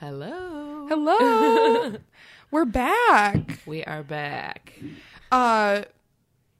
[0.00, 0.86] Hello.
[0.88, 1.98] Hello.
[2.50, 3.58] We're back.
[3.66, 4.72] We are back.
[5.30, 5.82] Uh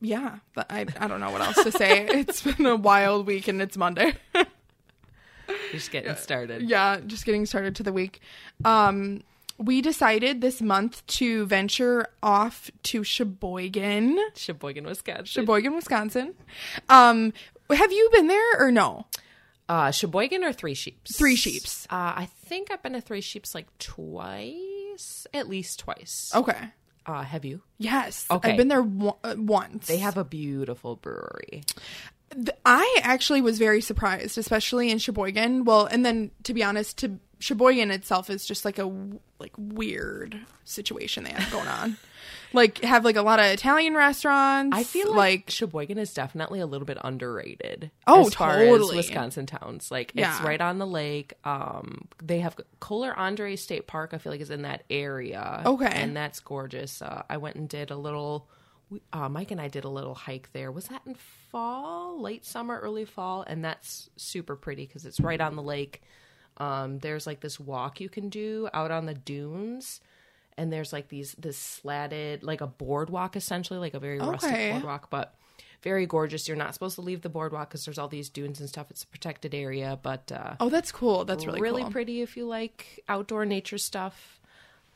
[0.03, 2.05] yeah, but I I don't know what else to say.
[2.11, 4.13] it's been a wild week and it's Monday.
[5.73, 6.69] Just getting started.
[6.69, 8.21] yeah, just getting started to the week.
[8.63, 9.23] Um
[9.57, 15.25] we decided this month to venture off to Sheboygan, Sheboygan, Wisconsin.
[15.25, 16.35] Sheboygan, Wisconsin.
[16.91, 17.33] Um
[17.71, 19.07] have you been there or no?
[19.71, 21.17] Uh, Sheboygan or Three Sheeps?
[21.17, 21.87] Three Sheeps.
[21.89, 26.33] Uh, I think I've been to Three Sheeps like twice, at least twice.
[26.35, 26.59] Okay.
[27.07, 27.63] Uh, have you?
[27.79, 28.27] Yes.
[28.31, 28.51] Okay.
[28.51, 29.87] I've been there wo- uh, once.
[29.87, 31.63] They have a beautiful brewery.
[32.65, 35.65] I actually was very surprised, especially in Sheboygan.
[35.65, 38.85] Well, and then to be honest, to Sheboygan itself is just like a
[39.39, 41.97] like weird situation they have going on.
[42.53, 44.77] like have like a lot of Italian restaurants.
[44.77, 47.91] I feel like, like Sheboygan is definitely a little bit underrated.
[48.07, 48.99] Oh, as far totally.
[48.99, 49.91] as Wisconsin towns.
[49.91, 51.35] Like it's right on the lake.
[51.45, 54.11] Um, they have Kohler Andrae State Park.
[54.13, 55.63] I feel like is in that area.
[55.65, 55.87] Okay.
[55.87, 57.03] and that's gorgeous.
[57.03, 58.49] Uh, I went and did a little.
[59.13, 60.73] Uh, Mike and I did a little hike there.
[60.73, 63.45] Was that in fall, late summer, early fall?
[63.47, 66.03] And that's super pretty because it's right on the lake.
[66.57, 70.01] Um, there's like this walk you can do out on the dunes,
[70.61, 75.09] and there's like these this slatted like a boardwalk essentially, like a very rustic boardwalk,
[75.09, 75.35] but
[75.83, 76.47] very gorgeous.
[76.47, 78.91] You're not supposed to leave the boardwalk because there's all these dunes and stuff.
[78.91, 81.25] It's a protected area, but uh, oh, that's cool.
[81.25, 81.91] That's really really cool.
[81.91, 84.37] pretty if you like outdoor nature stuff.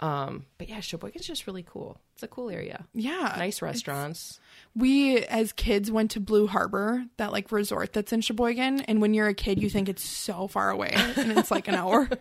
[0.01, 1.99] Um, but yeah, Sheboygan's just really cool.
[2.13, 2.85] It's a cool area.
[2.93, 4.39] Yeah, Nice restaurants.
[4.77, 9.15] we as kids went to Blue Harbor, that like resort that's in Sheboygan, and when
[9.15, 12.11] you're a kid, you think it's so far away, and it's like an hour.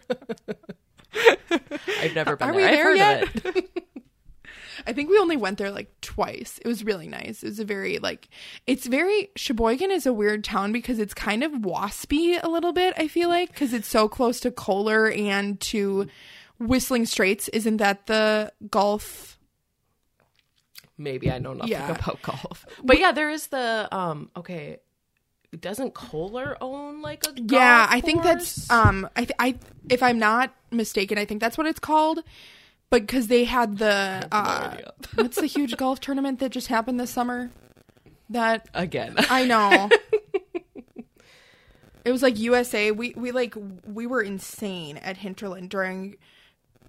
[2.00, 2.56] I've never been Are there.
[2.56, 3.36] we I've there heard yet?
[3.46, 3.84] of it.
[4.88, 6.60] I think we only went there like twice.
[6.64, 7.42] It was really nice.
[7.44, 8.28] It was a very like
[8.68, 12.94] it's very Sheboygan is a weird town because it's kind of waspy a little bit,
[12.98, 16.08] I feel like, because it's so close to Kohler and to
[16.60, 17.48] Whistling Straits.
[17.50, 19.38] Isn't that the Gulf?
[20.98, 21.92] Maybe I know nothing Yeah.
[21.92, 22.66] about golf.
[22.84, 24.78] But yeah, there is the um okay.
[25.60, 29.56] Doesn't Kohler own like a yeah, I think that's um I th- I
[29.90, 32.24] if I'm not mistaken, I think that's what it's called.
[32.90, 34.78] But because they had the uh
[35.16, 37.52] what's the huge golf tournament that just happened this summer?
[38.30, 39.16] That again.
[39.30, 39.90] I know.
[42.06, 42.92] it was like USA.
[42.92, 46.16] We we like we were insane at Hinterland during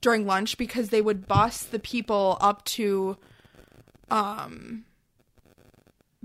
[0.01, 3.19] during lunch because they would bus the people up to
[4.11, 4.85] um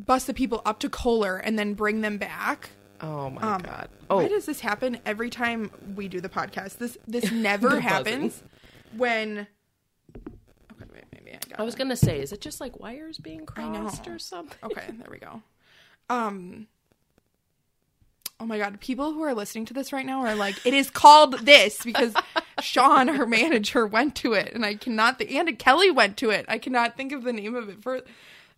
[0.06, 2.70] bus the people up to Kohler and then bring them back.
[3.02, 3.90] oh my Um, god.
[4.08, 6.78] Why Oh, does this happen every time we do the podcast?
[6.78, 8.42] This this never The happens
[8.96, 9.48] when
[10.72, 11.78] Okay, wait, maybe I got I was it.
[11.78, 13.46] gonna say, is it just like wires being know.
[13.46, 14.58] crossed or something?
[14.64, 15.42] Okay, there we go.
[16.10, 16.68] Um
[18.42, 20.90] Oh my god, people who are listening to this right now are like, it is
[20.90, 22.14] called this because
[22.62, 25.20] Sean, her manager, went to it, and I cannot.
[25.20, 26.46] Th- and Kelly went to it.
[26.48, 28.00] I cannot think of the name of it for.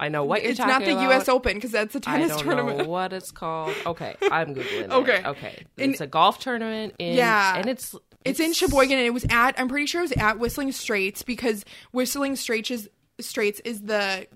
[0.02, 1.04] I know what you're It's talking not the about.
[1.04, 1.30] U.S.
[1.30, 2.78] Open because that's a tennis I don't tournament.
[2.80, 3.74] know what it's called.
[3.86, 4.84] Okay, I'm googling.
[4.86, 4.92] it.
[4.92, 5.22] Okay.
[5.26, 5.66] okay.
[5.78, 7.56] In- It's a golf tournament in Yeah.
[7.56, 7.96] and it's
[8.26, 9.60] It's in Sheboygan, and it was at.
[9.60, 11.64] I'm pretty sure it was at Whistling Straits because
[11.94, 12.90] Whistling Straits is
[13.20, 14.28] Straits is the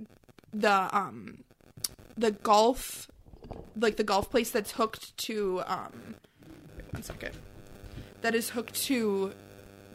[0.54, 1.44] the um
[2.18, 3.10] the golf
[3.76, 6.16] like the golf place that's hooked to um
[6.92, 7.32] one second
[8.22, 9.34] that is hooked to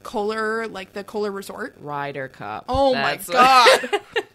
[0.02, 1.76] Kohler like the Kohler Resort.
[1.80, 2.64] Ryder Cup.
[2.68, 4.00] Oh That's my god,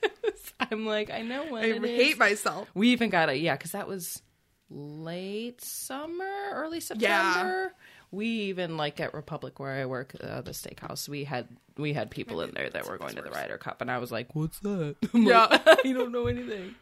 [0.71, 2.19] I'm like, I know what I it hate is.
[2.19, 2.69] myself.
[2.73, 4.21] We even got a yeah, because that was
[4.69, 7.73] late summer, early September.
[8.11, 11.09] We even like at Republic where I work, uh, the steakhouse.
[11.09, 13.91] We had we had people in there that were going to the Ryder Cup, and
[13.91, 15.45] I was like, "What's that?" I'm Yeah.
[15.45, 16.75] like, I don't know anything.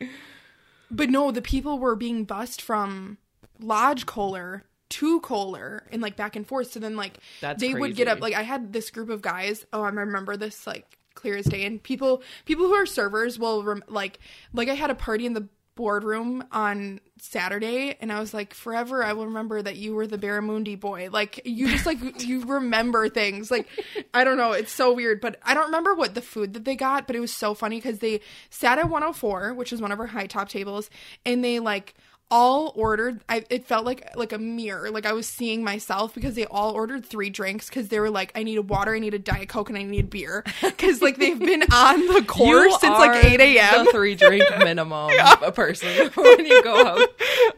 [0.91, 3.17] But no, the people were being bussed from
[3.59, 6.71] Lodge Kohler to Kohler and like back and forth.
[6.71, 8.21] So then like That's they would get up.
[8.21, 9.65] Like I had this group of guys.
[9.73, 11.65] Oh, I remember this like clear as day.
[11.65, 14.19] And people people who are servers will rem- like
[14.53, 19.03] like I had a party in the boardroom on Saturday and I was like forever
[19.03, 21.09] I will remember that you were the Barramundi boy.
[21.11, 23.49] Like you just like you remember things.
[23.49, 23.67] Like
[24.13, 26.75] I don't know, it's so weird, but I don't remember what the food that they
[26.75, 29.99] got, but it was so funny cuz they sat at 104, which is one of
[29.99, 30.89] our high top tables,
[31.25, 31.95] and they like
[32.31, 36.33] all ordered I it felt like like a mirror like I was seeing myself because
[36.33, 39.13] they all ordered three drinks because they were like I need a water I need
[39.13, 42.79] a diet coke and I need beer because like they've been on the course You
[42.79, 45.35] since like 8 a.m three drink minimum yeah.
[45.43, 47.09] a person when you go out,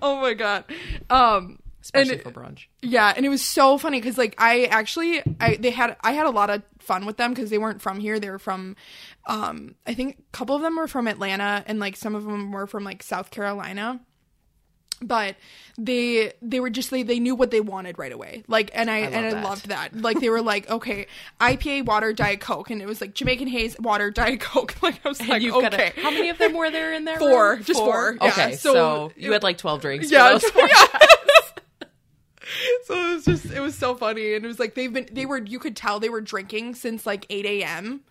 [0.01, 0.65] oh my god
[1.09, 2.65] um especially And- for brunch.
[2.81, 6.25] Yeah, and it was so funny because like I actually I they had I had
[6.25, 8.19] a lot of fun with them because they weren't from here.
[8.19, 8.75] They were from
[9.27, 12.51] um I think a couple of them were from Atlanta and like some of them
[12.51, 14.01] were from like South Carolina.
[15.07, 15.35] But
[15.77, 19.01] they they were just they, they knew what they wanted right away like and i,
[19.01, 19.43] love and i that.
[19.43, 21.05] loved that like they were like okay
[21.41, 25.09] ipa water diet coke and it was like jamaican haze water diet coke like i
[25.09, 27.19] was like You've okay got a, how many of them were there in there?
[27.19, 28.27] Four, just four, yeah.
[28.29, 30.09] Okay, So so, it- you had like twelve drinks.
[30.11, 30.67] yeah, for those four.
[30.67, 30.87] yeah.
[32.85, 35.25] so it was just it was so funny and it was like they've been they
[35.25, 38.01] were you could tell they were drinking since like 8 a.m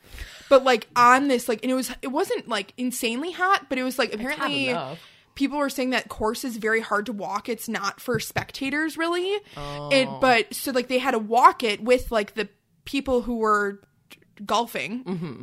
[0.49, 3.85] but like on this like and it was it wasn't like insanely hot but it
[3.85, 4.99] was like apparently enough.
[5.35, 9.23] People were saying that course is very hard to walk it's not for spectators really
[9.27, 10.19] it Oh.
[10.21, 12.49] but so like they had to walk it with like the
[12.85, 13.81] people who were
[14.45, 15.43] golfing Mm-hmm.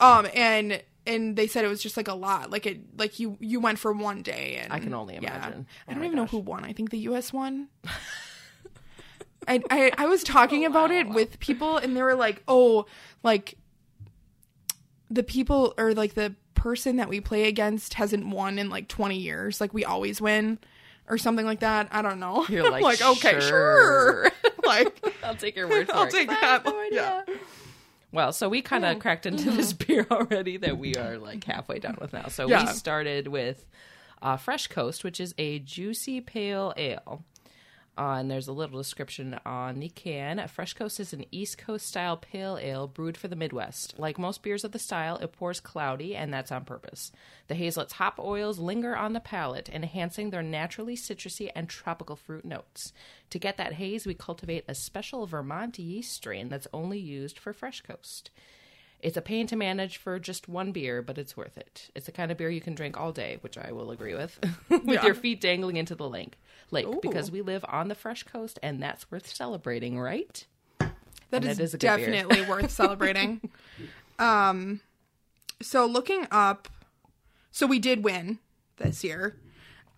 [0.00, 3.36] um and and they said it was just like a lot like it like you
[3.40, 5.36] you went for one day and I can only yeah.
[5.36, 5.66] imagine.
[5.86, 7.68] i Oh don't my even know who won i think the us won
[9.46, 12.86] I, I I was talking about it with people and they were like, "Oh,
[13.22, 13.56] like
[15.10, 19.16] the people or like the person that we play against hasn't won in like 20
[19.16, 19.60] years.
[19.60, 20.58] Like we always win
[21.08, 21.88] or something like that.
[21.92, 24.30] I don't know." You're I'm like, "Okay, sure." sure."
[24.64, 26.10] like I'll take your word for I'll it.
[26.10, 26.70] take 'cause I have that.
[26.72, 27.24] no idea.
[28.12, 31.80] Well, so we kind of cracked into this beer already that we are like halfway
[31.80, 32.28] done with now.
[32.28, 32.64] So Yeah.
[32.64, 33.66] we started with
[34.22, 37.24] uh, Fresh Coast, which is a juicy pale ale.
[37.96, 40.46] Uh, and there's a little description on the can.
[40.48, 43.94] Fresh Coast is an East Coast style pale ale brewed for the Midwest.
[43.98, 47.12] Like most beers of the style, it pours cloudy, and that's on purpose.
[47.46, 52.44] The hazelnut's hop oils linger on the palate, enhancing their naturally citrusy and tropical fruit
[52.44, 52.92] notes.
[53.30, 57.52] To get that haze, we cultivate a special Vermont yeast strain that's only used for
[57.52, 58.30] Fresh Coast.
[59.04, 61.90] It's a pain to manage for just one beer, but it's worth it.
[61.94, 64.38] It's the kind of beer you can drink all day, which I will agree with,
[64.70, 65.04] with Yeah.
[65.04, 66.38] your feet dangling into the lake,
[66.70, 67.00] lake Ooh.
[67.02, 70.46] because we live on the fresh coast, and that's worth celebrating, right?
[71.30, 73.42] That is, it is a good definitely worth celebrating.
[74.18, 74.80] Um,
[75.60, 76.68] so looking up,
[77.52, 78.38] so we did win
[78.78, 79.36] this year.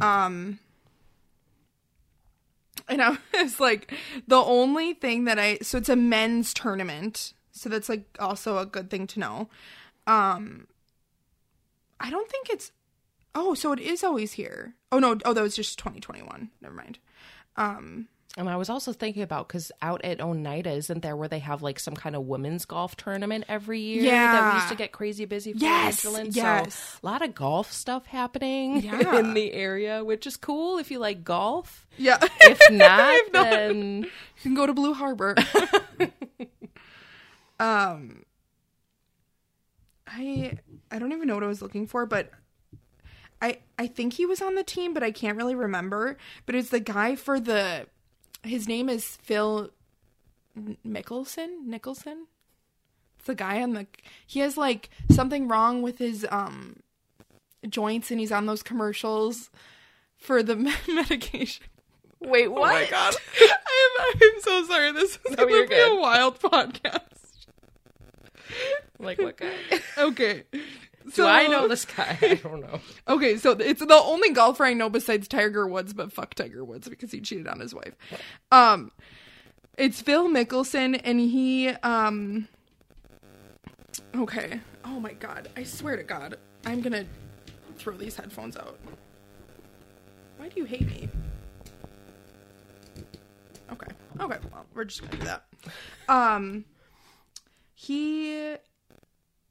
[0.00, 0.58] Um,
[2.88, 3.92] and I was like,
[4.26, 8.66] the only thing that I so it's a men's tournament, so that's like also a
[8.66, 9.48] good thing to know.
[10.06, 10.66] Um,
[11.98, 12.72] I don't think it's.
[13.34, 14.74] Oh, so it is always here.
[14.92, 15.18] Oh no!
[15.24, 16.50] Oh, that was just 2021.
[16.60, 16.98] Never mind.
[17.56, 18.08] Um,
[18.38, 21.62] And I was also thinking about because out at Oneida, isn't there where they have
[21.62, 24.50] like some kind of women's golf tournament every year that Yeah.
[24.52, 26.74] we used to get crazy busy for Yes, yes.
[26.74, 29.18] So a lot of golf stuff happening Yeah.
[29.18, 31.86] in the area, which is cool if you like golf.
[31.96, 32.18] yeah.
[32.42, 34.02] If not, If not- then
[34.36, 35.34] You can go to Blue Harbor.
[37.60, 38.22] Um
[40.06, 40.58] I
[40.90, 42.30] I don't even know what I was looking for, but
[43.42, 46.16] I I think he was on the team, but I can't really remember.
[46.46, 47.86] But it's the guy for the
[48.42, 49.70] his name is Phil
[50.86, 51.64] Mickelson?
[51.66, 52.26] Nicholson?
[53.18, 53.86] It's the guy on the
[54.26, 56.76] he has like something wrong with his um
[57.68, 59.50] joints and he's on those commercials
[60.16, 60.54] for the
[60.88, 61.64] medication.
[62.20, 62.70] wait, what?
[62.70, 63.14] Oh my god.
[63.40, 64.92] I am, I'm so sorry.
[64.92, 65.92] This is No, gonna be good.
[65.92, 67.00] a wild podcast.
[68.98, 69.52] Like what guy?
[69.98, 70.44] Okay.
[70.52, 70.60] Do
[71.12, 72.18] So, I know this guy?
[72.22, 72.80] I don't know.
[73.06, 76.88] Okay, so it's the only golfer I know besides Tiger Woods, but fuck Tiger Woods
[76.88, 77.94] because he cheated on his wife.
[78.50, 78.90] Um
[79.76, 82.48] it's Phil Mickelson and he um
[84.14, 84.60] Okay.
[84.84, 85.48] Oh my god.
[85.56, 86.38] I swear to god.
[86.64, 87.06] I'm going to
[87.76, 88.78] throw these headphones out.
[90.38, 91.08] Why do you hate me?
[93.72, 93.86] Okay.
[94.20, 94.38] Okay.
[94.52, 95.44] Well, we're just gonna do that.
[96.08, 96.64] Um,
[97.78, 98.54] he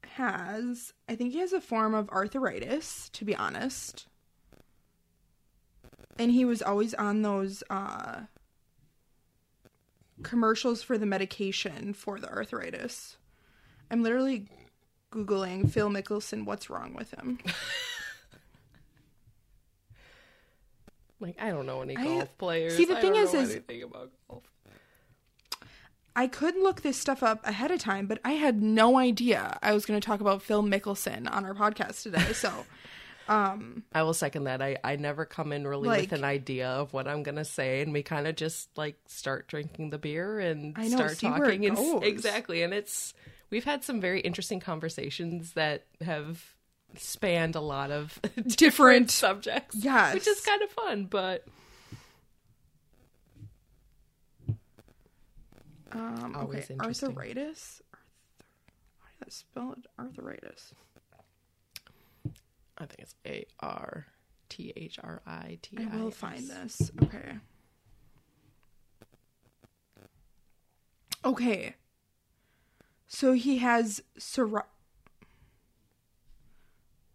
[0.04, 4.08] has, I think he has a form of arthritis, to be honest.
[6.18, 8.22] And he was always on those uh
[10.22, 13.16] commercials for the medication for the arthritis.
[13.90, 14.48] I'm literally
[15.12, 16.44] googling Phil Mickelson.
[16.46, 17.38] What's wrong with him?
[21.18, 22.76] Like I don't know any I- golf players.
[22.76, 24.44] see, the I thing don't is- know is- anything about golf.
[26.16, 29.72] I could look this stuff up ahead of time, but I had no idea I
[29.74, 32.32] was going to talk about Phil Mickelson on our podcast today.
[32.32, 32.50] So,
[33.28, 34.62] um, I will second that.
[34.62, 37.82] I, I never come in really Like- with an idea of what I'm gonna say,
[37.82, 41.50] and we kind of just like start drinking the beer and know, start see where
[41.50, 41.66] it talking.
[41.94, 43.12] And exactly, and it's
[43.50, 46.54] we've had some very interesting conversations that have
[46.96, 49.76] spanned a lot of different, Different- subjects.
[49.76, 50.14] Yes.
[50.14, 51.04] which is kind of fun.
[51.04, 51.44] But
[55.92, 57.08] um, Always okay, interesting.
[57.10, 57.82] arthritis.
[57.92, 58.02] Arth-
[59.02, 59.86] How do you spell it?
[59.98, 60.74] Arthritis.
[62.78, 64.06] I think it's A R
[64.48, 65.96] T H R I T I.
[65.96, 66.90] I will find this.
[67.02, 67.38] Okay.
[71.24, 71.74] Okay.
[73.08, 74.62] So he has psori-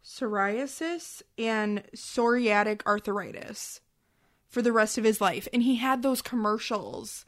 [0.04, 3.82] psoriasis and psoriatic arthritis.
[4.50, 5.48] for the rest of his life.
[5.54, 7.24] And he had those commercials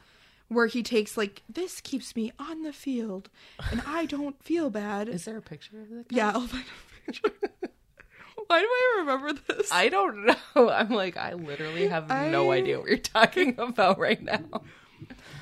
[0.54, 3.30] where he takes like this keeps me on the field
[3.72, 5.10] and I don't feel bad.
[5.10, 6.06] Is there a picture of the guy?
[6.18, 7.32] yeah, I'll find a picture.
[8.48, 9.72] Why do I remember this?
[9.72, 10.70] I don't know.
[10.70, 14.44] I'm like, I literally have no idea what you're talking about right now.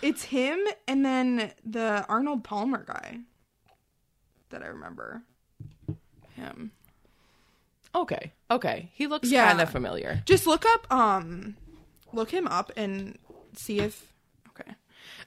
[0.01, 3.17] It's him and then the Arnold Palmer guy
[4.49, 5.23] that I remember.
[6.35, 6.71] Him.
[7.93, 8.31] Okay.
[8.49, 8.89] Okay.
[8.93, 9.47] He looks Yeah.
[9.47, 10.21] kind of familiar.
[10.25, 11.57] Just look up um
[12.13, 13.17] look him up and
[13.55, 14.10] see if.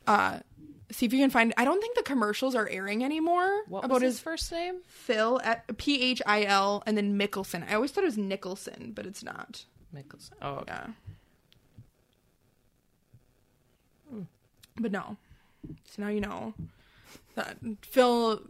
[0.07, 0.41] Uh
[0.93, 3.95] see if you can find I don't think the commercials are airing anymore What about
[3.95, 4.83] was his his first name?
[4.87, 7.69] Phil at P H I L and then Mickelson.
[7.69, 9.65] I always thought it was Nicholson, but it's not.
[9.95, 10.33] Mickelson.
[10.43, 10.73] Oh, okay.
[10.73, 10.87] Yeah.
[14.79, 15.17] But no.
[15.85, 16.55] So now you know
[17.35, 18.43] that Phil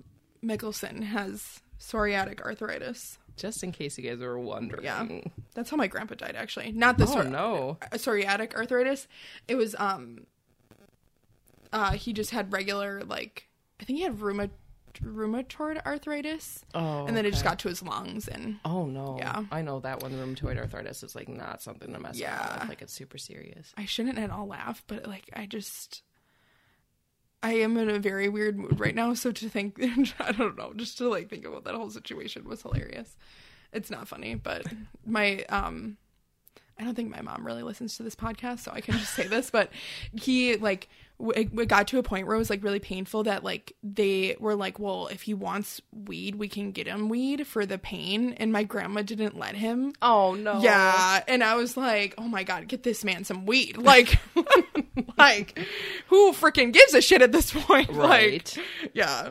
[0.45, 3.19] Mickelson has psoriatic arthritis.
[3.37, 4.85] Just in case you guys were wondering.
[4.85, 5.07] Yeah.
[5.55, 6.73] That's how my grandpa died actually.
[6.73, 7.79] Not the Oh psor- no.
[7.83, 9.07] uh, psoriatic arthritis.
[9.49, 10.27] It was um
[11.75, 14.51] uh he just had regular like I think he had rheuma-
[15.03, 17.05] rheumatoid arthritis Oh.
[17.07, 19.17] and then it just got to his lungs and Oh no.
[19.19, 19.43] Yeah.
[19.51, 22.61] I know that one rheumatoid arthritis is like not something to mess Yeah.
[22.61, 22.69] with.
[22.69, 23.73] Like it's super serious.
[23.77, 26.03] I shouldn't at all laugh, but like I just
[27.43, 29.79] I am in a very weird mood right now, so to think
[30.21, 33.17] I don't know, just to like think about that whole situation was hilarious.
[33.73, 34.65] It's not funny, but
[35.05, 35.97] my um
[36.79, 39.27] I don't think my mom really listens to this podcast, so I can just say
[39.29, 39.71] this, but
[40.13, 40.89] he like
[41.19, 44.37] w- it got to a point where it was like really painful that like they
[44.41, 48.33] were like, well, if he wants weed, we can get him weed for the pain,
[48.35, 49.93] and my grandma didn't let him.
[50.03, 50.61] Oh no.
[50.61, 54.19] Yeah, and I was like, "Oh my god, get this man some weed!" Like,
[55.17, 55.59] like
[56.09, 57.91] who freaking gives a shit at this point?
[57.91, 58.57] Right.
[58.57, 59.31] Like, yeah.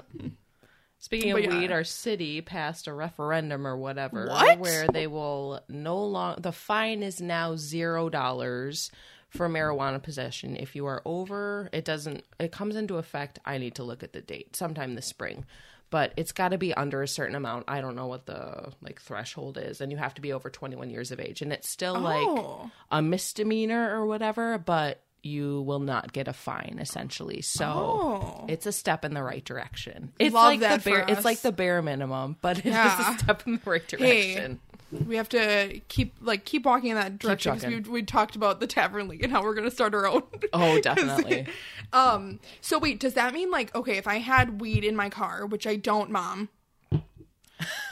[1.21, 1.59] Speaking of yeah.
[1.59, 4.59] weed, our city passed a referendum or whatever What?
[4.59, 8.89] where they will no longer the fine is now zero dollars
[9.29, 10.55] for marijuana possession.
[10.57, 14.13] If you are over it doesn't it comes into effect, I need to look at
[14.13, 15.45] the date, sometime this spring.
[15.91, 17.65] But it's gotta be under a certain amount.
[17.67, 20.75] I don't know what the like threshold is, and you have to be over twenty
[20.75, 21.43] one years of age.
[21.43, 22.71] And it's still like Oh.
[22.89, 27.41] a misdemeanor or whatever, but you will not get a fine essentially.
[27.41, 28.45] So Oh.
[28.49, 30.11] it's a step in the right direction.
[30.19, 33.15] It's Love like the bare it's like the bare minimum, but it is Yeah.
[33.15, 33.97] a step in the right Hey.
[34.33, 34.59] direction.
[35.07, 38.59] We have to keep like keep walking in that direction because we we talked about
[38.59, 40.21] the tavern league and how we're gonna start our own.
[40.53, 41.47] Oh, definitely.
[41.93, 42.39] um.
[42.61, 45.65] So wait, does that mean like okay, if I had weed in my car, which
[45.65, 46.49] I don't, mom.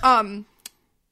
[0.03, 0.45] Um.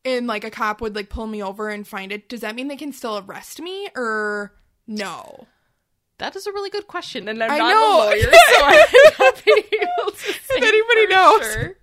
[0.06, 2.30] And like a cop would like pull me over and find it.
[2.30, 4.54] Does that mean they can still arrest me or
[4.88, 5.46] no?
[6.20, 8.04] That is a really good question, and I'm I not know.
[8.04, 11.54] a lawyer, so I not be able to say anybody knows.
[11.54, 11.76] sure.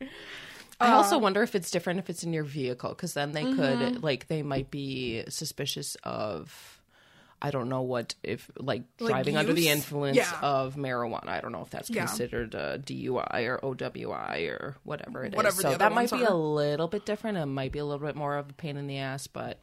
[0.78, 3.56] I also wonder if it's different if it's in your vehicle, because then they Mm-hmm.
[3.92, 6.72] could like they might be suspicious of.
[7.40, 10.38] I don't know what if like Like driving under the influence Yeah.
[10.40, 11.28] of marijuana.
[11.28, 12.06] I don't know if that's Yeah.
[12.06, 15.36] considered a DUI or OWI or whatever it is.
[15.36, 16.30] Whatever the so that might be are.
[16.30, 17.36] a little bit different.
[17.36, 19.58] It might be a little bit more of a pain in the ass, but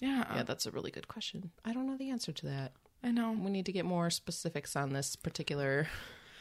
[0.00, 1.50] Yeah, yeah, that's a really good question.
[1.64, 2.72] I don't know the answer to that.
[3.04, 3.32] I know.
[3.38, 5.88] We need to get more specifics on this particular.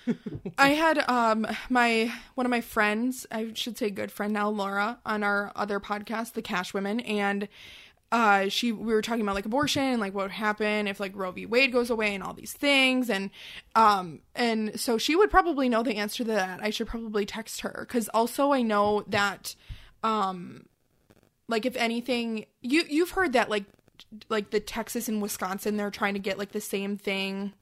[0.58, 5.00] I had um my one of my friends, I should say good friend now, Laura,
[5.05, 7.50] on our other podcast, The Cash Women, and
[8.13, 11.15] uh she we were talking about like abortion and like what would happen if like
[11.15, 11.46] Roe v.
[11.46, 13.29] Wade goes away and all these things and
[13.75, 16.60] um and so she would probably know the answer to that.
[16.63, 19.55] I should probably text her cuz also I know that
[20.03, 20.67] um
[21.48, 23.65] like if anything you you've heard that like
[24.29, 27.53] like the Texas and Wisconsin they're trying to get like the same thing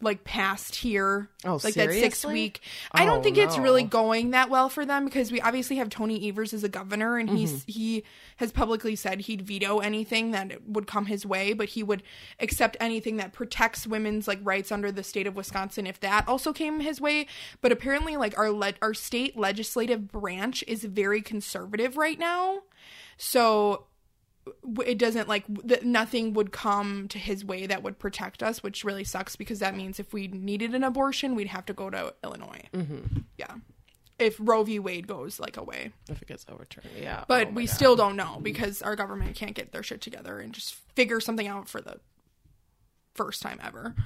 [0.00, 2.60] like passed here Oh, like that six week.
[2.90, 5.90] I don't Oh, think it's really going that well for them because we obviously have
[5.90, 7.70] tony evers as a governor and he's Mm-hmm.
[7.72, 8.04] he
[8.38, 12.02] has publicly said he'd veto anything that would come his way but he would
[12.40, 16.52] accept anything that protects women's like rights under the state of wisconsin if that also
[16.52, 17.28] came his way.
[17.60, 22.62] But apparently like our le- our state legislative branch is very conservative right now.
[23.18, 23.84] So
[24.84, 28.84] it doesn't like that nothing would come to his way that would protect us which
[28.84, 32.12] really sucks because that means if we needed an abortion we'd have to go to
[32.24, 33.20] illinois mm-hmm.
[33.38, 33.54] yeah
[34.18, 37.24] if roe v wade goes like away If it gets overturned, yeah.
[37.28, 37.74] but Oh we God.
[37.74, 41.46] still don't know because our government can't get their shit together and just figure something
[41.46, 41.98] out for the
[43.14, 43.94] first time ever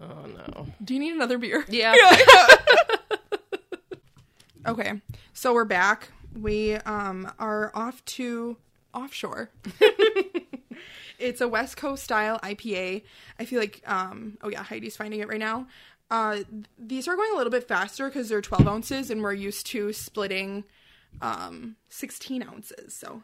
[0.00, 0.66] Oh no.
[0.84, 1.94] do you need another beer Yeah.
[4.66, 5.00] Okay,
[5.32, 6.10] so we're back.
[6.34, 8.56] We um are off to
[8.94, 9.50] offshore.
[11.18, 13.02] it's a West Coast style IPA.
[13.38, 15.66] I feel like um oh yeah, Heidi's finding it right now.
[16.10, 16.38] Uh,
[16.78, 19.92] these are going a little bit faster because they're 12 ounces and we're used to
[19.92, 20.64] splitting
[21.20, 22.94] um 16 ounces.
[22.94, 23.22] So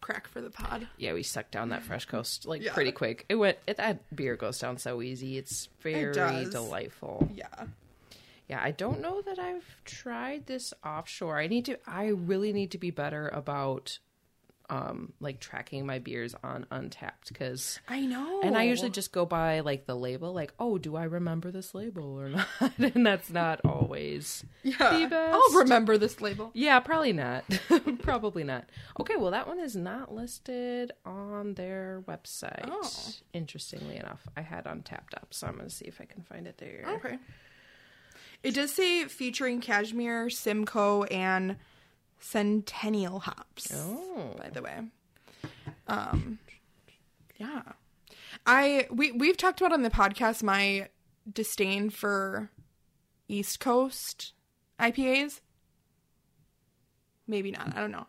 [0.00, 0.88] crack for the pod.
[0.98, 2.72] Yeah, we sucked down that fresh coast like Yeah.
[2.72, 3.24] pretty quick.
[3.28, 3.58] It went.
[3.66, 5.38] It, that beer goes down so easy.
[5.38, 6.50] It's very does.
[6.50, 7.30] delightful.
[7.34, 7.46] Yeah.
[8.50, 11.38] Yeah, I don't know that I've tried this offshore.
[11.38, 11.78] I need to.
[11.86, 14.00] I really need to be better about,
[14.68, 17.78] um, like tracking my beers on Untappd because.
[17.86, 18.40] I know.
[18.42, 21.76] And I usually just go by like the label, like, oh, do I remember this
[21.76, 22.28] label or
[22.60, 22.72] not?
[22.76, 24.98] and that's not always yeah.
[24.98, 25.32] the best.
[25.32, 26.50] I'll remember this label.
[26.52, 27.44] Yeah, probably not.
[28.02, 28.68] probably not.
[28.98, 32.68] Okay, well, that one is not listed on their website.
[32.68, 32.90] Oh.
[33.32, 36.48] Interestingly enough, I had Untappd up, so I'm going to see if I can find
[36.48, 36.84] it there.
[36.96, 37.16] Okay.
[38.42, 41.56] It does say featuring Cashmere, Simcoe, and
[42.18, 43.72] Centennial hops.
[43.74, 44.34] Oh.
[44.38, 44.78] By the way,
[45.88, 46.38] um,
[47.36, 47.62] yeah,
[48.46, 50.88] I we we've talked about on the podcast my
[51.30, 52.50] disdain for
[53.28, 54.32] East Coast
[54.78, 55.40] IPAs.
[57.26, 57.76] Maybe not.
[57.76, 58.06] I don't know.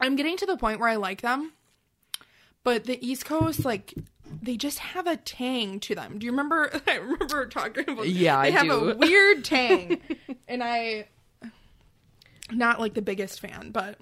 [0.00, 1.52] I'm getting to the point where I like them,
[2.62, 3.94] but the East Coast, like,
[4.42, 6.18] they just have a tang to them.
[6.18, 6.70] Do you remember?
[6.86, 8.08] I remember talking about.
[8.08, 8.90] Yeah, they I have do.
[8.90, 10.00] a weird tang,
[10.46, 11.06] and I,
[12.50, 13.98] not like the biggest fan, but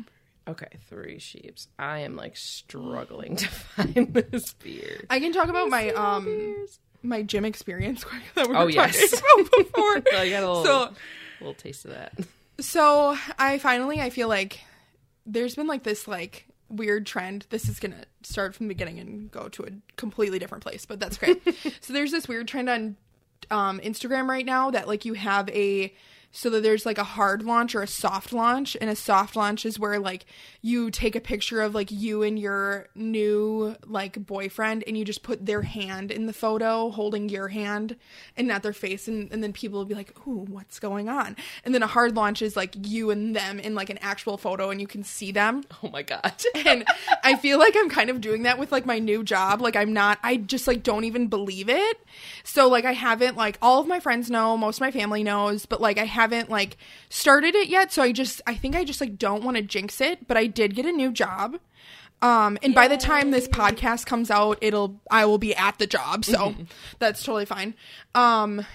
[0.48, 1.66] Okay, Three Sheeps.
[1.78, 5.04] I am like struggling to find this beer.
[5.10, 6.78] I can talk about my um Beers.
[7.02, 8.04] my gym experience
[8.34, 9.12] that we were Oh, talking yes.
[9.20, 10.02] about before.
[10.12, 10.94] So I got a little, So
[11.40, 12.12] little taste of that.
[12.60, 14.60] So I finally I feel like
[15.26, 17.46] there's been like this like weird trend.
[17.50, 21.00] This is gonna start from the beginning and go to a completely different place, but
[21.00, 21.42] that's great.
[21.80, 22.96] so there's this weird trend on
[23.50, 25.94] um, Instagram right now that like you have a
[26.32, 29.64] so that there's like a hard launch or a soft launch and a soft launch
[29.64, 30.26] is where like
[30.60, 35.22] you take a picture of like you and your new like boyfriend and you just
[35.22, 37.96] put their hand in the photo holding your hand
[38.36, 41.36] and not their face and, and then people will be like ooh what's going on
[41.64, 44.70] and then a hard launch is like you and them in like an actual photo
[44.70, 46.42] and you can see them Oh my god.
[46.54, 46.84] and
[47.22, 49.60] I feel like I'm kind of doing that with like my new job.
[49.60, 52.00] Like I'm not I just like don't even believe it.
[52.44, 55.66] So like I haven't like all of my friends know, most of my family knows,
[55.66, 56.76] but like I haven't like
[57.08, 57.92] started it yet.
[57.92, 60.46] So I just I think I just like don't want to jinx it, but I
[60.46, 61.58] did get a new job.
[62.22, 65.86] Um and by the time this podcast comes out, it'll I will be at the
[65.86, 66.24] job.
[66.24, 66.54] So
[66.98, 67.74] that's totally fine.
[68.14, 68.66] Um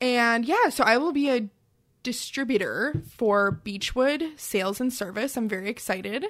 [0.00, 1.48] and yeah, so I will be a
[2.02, 5.36] distributor for Beechwood Sales and Service.
[5.36, 6.24] I'm very excited.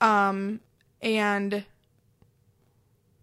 [0.00, 0.60] Um,
[1.02, 1.64] and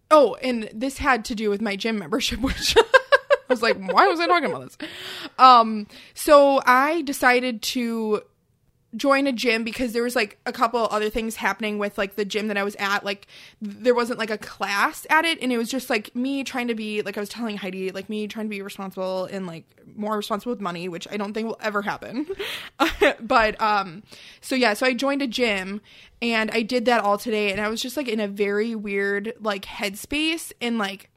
[0.10, 2.76] oh, and this had to do with my gym membership, which
[3.52, 4.78] was like, why was I talking about this?
[5.38, 8.24] Um, so I decided to
[8.96, 12.26] join a gym because there was like a couple other things happening with like the
[12.26, 13.06] gym that I was at.
[13.06, 13.28] Like
[13.62, 16.76] there wasn't like a class at it, and it was just like me trying to
[16.76, 20.18] be like I was telling Heidi, like me trying to be responsible and like more
[20.18, 22.28] responsible with money, which I don't think will ever happen.
[23.22, 24.04] but um,
[24.42, 25.82] so yeah, so I joined a gym
[26.22, 29.34] and I did that all today, and I was just like in a very weird
[29.40, 31.10] like headspace and like.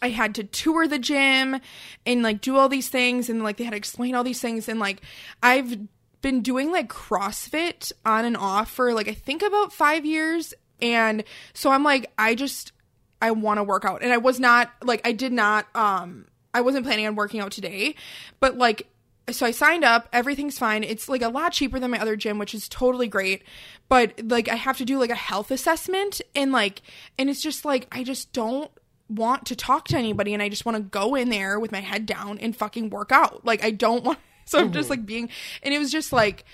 [0.00, 1.60] I had to tour the gym
[2.06, 4.68] and like do all these things and like they had to explain all these things
[4.68, 5.02] and like
[5.42, 5.76] I've
[6.20, 10.54] been doing like CrossFit on and off for like I think about 5 years.
[10.80, 12.72] And so I'm like I just
[13.20, 14.02] I want to work out.
[14.02, 17.52] And I was not like I did not um I wasn't planning on working out
[17.52, 17.94] today.
[18.40, 18.88] But like
[19.30, 20.08] so I signed up.
[20.12, 20.82] Everything's fine.
[20.82, 23.42] It's like a lot cheaper than my other gym which is totally great.
[23.88, 26.82] But like I have to do like a health assessment and like
[27.18, 28.70] and it's just like I just don't
[29.08, 31.80] want to talk to anybody and I just want to go in there with my
[31.80, 33.44] head down and fucking work out.
[33.44, 35.28] Like I don't want so I'm just like being
[35.62, 36.44] and it was just like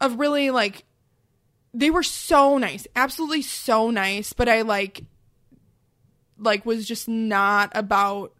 [0.00, 0.84] a really like
[1.74, 2.86] they were so nice.
[2.94, 5.04] Absolutely so nice, but I like
[6.38, 8.32] like was just not about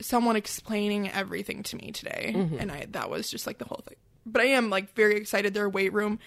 [0.00, 2.32] someone explaining everything to me today.
[2.36, 2.58] Mm-hmm.
[2.58, 3.96] And I that was just like the whole thing.
[4.26, 6.18] But I am like very excited their weight room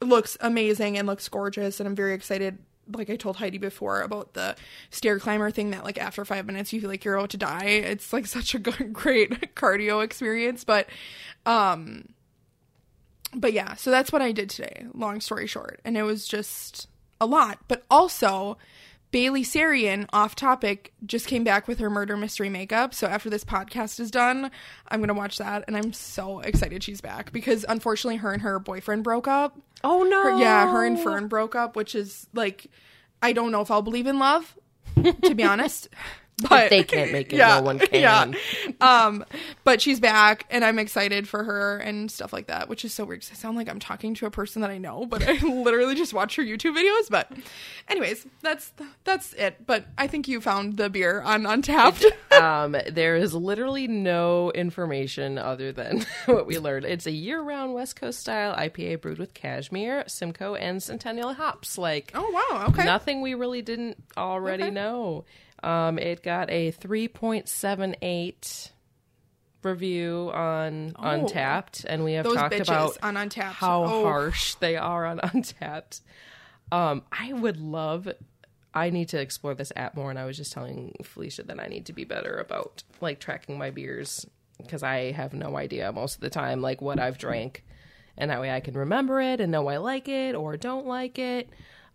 [0.00, 2.58] looks amazing and looks gorgeous and I'm very excited
[2.92, 4.56] like I told Heidi before about the
[4.90, 7.64] stair climber thing that like after 5 minutes you feel like you're about to die.
[7.64, 10.88] It's like such a good, great cardio experience, but
[11.46, 12.08] um
[13.34, 15.80] but yeah, so that's what I did today, long story short.
[15.84, 16.88] And it was just
[17.20, 17.58] a lot.
[17.66, 18.58] But also
[19.12, 22.94] Bailey Sarian, off topic, just came back with her murder mystery makeup.
[22.94, 24.50] So after this podcast is done,
[24.88, 28.58] I'm gonna watch that, and I'm so excited she's back because unfortunately, her and her
[28.58, 29.60] boyfriend broke up.
[29.84, 30.22] Oh no.
[30.22, 32.66] Her, yeah, her and Fern broke up, which is like,
[33.22, 34.56] I don't know if I'll believe in love,
[35.22, 35.88] to be honest,
[36.48, 38.00] But they can't make it, no one can.
[38.00, 38.32] Yeah.
[38.80, 39.24] Um,
[39.64, 43.04] but she's back, and I'm excited for her and stuff like that, which is so
[43.04, 45.34] weird because I sound like I'm talking to a person that I know, but I
[45.46, 47.08] literally just watch her YouTube videos.
[47.10, 47.30] But,
[47.88, 48.72] anyways, that's
[49.04, 49.66] that's it.
[49.66, 52.04] But I think you found the beer on Untappd.
[52.40, 56.86] um, there is literally no information other than what we learned.
[56.86, 61.78] It's a year-round West Coast style IPA brewed with cashmere, Simcoe, and Centennial hops.
[61.78, 62.84] Like, oh wow, okay.
[62.84, 64.72] nothing we really didn't already Okay.
[64.72, 65.24] know.
[65.62, 68.70] Um, it got a 3.78
[69.62, 72.30] review on Untappd, and we have Oh.
[72.30, 73.52] Those talked bitches about on Untappd.
[73.52, 74.04] how Oh.
[74.04, 76.00] harsh they are on Untappd.
[76.70, 78.08] Um, I would love.
[78.74, 81.66] I need to explore this app more, and I was just telling Felicia that I
[81.66, 84.26] need to be better about like tracking my beers
[84.58, 87.64] because I have no idea most of the time like what I've drank,
[88.16, 91.18] and that way I can remember it and know I like it or don't like
[91.18, 91.50] it.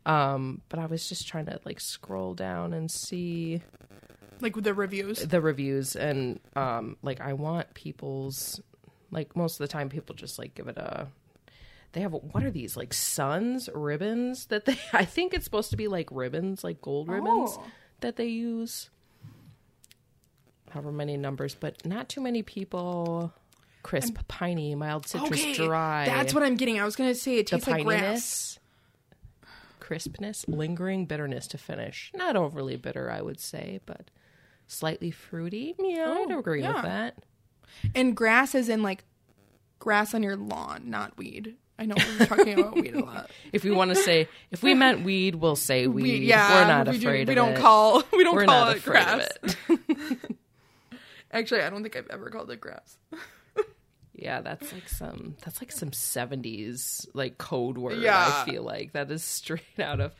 [0.08, 3.62] Um, but I was just trying to like scroll down and see
[4.40, 5.20] like with the reviews.
[5.20, 8.62] the reviews and um like I want people's
[9.12, 11.08] like most of the time people just like give it a
[11.94, 15.78] they have what are these like suns ribbons that they I think it's supposed to
[15.78, 17.64] be like ribbons like gold ribbons Oh.
[18.02, 18.90] that they use
[20.70, 23.34] however many numbers but not too many people
[23.84, 26.80] crisp piney mild citrus dry that's what I'm getting.
[26.80, 28.58] I was gonna say it the tastes like grass.
[28.58, 28.60] pininess
[29.88, 34.10] crispness lingering bitterness to finish not overly bitter I would say but
[34.68, 36.74] slightly fruity yeah I'd Oh, agree yeah.
[36.74, 37.18] with that
[37.96, 39.06] And grass is in like
[39.80, 41.56] grass on your lawn, not weed.
[41.80, 43.30] I know we're talking about weed a lot.
[43.54, 46.68] if we want to say if we meant weed we'll say weed We, yeah, we're
[46.68, 49.28] not we do- afraid we of don't it call we don't we're call it grass.
[49.46, 49.56] it
[51.32, 52.98] Actually, I don't think I've ever called it grass.
[54.18, 58.44] Yeah that's like some that's like some 70s like code word Yeah.
[58.46, 60.14] I feel like that is straight out of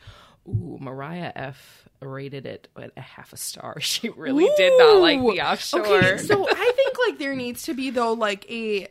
[0.48, 5.18] ooh Mariah F rated it at a half a star she really did not like
[5.18, 5.32] Ooh.
[5.32, 8.88] the offshore Okay, so I think like there needs to be though like a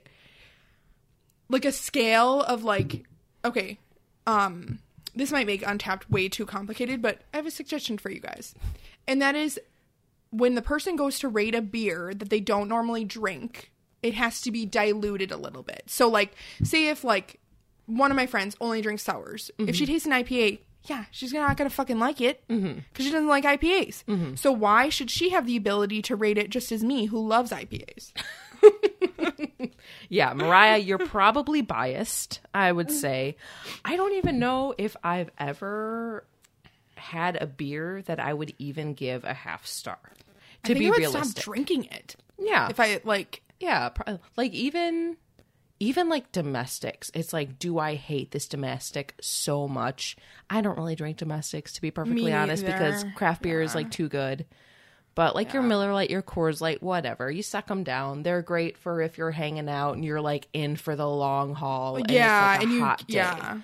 [1.49, 3.05] like a scale of like
[3.45, 3.79] okay,
[4.25, 4.79] um
[5.15, 8.53] this might make Untappd way too complicated, but I have a suggestion for you guys.
[9.07, 9.59] And that is
[10.29, 13.71] when the person goes to rate a beer that they don't normally drink,
[14.03, 15.83] it has to be diluted a little bit.
[15.87, 16.33] So like
[16.63, 17.39] say if like
[17.85, 19.49] one of my friends only drinks sours.
[19.57, 19.73] If mm-hmm.
[19.73, 22.79] she tastes an IPA, yeah, she's not gonna fucking like it mm-hmm.
[22.91, 24.03] because she doesn't like IPAs.
[24.05, 24.35] Mm-hmm.
[24.35, 27.51] So why should she have the ability to rate it just as me, who loves
[27.51, 28.11] IPAs?
[30.09, 32.91] Yeah, Mariah, you're probably biased, I would mm.
[32.91, 33.37] say.
[33.83, 36.25] I don't even know if I've ever
[36.95, 39.99] had a beer that I would even give a half star.
[40.63, 41.31] To I think be I would realistic.
[41.31, 42.69] stop drinking it yeah.
[42.69, 43.41] if I like.
[43.59, 45.17] Yeah, pro- like even
[45.79, 47.11] even like domestics.
[47.13, 50.17] It's like do I hate this domestic so much?
[50.49, 53.91] I don't really drink domestics to be perfectly Me honest because craft beer is like
[53.91, 54.45] too good.
[55.15, 58.21] But like your Miller Lite, your Coors Light, whatever, you suck them down.
[58.21, 61.95] They're great for if you're hanging out and you're like in for the long haul.
[61.95, 63.03] And yeah, like and you day.
[63.07, 63.57] yeah.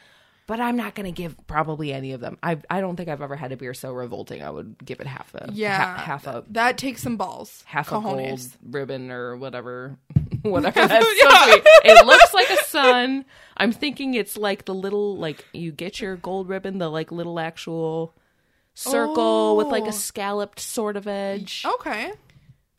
[0.46, 2.38] But I'm not gonna give probably any of them.
[2.44, 4.42] I I don't think I've ever had a beer so revolting.
[4.44, 7.64] I would give it half a Yeah, ha- half a that takes some balls.
[7.66, 9.98] half a gold ribbon or whatever
[10.42, 11.90] whatever that's to be.
[11.90, 13.24] It looks like a sun.
[13.56, 17.40] I'm thinking it's like the little like you get your gold ribbon, the like little
[17.40, 18.14] actual
[18.74, 19.88] circle with like Oh.
[19.90, 21.64] a scalloped sort of edge.
[21.80, 22.12] Okay.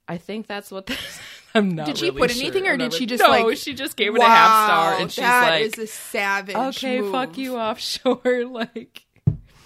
[0.06, 1.18] I think that's what this
[1.54, 3.74] I'm not Did she really put sure anything, or did she just, no, like- she
[3.74, 6.56] just gave it a half star and she's that like is a savage.
[6.56, 7.38] okay, fuck move.
[7.38, 9.04] you offshore like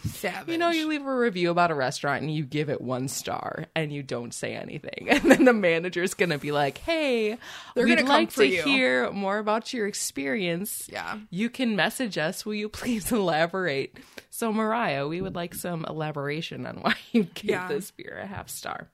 [0.05, 0.49] savage.
[0.49, 3.67] You know, you leave a review about a restaurant and you give it one star
[3.75, 5.09] and you don't say anything.
[5.11, 7.39] And then the manager's going to be like, hey,
[7.75, 10.89] They're we'd like to you." hear more about your experience.
[10.93, 11.19] Yeah.
[11.31, 12.45] You can message us.
[12.47, 13.97] Will you please elaborate?
[14.31, 17.69] So, Mariah, we would like some elaboration on why you gave Yeah.
[17.69, 18.89] this beer a half star.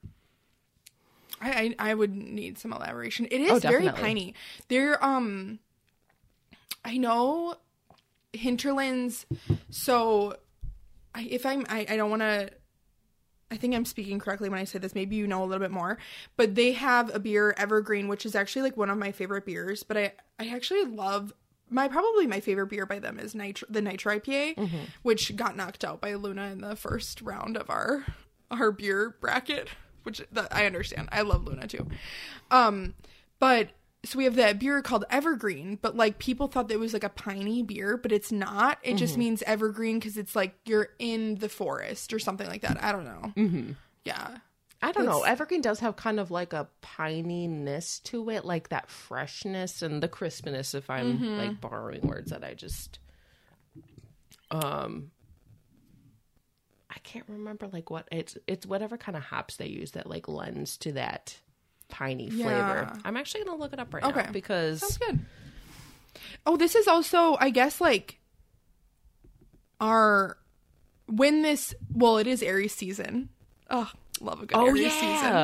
[1.44, 3.26] I, I I would need some elaboration.
[3.30, 4.34] It is Oh, very piney.
[4.68, 5.58] There um
[6.84, 7.56] I know
[8.32, 9.26] hinterlands
[9.70, 10.36] so
[11.14, 12.50] I, if I'm I, I don't want to
[13.50, 14.94] I think I'm speaking correctly when I say this.
[14.96, 15.98] Maybe you know a little bit more,
[16.36, 19.84] but they have a beer Evergreen, which is actually like one of my favorite beers.
[19.84, 21.32] But I I actually love
[21.70, 24.58] my probably my favorite beer by them is Nitro the Nitro IPA,
[25.02, 28.04] which got knocked out by Luna in the first round of our
[28.50, 29.68] our beer bracket.
[30.04, 31.08] Which I understand.
[31.12, 31.86] I love Luna too.
[32.50, 32.94] Um,
[33.38, 33.70] but
[34.04, 37.04] so we have that beer called Evergreen, but like people thought that it was like
[37.04, 38.78] a piney beer, but it's not.
[38.82, 42.82] It just means evergreen because it's like you're in the forest or something like that.
[42.84, 43.32] I don't know.
[43.36, 43.72] Mm-hmm.
[44.04, 44.36] Yeah.
[44.82, 45.22] I don't know.
[45.22, 50.08] Evergreen does have kind of like a pininess to it, like that freshness and the
[50.08, 50.74] crispness.
[50.74, 51.38] If I'm Mm-hmm.
[51.38, 52.98] like borrowing words that I just,
[54.50, 55.10] um,
[56.94, 60.28] I can't remember like what it's it's whatever kind of hops they use that like
[60.28, 61.36] lends to that
[61.88, 62.92] piney flavor.
[63.04, 64.22] I'm actually gonna look it up right Okay.
[64.22, 65.18] now because Sounds good.
[66.46, 68.18] Oh, this is also, I guess, like
[69.80, 70.36] our
[71.06, 71.74] when this.
[71.92, 73.28] Well, it is Aries season.
[73.70, 75.00] Oh, love a good oh Aries yeah.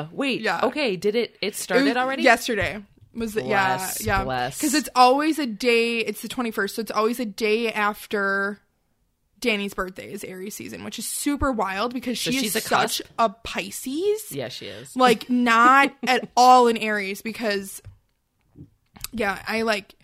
[0.06, 0.16] season.
[0.16, 0.60] Wait, Yeah.
[0.64, 1.36] Okay, did it?
[1.40, 2.22] It It started was already.
[2.22, 2.82] Yesterday
[3.14, 3.44] was it?
[3.46, 4.24] Yeah, Bless, yeah.
[4.50, 5.98] Because it's always a day.
[5.98, 8.60] It's the twenty first, so it's always a day after
[9.40, 12.98] Danny's birthday is Aries season, which is super wild because she she's is a such
[13.00, 13.02] cusp?
[13.18, 14.30] a Pisces.
[14.32, 14.94] Yeah, she is.
[14.96, 17.80] like not at all in Aries because
[19.12, 19.94] yeah, I like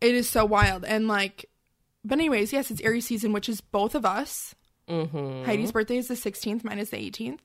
[0.00, 1.46] it is so wild and like
[2.04, 4.54] but anyways, yes, it's Aries season, which is both of us.
[4.88, 5.44] Mm-hmm.
[5.44, 7.38] Heidi's birthday is the 16th, mine is the 18th.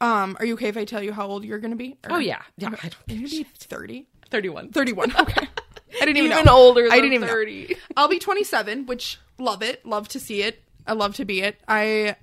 [0.00, 1.96] Um, are you okay if I tell you how old you're gonna be?
[2.04, 2.68] Or- Oh yeah, yeah.
[2.68, 4.06] I don't You're gonna be 30?
[4.30, 4.70] thirty-one.
[4.70, 5.14] 31.
[5.20, 5.46] Okay.
[5.96, 6.56] I didn't even, Even know.
[6.56, 6.82] older.
[6.84, 7.32] Than I didn't even know.
[7.34, 7.76] thirty.
[7.96, 10.62] I'll be 27, which love it, love to see it.
[10.86, 11.60] I love to be it.
[11.68, 12.16] I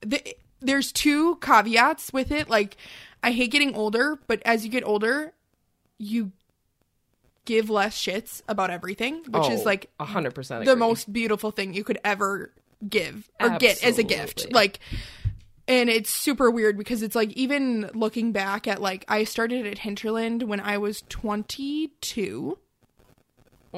[0.00, 0.22] the,
[0.60, 2.48] there's two caveats with it.
[2.50, 2.76] Like
[3.22, 5.32] I hate getting older, but as you get older,
[5.98, 6.32] you
[7.44, 10.64] give less shits about everything, which is Oh, like a hundred percent.
[10.64, 12.52] the most beautiful thing you could ever
[12.88, 14.52] give or get as a gift.
[14.52, 14.80] Like
[15.68, 19.78] and it's super weird because it's like even looking back at like I started at
[19.78, 22.58] Hinterland when I was 22.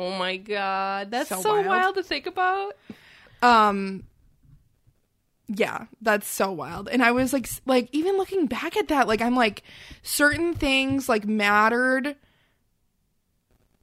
[0.01, 1.67] Oh my god, that's So so, wild.
[1.67, 1.95] wild.
[1.97, 2.77] to think about.
[3.43, 4.05] Um
[5.49, 6.89] yeah, that's so wild.
[6.89, 9.63] And I was like like even looking back at that like I'm like
[10.03, 12.17] certain things like mattered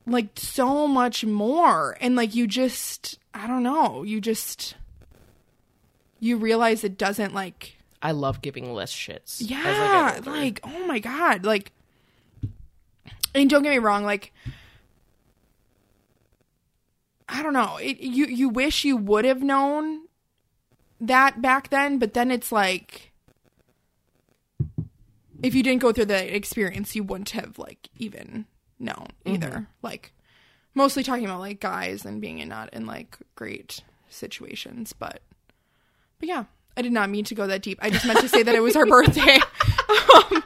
[0.08, 4.76] like so much more and like you just I don't know, you just
[6.20, 9.38] you realize it doesn't like I love giving less shits.
[9.40, 10.30] yeah, get older.
[10.32, 11.72] like oh my god, like
[13.34, 14.32] and don't get me wrong, like
[17.28, 17.78] I don't know.
[17.78, 20.02] It, you you wish you would have known
[21.02, 23.12] that back then, but then it's like
[25.42, 28.46] if you didn't go through that experience, you wouldn't have like even
[28.80, 29.68] known either.
[29.82, 30.14] Like
[30.74, 35.22] mostly talking about like guys and being in not in like great situations, but
[36.20, 36.46] but yeah,
[36.78, 37.80] I did not mean to go that deep.
[37.82, 39.40] I just meant to say that it was our birthday.
[40.16, 40.44] Um,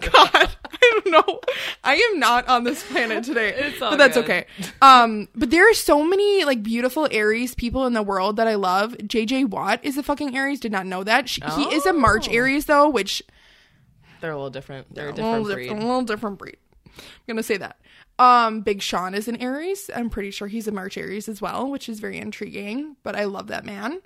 [0.00, 1.40] God, I don't know.
[1.84, 4.24] I am not on this planet today, but that's good.
[4.24, 4.46] okay.
[4.82, 8.54] Um, but there are so many like beautiful Aries people in the world that I
[8.56, 8.92] love.
[8.98, 10.60] JJ Watt is a fucking Aries.
[10.60, 11.28] Did not know that.
[11.28, 12.32] She, He is a March Oh.
[12.32, 13.22] Aries though, which
[14.20, 14.94] they're a little different.
[14.94, 15.70] They're a a different little breed.
[15.70, 16.56] a little different breed.
[16.96, 17.78] I'm gonna say that.
[18.18, 19.90] Um, Big Sean is an Aries.
[19.94, 22.96] I'm pretty sure he's a March Aries as well, which is very intriguing.
[23.02, 24.00] But I love that man.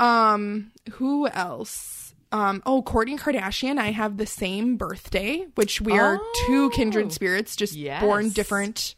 [0.00, 2.11] Um, who else?
[2.32, 3.78] Um, oh, Kourtney Kardashian.
[3.78, 6.70] I have the same birthday, which we are two Oh.
[6.70, 8.94] kindred spirits, just born different.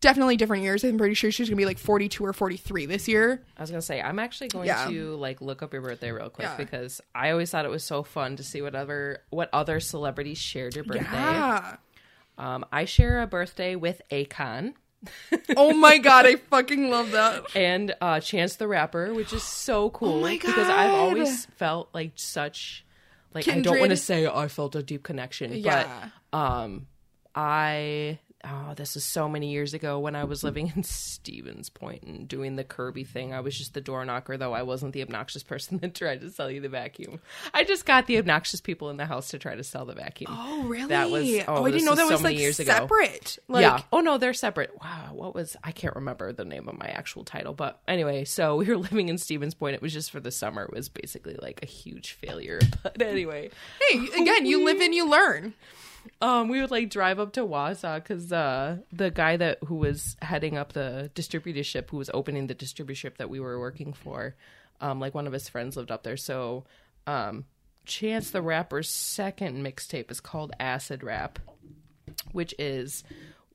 [0.00, 0.82] Definitely different years.
[0.82, 3.42] I'm pretty sure she's gonna be like 42 or 43 this year.
[3.58, 4.86] I was gonna say I'm actually going Yeah.
[4.88, 6.56] to like look up your birthday real quick Yeah.
[6.56, 10.38] because I always thought it was so fun to see what other what other celebrities
[10.38, 11.04] shared your birthday.
[11.12, 11.76] Yeah.
[12.38, 14.72] Um, I share a birthday with Akon
[15.56, 17.44] oh my god, I fucking love that.
[17.56, 21.88] and uh, Chance the Rapper, which is so cool Oh my because I've always felt
[21.94, 22.84] like such
[23.34, 26.10] like I don't want to say I felt a deep connection, Yeah.
[26.32, 26.86] but um,
[27.34, 32.02] I oh this is so many years ago when I was living in Stevens Point
[32.04, 33.34] and doing the Kirby thing.
[33.34, 36.30] I was just the door knocker, though I wasn't the obnoxious person that tried to
[36.30, 37.20] sell you the vacuum.
[37.52, 40.32] I just got the obnoxious people in the house to try to sell the vacuum.
[40.34, 40.88] Oh really?
[40.88, 42.72] That was- oh, oh I didn't know that so was many like years ago.
[42.72, 43.38] separate.
[43.48, 43.82] Like, yeah.
[43.92, 44.72] Oh no, they're separate.
[44.82, 45.10] Wow.
[45.12, 48.66] What was I can't remember the name of my actual title, but anyway, so we
[48.66, 49.74] were living in Stevens Point.
[49.74, 50.62] It was just for the summer.
[50.64, 52.60] It was basically like a huge failure.
[52.82, 53.50] But anyway,
[53.88, 55.54] Hey, again, you live and you learn.
[56.22, 60.16] Um, we would like drive up to Wausau because uh, the guy that who was
[60.22, 64.34] heading up the distributorship, who was opening the distributorship that we were working for,
[64.80, 66.16] um, like one of his friends lived up there.
[66.16, 66.64] So,
[67.06, 67.44] um,
[67.86, 71.38] Chance the Rapper's second mixtape is called Acid Rap,
[72.32, 73.02] which is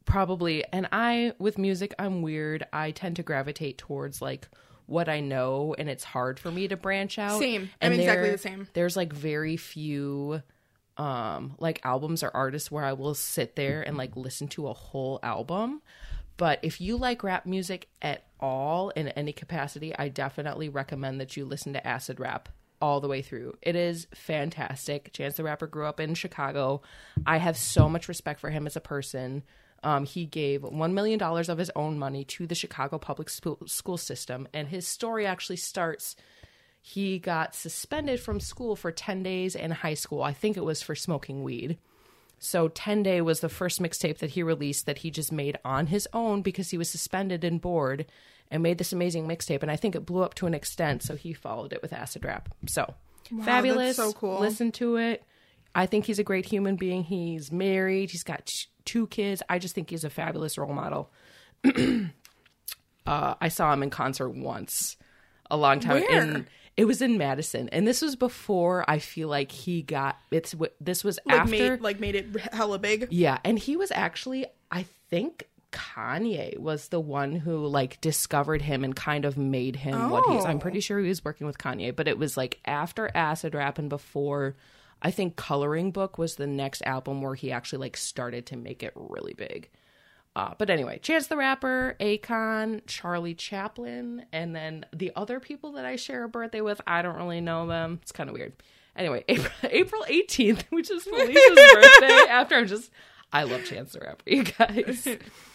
[0.05, 2.65] probably and I with music I'm weird.
[2.73, 4.47] I tend to gravitate towards like
[4.87, 7.39] what I know and it's hard for me to branch out.
[7.39, 7.63] Same.
[7.81, 8.67] I'm And exactly there- the same.
[8.73, 10.41] There's like very few
[10.97, 14.73] um like albums or artists where I will sit there and like listen to a
[14.73, 15.81] whole album.
[16.37, 21.37] But if you like rap music at all in any capacity, I definitely recommend that
[21.37, 22.49] you listen to acid rap
[22.81, 23.57] all the way through.
[23.61, 25.13] It is fantastic.
[25.13, 26.81] Chance the Rapper grew up in Chicago.
[27.25, 29.43] I have so much respect for him as a person.
[29.83, 33.97] Um, he gave $1 million of his own money to the Chicago public school, school
[33.97, 34.47] system.
[34.53, 36.15] And his story actually starts
[36.87, 40.21] he got suspended from school for 10 days in high school.
[40.21, 41.79] I think it was for smoking weed.
[42.37, 45.87] So 10 Day was the first mixtape that he released that he just made on
[45.87, 48.05] his own because he was suspended and bored.
[48.51, 49.63] and made this amazing mixtape.
[49.63, 52.23] And I think it blew up to an extent, so he followed it with acid
[52.23, 52.49] rap.
[52.67, 52.93] So
[53.43, 53.95] fabulous.
[53.95, 54.39] so cool.
[54.39, 55.23] Listen to it.
[55.73, 57.03] I think he's a great human being.
[57.03, 58.11] He's married.
[58.11, 59.41] He's got t- two kids.
[59.49, 61.09] I just think he's a fabulous role model.
[63.07, 64.97] uh, I saw him in concert once
[65.49, 66.01] a long time.
[66.01, 66.21] Where?
[66.21, 70.17] In, it was in Madison, and this was before I feel like he got.
[70.31, 71.51] It's this was Like after.
[71.51, 73.07] made like made it hella big.
[73.11, 78.83] Yeah, and he was actually, I think Kanye was the one who like discovered him
[78.83, 80.45] and kind of made him what he is.
[80.45, 80.59] I'm Oh.
[80.59, 83.89] pretty sure he was working with Kanye, but it was like after Acid Rap and
[83.89, 84.55] before
[85.01, 88.81] I think Coloring Book was the next album where he actually like started to make
[88.83, 89.69] it really big.
[90.35, 95.85] Uh, but anyway, Chance the Rapper, Akon, Charlie Chaplin, and then the other people that
[95.85, 97.99] I share a birthday with, I don't really know them.
[98.01, 98.53] It's kind of weird.
[98.97, 101.33] Anyway, April, April 18th, which is Felicia's
[101.73, 102.25] birthday.
[102.29, 102.91] After I'm just,
[103.31, 105.07] I love Chance the Rapper, you guys.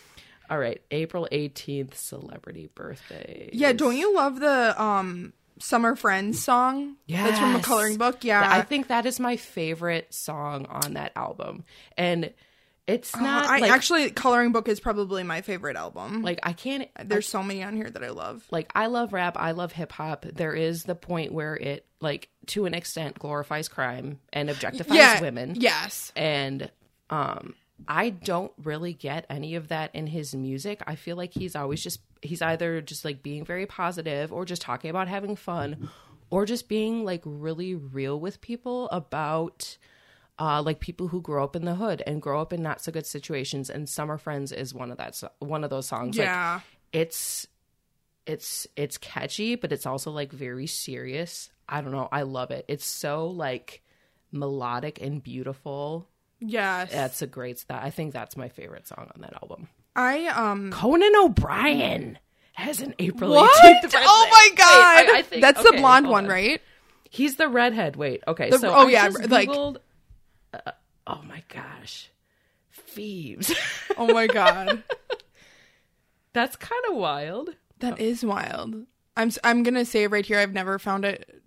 [0.51, 3.51] All right, April 18th, celebrity birthday.
[3.53, 6.97] Yeah, don't you love the um Summer Friends song?
[7.07, 7.25] Yeah.
[7.27, 8.25] That's from a coloring book.
[8.25, 8.43] Yeah.
[8.51, 11.65] I think that is my favorite song on that album.
[11.97, 12.33] And
[12.91, 16.23] it's not Uh, I like, actually coloring book is probably my favorite album.
[16.23, 18.45] like I can't There's so many on here that I love.
[18.51, 20.25] like I love rap, I love hip hop.
[20.27, 25.21] There is the point where it like to an extent glorifies crime and objectifies yeah.
[25.21, 25.55] women.
[25.59, 26.13] Yes.
[26.17, 26.71] And
[27.11, 27.55] um
[27.89, 30.83] I don't really get any of that in his music.
[30.87, 34.63] I feel like he's always just he's either just like being very positive or just
[34.63, 35.89] talking about having fun
[36.31, 39.79] or just being like really real with people about
[40.41, 42.91] uh, like people who grow up in the hood and grow up in not so
[42.91, 46.25] good situations and summer friends is one of that so- one of those songs like
[46.27, 46.61] Yeah.
[46.93, 47.47] it's
[48.27, 52.65] it's it's catchy but it's also like very serious i don't know i love it
[52.69, 53.83] it's so like
[54.33, 56.91] melodic and beautiful yes.
[56.93, 60.71] that's a great that i think that's my favorite song on that album I um
[60.71, 62.19] conan o'brien
[62.53, 63.51] has an april What?
[63.65, 63.99] 18th birthday.
[64.03, 64.67] Oh my Wait, god.
[65.15, 66.31] I- I think- That's the blonde one, on.
[66.31, 66.61] right?
[67.11, 69.49] he's the redhead wait okay The- so oh, I yeah, like-
[70.55, 70.73] uh,
[71.07, 72.11] oh my gosh
[72.73, 73.53] thieves
[73.97, 74.83] Oh my god.
[76.33, 78.87] that's kind of wild That is wild.
[79.17, 81.43] I'm I'm going to say right here I've never found it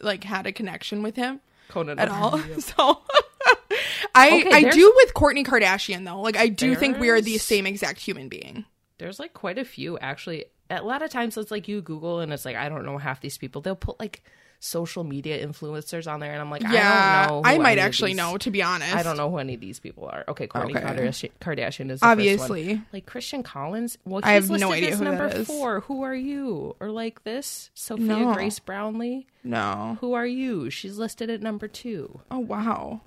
[0.00, 2.34] like had a connection with him conan at all.
[2.34, 2.60] O'Brien.
[2.60, 3.02] So
[4.14, 6.20] I Okay, I do with Kourtney Kardashian though.
[6.20, 8.64] Like I do think we are the same exact human being.
[8.98, 10.46] There's like quite a few actually.
[10.70, 13.20] A lot of times it's like you Google and it's like I don't know half
[13.20, 13.60] these people.
[13.62, 14.22] They'll put like
[14.64, 17.48] social media influencers on there, and I'm like, Yeah, I don't know.
[17.48, 18.94] I, might actually these- know to be honest.
[18.94, 20.24] I don't know who any of these people are.
[20.28, 20.80] Okay, Kourtney Okay.
[20.80, 22.64] Kardashian, Kardashian is the Obviously.
[22.64, 22.86] First one.
[22.92, 23.98] Like Christian Collins.
[24.04, 25.46] Well, I have no idea as who number is.
[25.46, 25.80] four.
[25.80, 26.74] Who are you?
[26.80, 28.32] Or like this Sophia No.
[28.34, 29.26] Grace Brownlee.
[29.42, 29.98] No.
[30.00, 30.70] Who are you?
[30.70, 32.20] She's listed at number two.
[32.30, 33.02] Oh wow.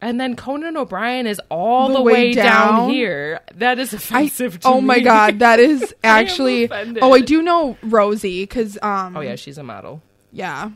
[0.00, 2.90] And then Conan O'Brien is all The the, way way, down, down?
[2.90, 3.40] here.
[3.54, 6.64] That is I, offensive to oh my god, that is I actually.
[6.64, 7.02] offended.
[7.02, 9.16] oh, I do know Rosie because um.
[9.16, 10.00] Oh yeah, she's a model.
[10.32, 10.70] Yeah.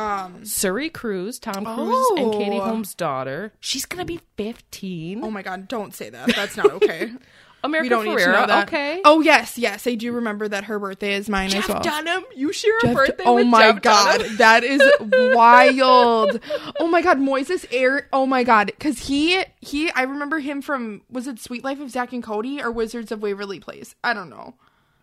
[0.00, 2.38] Um, Suri Cruise, Tom Cruise, and oh.
[2.38, 2.64] Katie Oh.
[2.64, 3.52] Holmes' daughter.
[3.60, 5.22] She's gonna be fifteen.
[5.24, 6.34] Oh my god, don't say that.
[6.34, 7.12] That's not okay.
[7.62, 8.68] America we don't need to know that.
[8.68, 9.02] Okay.
[9.04, 11.82] Oh yes, yes, I do remember that her birthday is mine Jeff as well.
[11.82, 12.24] Dunham.
[12.34, 14.36] You share a Jeff- birthday oh my Jeff god, Dunham?
[14.38, 14.80] that is
[15.36, 16.40] wild.
[16.80, 18.04] Oh my god, Moises Arias.
[18.14, 21.90] Oh my god, because he he I remember him from was it Suite Life of
[21.90, 23.94] Zack and Cody or Wizards of Waverly Place?
[24.02, 24.54] I don't know.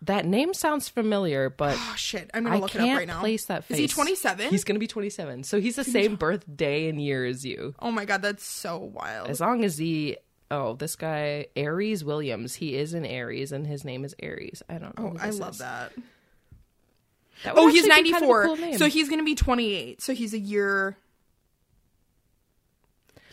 [0.02, 3.20] That name sounds familiar, but Oh shit, I'm gonna I look it up right now.
[3.20, 3.78] place that face.
[3.78, 4.48] Is he 27?
[4.50, 5.42] He's gonna be twenty-seven.
[5.42, 7.74] So he's the same birthday and year as you.
[7.80, 9.28] Oh my god, that's so wild.
[9.28, 10.16] As long as he.
[10.50, 12.54] Oh, this guy Aries Williams.
[12.54, 14.62] He is an Aries, and his name is Aries.
[14.68, 15.14] I don't know.
[15.14, 15.58] Oh, I love is.
[15.58, 15.92] that.
[17.44, 18.56] That Oh, he's actually be kind of 94.
[18.56, 20.00] cool so he's going to be 28.
[20.02, 20.96] So he's a year.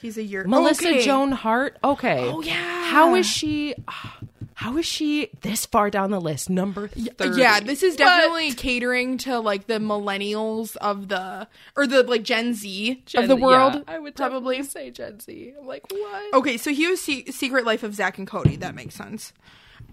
[0.01, 0.43] He's a year.
[0.45, 1.03] Melissa okay.
[1.03, 1.77] Joan Hart.
[1.83, 2.29] Okay.
[2.29, 2.85] Oh, yeah.
[2.85, 3.73] How is she?
[3.87, 4.17] Ah,
[4.59, 6.49] How is she this far down the list?
[6.49, 7.39] Number thirty.
[7.41, 7.99] Yeah, this is What?
[7.99, 13.27] definitely catering to like the millennials of the or the like Gen Z Gen- of
[13.27, 13.75] the world.
[13.75, 14.63] yeah, I would probably.
[14.63, 15.53] say Gen Z.
[15.59, 16.33] I'm like, what?
[16.35, 18.55] Okay, so he was Se- Secret Life of Zack and Cody.
[18.55, 19.33] That makes sense.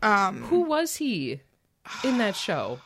[0.00, 1.40] Um, Who was he
[2.04, 2.78] in that show?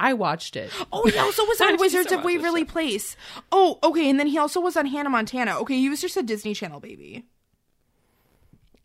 [0.00, 0.72] I watched it.
[0.92, 2.64] oh, he also was on Wizards to of Waverly.
[2.64, 3.16] Place.
[3.52, 5.56] Oh, okay, and then he also was on Hannah Montana.
[5.60, 7.26] Okay, he was just a Disney Channel baby.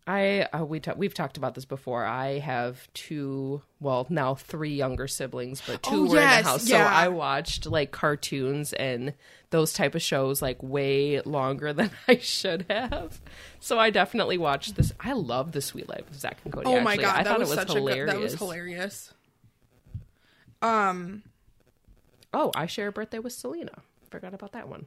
[0.07, 2.05] I uh, we ta- we've talked about this before.
[2.05, 6.49] I have two, well, now three younger siblings, but two Oh, were yes, in the
[6.49, 6.69] house.
[6.69, 6.77] yeah.
[6.89, 9.13] So I watched like cartoons and
[9.49, 13.19] those type of shows like way longer than I should have.
[13.59, 14.93] So I definitely watched this.
[14.99, 16.67] I love the Suite Life of Zack and Cody.
[16.67, 17.03] Oh my actually.
[17.03, 18.03] god, I that thought was, it was such hilarious.
[18.03, 19.13] a good, that was hilarious.
[20.61, 21.23] Um,
[22.33, 23.71] Oh, I share a birthday with Selena.
[24.09, 24.85] Forgot about that one.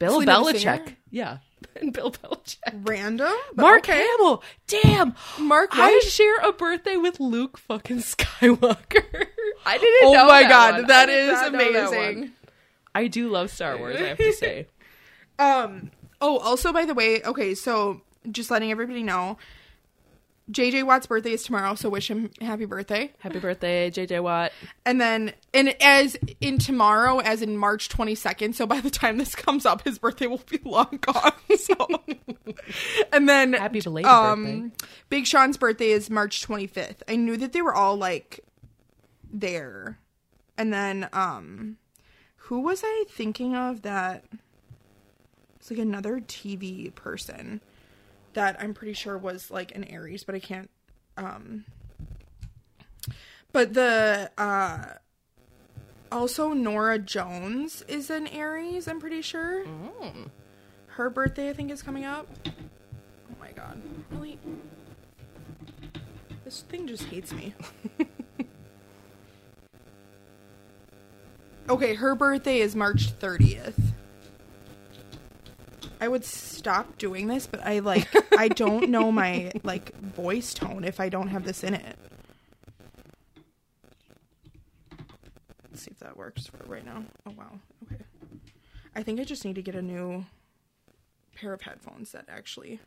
[0.00, 0.60] Bill Selena Belichick.
[0.86, 0.96] singer?
[1.10, 1.38] Yeah.
[1.76, 2.58] And Bill Belichick.
[2.88, 3.32] Random.
[3.54, 4.04] but Mark okay.
[4.04, 4.42] Hamill.
[4.66, 5.14] Damn.
[5.38, 9.26] Mark I share a birthday with Luke fucking Skywalker.
[9.64, 10.86] I didn't Oh know my that god, one.
[10.88, 12.32] that I is not that amazing.
[12.94, 14.66] I do love Star Wars, I have to say.
[15.38, 15.90] Um.
[16.20, 19.38] Oh, also by the way, okay, so just letting everybody know,
[20.50, 23.12] JJ Watt's birthday is tomorrow, so wish him happy birthday.
[23.18, 24.52] Happy birthday, JJ Watt.
[24.84, 28.56] And then, and as in tomorrow, as in March twenty second.
[28.56, 31.32] So by the time this comes up, his birthday will be long gone.
[31.56, 31.74] So,
[33.12, 34.72] and then Happy belated um,
[35.08, 37.02] Big Sean's birthday is March twenty fifth.
[37.06, 38.40] I knew that they were all like
[39.30, 39.98] there,
[40.56, 41.76] and then um,
[42.36, 44.24] who was I thinking of that?
[45.56, 47.60] It's like another TV person
[48.34, 50.70] that I'm pretty sure was like an Aries, but I can't.
[51.16, 51.64] Um,
[53.52, 54.84] but the uh,
[56.12, 58.88] also Norah Jones is an Aries.
[58.88, 59.64] I'm pretty sure.
[60.86, 62.26] Her birthday, I think, is coming up.
[62.46, 63.80] Oh my god!
[64.10, 64.38] Really?
[66.44, 67.54] This thing just hates me.
[71.68, 73.89] okay, her birthday is March 30th.
[76.00, 80.84] I would stop doing this, but I like I don't know my like voice tone
[80.84, 81.96] if I don't have this in it.
[85.70, 87.04] Let's see if that works for right now.
[87.26, 87.60] Oh wow.
[87.84, 88.02] Okay.
[88.96, 90.24] I think I just need to get a new
[91.34, 92.80] pair of headphones that actually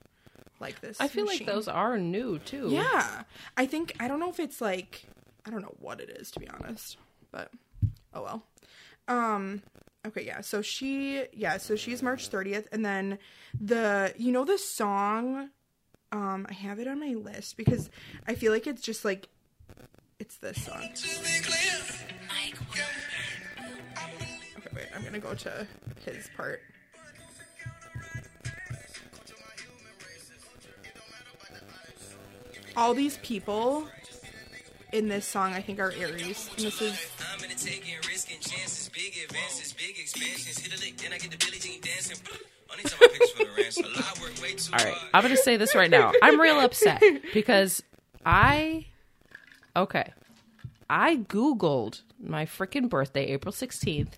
[0.60, 1.00] like this.
[1.00, 2.70] I feel like those are new too.
[2.72, 3.24] Yeah.
[3.56, 5.06] I think I don't know if it's like
[5.46, 6.98] I don't know what it is to be honest,
[7.32, 7.52] but
[8.14, 8.44] oh well.
[9.08, 9.62] Um
[10.06, 10.42] okay, yeah.
[10.42, 13.20] So she yeah, so she's March 30th and then
[13.60, 15.50] the you know the song
[16.12, 17.90] um I have it on my list because
[18.28, 19.30] I feel like it's just like
[20.20, 20.82] it's this song.
[24.58, 24.86] Okay, wait.
[24.96, 25.68] I'm going to go to
[26.06, 26.62] his part.
[32.78, 33.88] All these people
[34.94, 36.50] in this song, I think, are Aries.
[36.56, 37.13] And this is I'm in it
[37.66, 40.60] taking risk and chances, big advances, big expansions.
[40.60, 42.18] Hit a lick, then I get the Billie Jean dancing.
[42.72, 43.86] Only time I pictures for the ransom.
[43.96, 45.10] I work way too All right, hard.
[45.14, 46.12] I'm going to say this right now.
[46.22, 47.02] I'm real upset
[47.34, 47.84] because
[48.26, 48.88] I
[49.76, 50.12] okay.
[50.90, 54.14] I googled my freaking birthday, April 16th.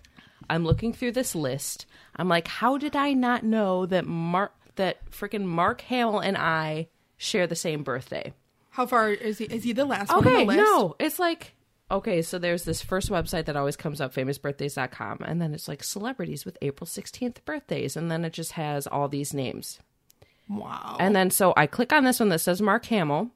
[0.48, 1.86] I'm looking through this list.
[2.16, 6.88] I'm like, how did I not know that Mark that freaking Mark Hamill and I
[7.16, 8.32] share the same birthday?
[8.70, 9.46] how far is he?
[9.46, 10.58] Is he the last one on Okay, the list?
[10.58, 11.54] no, it's like
[11.90, 15.82] okay, so there's this first website that always comes up, famousbirthdays.com, and then it's like
[15.84, 19.78] celebrities with April 16th birthdays, and then it just has all these names.
[20.48, 20.96] Wow.
[21.00, 23.30] And then so I click on this one that says Mark Hamill.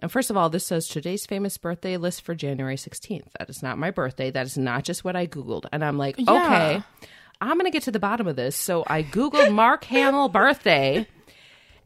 [0.00, 3.28] And first of all, this says today's famous birthday list for January 16th.
[3.38, 4.30] That is not my birthday.
[4.32, 5.66] That is not just what I Googled.
[5.70, 6.32] And I'm like, Yeah.
[6.32, 6.82] okay,
[7.40, 8.56] I'm going to get to the bottom of this.
[8.56, 11.06] So I Googled Mark Hamill birthday,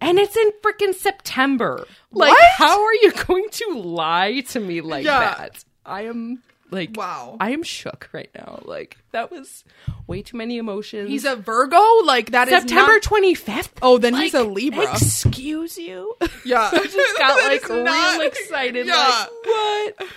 [0.00, 1.86] and it's in freaking September.
[2.10, 2.48] Like, What?
[2.56, 5.20] how are you going to lie to me like Yeah.
[5.20, 5.64] that?
[5.86, 7.36] I am like, Wow.
[7.40, 8.60] I am shook right now.
[8.64, 9.64] Like, that was
[10.06, 11.08] way too many emotions.
[11.08, 11.80] He's a Virgo?
[12.04, 13.70] Like, that is September not- 25th.
[13.82, 14.90] Oh, then he's a Libra.
[14.92, 16.16] Excuse you?
[16.44, 16.68] Yeah.
[16.72, 18.86] I just got That like is real not- excited.
[18.86, 18.94] Yeah.
[18.96, 20.08] Like, what?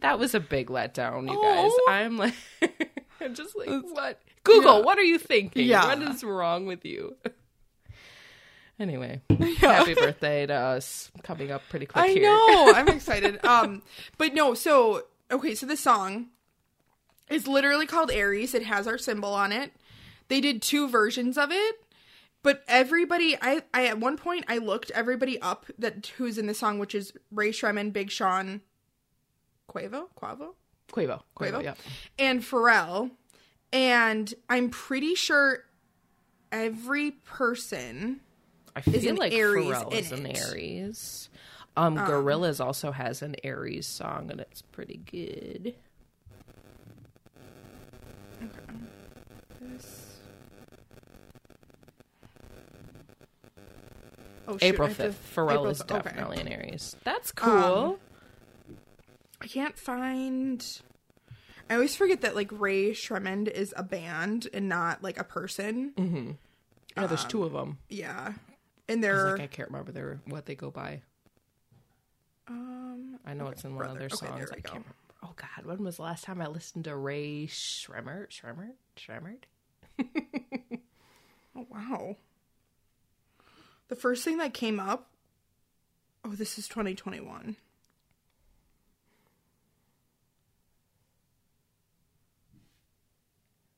[0.00, 1.70] That was a big letdown, you guys.
[1.72, 1.86] Oh.
[1.88, 2.34] I'm like,
[3.20, 4.20] I'm just like, what?
[4.44, 4.84] Google, Yeah.
[4.84, 5.66] what are you thinking?
[5.66, 5.86] Yeah.
[5.86, 7.16] What is wrong with you?
[8.80, 9.20] Anyway,
[9.58, 12.22] happy birthday to us coming up pretty quick I here.
[12.22, 12.72] know.
[12.74, 13.44] I'm excited.
[13.44, 13.82] Um,
[14.18, 14.54] but no.
[14.54, 15.54] So okay.
[15.54, 16.28] So this song
[17.30, 18.54] is literally called Aries.
[18.54, 19.72] It has our symbol on it.
[20.28, 21.84] They did two versions of it,
[22.42, 23.36] but everybody.
[23.40, 26.94] I I at one point I looked everybody up that who's in the song, which
[26.94, 28.62] is Ray Shremmen, Big Sean,
[29.68, 30.54] Quavo, Quavo,
[30.90, 31.74] Quavo, Quavo, Quavo, yeah.
[32.18, 33.10] and Pharrell,
[33.72, 35.64] and I'm pretty sure
[36.50, 38.20] every person.
[38.74, 40.38] I feel an like Aries Pharrell is an it.
[40.50, 41.28] Aries.
[41.76, 45.74] Um, Gorillaz also has an Aries song, and it's pretty good.
[49.60, 50.08] This-
[54.48, 55.14] Oh, shoot, April 5th.
[55.34, 56.02] Pharrell April is fi- okay.
[56.10, 56.96] definitely an Aries.
[57.04, 57.50] That's cool.
[57.52, 57.96] Um,
[59.40, 60.64] I can't find.
[61.70, 66.36] I always forget that like Ray Shremend is a band and not like a person.
[66.96, 67.78] yeah, there's two of them.
[67.88, 68.32] Yeah,
[68.88, 71.02] and I, they're like, I can't remember their what they go by.
[72.48, 74.34] um I know it's in one of their songs.
[74.36, 74.94] there I we can't remember.
[75.22, 78.26] Oh God, when was the last time I listened to Ray Shremmer?
[78.28, 78.70] Shremmer?
[78.96, 79.44] Shremmerd?
[81.56, 82.16] oh wow.
[83.88, 85.08] The first thing that came up.
[86.24, 87.56] Oh, this is 2021.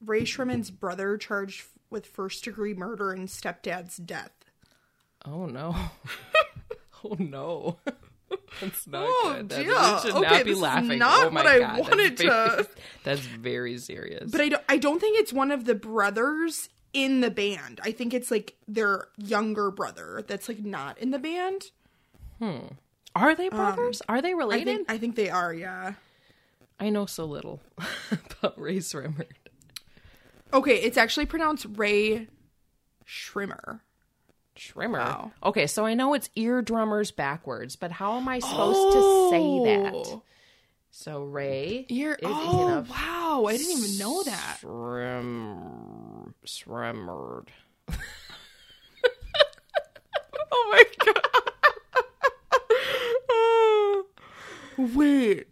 [0.00, 4.32] Ray Shremend's brother charged with first degree murder and stepdad's death.
[5.24, 5.74] Oh no.
[7.04, 7.78] oh no.
[8.60, 9.48] That's not Oh, good.
[9.50, 10.98] That, should Okay, not be laughing.
[10.98, 12.68] not oh my what I God, that's wanted very- to-
[13.04, 14.30] That's very serious.
[14.30, 17.80] But I don't, I don't think it's one of the brothers in the band.
[17.82, 21.62] I think it's like their younger brother that's like not in the band.
[22.40, 22.66] Hmm.
[23.14, 24.02] Are they brothers?
[24.08, 24.64] Are they Um, I related?
[24.66, 25.94] think I think they are, yeah.
[26.80, 27.60] I know so little
[28.40, 29.26] about Ray Srimmer.
[30.52, 32.26] Okay, it's actually pronounced Ray
[33.06, 33.80] Schrimmer.
[34.56, 34.98] Schrimmer.
[34.98, 35.32] Wow.
[35.42, 39.64] Okay, so I know it's eardrummers backwards, but how am I supposed to say oh.
[39.64, 39.94] that?
[39.94, 40.22] Oh.
[40.90, 44.58] So Ray You're is oh wow, I didn't even know that.
[44.62, 47.48] Shrim, Shrimmered.
[50.56, 51.24] Oh my god.
[54.94, 55.48] wait.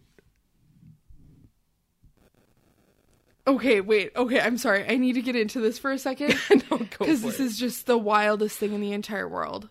[3.47, 4.13] Okay, wait.
[4.15, 4.85] Okay, I'm sorry.
[4.89, 6.37] I need to get into this for a second.
[6.71, 7.45] no, go Because this it.
[7.45, 9.69] is just the wildest thing in the entire world.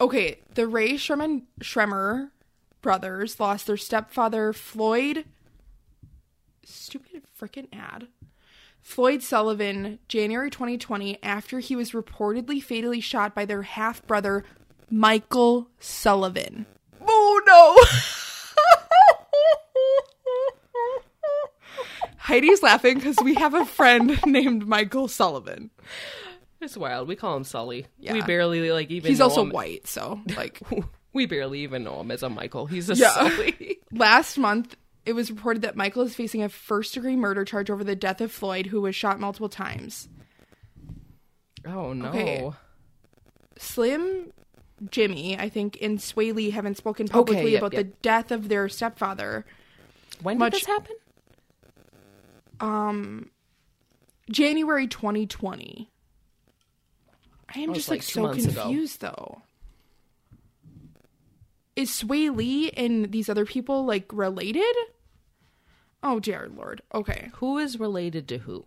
[0.00, 2.30] Okay, the Ray Sherman Shremmer
[2.80, 5.24] brothers lost their stepfather Floyd.
[6.64, 8.08] Stupid freaking ad.
[8.80, 14.42] Floyd Sullivan, January 2020, after he was reportedly fatally shot by their half brother
[14.90, 16.66] Michael Sullivan.
[17.06, 17.76] Oh no!
[22.22, 25.70] Heidi's laughing because we have a friend named Michael Sullivan.
[26.60, 27.08] It's wild.
[27.08, 27.86] We call him Sully.
[27.98, 28.12] Yeah.
[28.12, 29.10] We barely like even.
[29.10, 30.60] He's also him- white, so like
[31.12, 32.66] We barely even know him as a Michael.
[32.66, 33.10] He's a Yeah.
[33.10, 33.78] Sully.
[33.92, 37.82] last month it was reported that Michael is facing a first degree murder charge over
[37.82, 40.08] the death of Floyd, who was shot multiple times.
[41.66, 42.08] Oh no.
[42.10, 42.50] Okay.
[43.58, 44.32] Slim,
[44.90, 47.84] Jimmy, I think, and Swae Lee haven't spoken publicly yep, about yep.
[47.84, 49.44] the death of their stepfather.
[50.22, 50.96] When Much- did this happen?
[54.30, 55.90] January 2020.
[57.54, 58.62] I am just like, like so months ago.
[58.62, 59.42] confused though.
[61.76, 64.74] Is Swae Lee and these other people like related?
[66.02, 66.82] Oh, dear Lord.
[66.94, 67.30] Okay.
[67.34, 68.64] Who is related to who?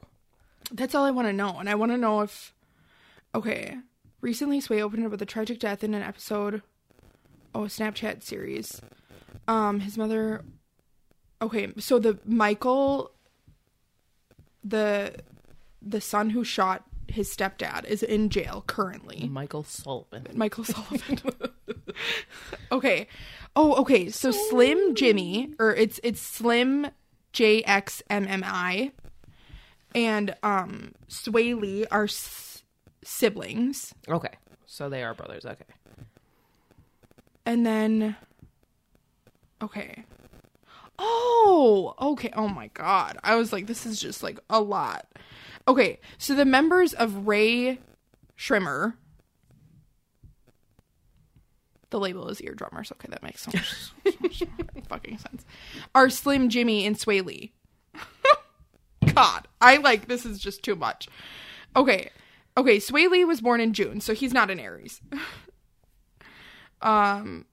[0.72, 1.58] That's all I want to know.
[1.60, 2.54] And I want to know if.
[3.34, 3.78] Okay.
[4.22, 6.62] Recently, Swae opened up with a tragic death in an episode.
[7.54, 8.82] Oh, a Snapchat series.
[9.48, 10.44] Um, his mother.
[11.42, 13.12] Okay, so the Michael.
[14.66, 15.16] The.
[15.88, 19.30] The son who shot his stepdad is in jail currently.
[19.32, 20.26] Michael Sullivan.
[20.34, 21.20] Michael Sullivan.
[22.72, 23.08] okay.
[23.56, 24.10] Oh, okay.
[24.10, 26.88] So Slim Jimmy, or it's it's Slim
[27.34, 28.94] J X M M I,
[29.94, 32.64] and um Swae Lee are s-
[33.04, 34.34] siblings, Okay,
[34.66, 35.46] so they are brothers.
[35.46, 35.66] Okay.
[37.46, 38.16] and then
[39.62, 40.04] okay.
[40.98, 42.32] Oh, okay.
[42.36, 43.18] Oh my god.
[43.24, 45.08] I was like, this is just like a lot.
[45.68, 47.80] Okay, so the members of Ray
[48.38, 48.94] Schrimmer.
[51.90, 52.92] The label is eardrummers.
[52.92, 53.74] Okay, that makes so much,
[54.04, 54.44] so much
[54.90, 55.46] fucking sense.
[55.94, 57.54] Are Slim Jimmy and Swae Lee.
[59.14, 61.08] God, I like this is just too much.
[61.76, 62.10] Okay,
[62.58, 62.78] okay.
[62.78, 65.02] Swae Lee was born in June, so he's not an Aries.
[66.82, 67.46] um,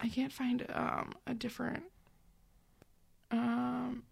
[0.00, 1.84] I can't find um a different.
[3.30, 4.02] Um.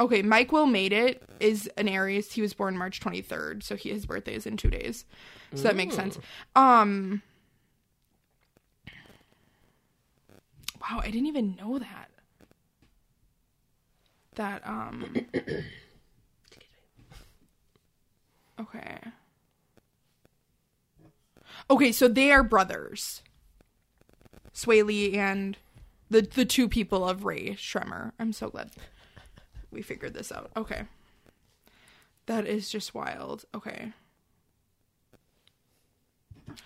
[0.00, 2.32] Okay, Mike Will made it is an Aries.
[2.32, 5.04] He was born March 23rd, so he, his birthday is in 2 days.
[5.54, 6.18] So that makes sense.
[6.56, 7.22] Um
[10.80, 12.10] Wow, I didn't even know that.
[14.34, 15.26] That um
[18.60, 18.98] Okay.
[21.70, 23.22] Okay, so they are brothers.
[24.62, 25.56] Swae Lee and
[26.10, 28.12] the the two people of Ray Shremmer.
[28.18, 28.70] I'm so glad
[29.70, 30.50] we figured this out.
[30.56, 30.84] Okay.
[32.26, 33.44] That is just wild.
[33.54, 33.92] Okay.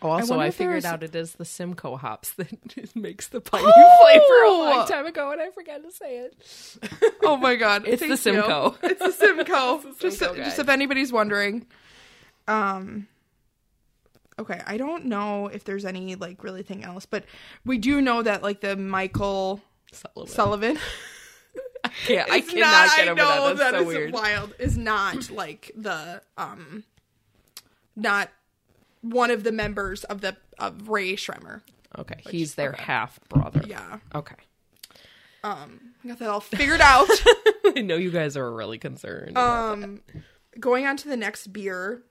[0.02, 3.62] Oh, also, wonder I, figured out it is the Simcoe hops that makes the piney
[3.62, 7.14] flavor a long time ago, and I forgot to say it.
[7.22, 7.84] Oh my god.
[7.86, 8.16] It's the.
[8.16, 8.76] Simcoe.
[8.82, 9.82] It's the Simcoe.
[10.00, 11.66] Just, Simcoe, just if anybody's wondering.
[12.48, 13.06] Um
[14.38, 17.24] Okay, I don't know if there's any like really thing else, but
[17.64, 19.62] we do know that like the Michael
[19.92, 20.34] Sullivan.
[20.34, 20.78] Sullivan
[22.08, 23.56] Yeah, I cannot not, get I know that.
[23.58, 24.12] That's so is weird.
[24.12, 24.54] wild.
[24.58, 26.84] Is not like the um
[27.94, 28.30] not
[29.00, 31.62] one of the members of the of Ray Shremmer.
[31.98, 33.62] Okay, he's their half brother.
[33.66, 34.00] Yeah.
[34.14, 34.34] Okay.
[35.42, 37.08] Um I got that all figured out.
[37.76, 39.38] I know you guys are really concerned.
[39.38, 40.02] um
[40.60, 42.02] going on to the next beer.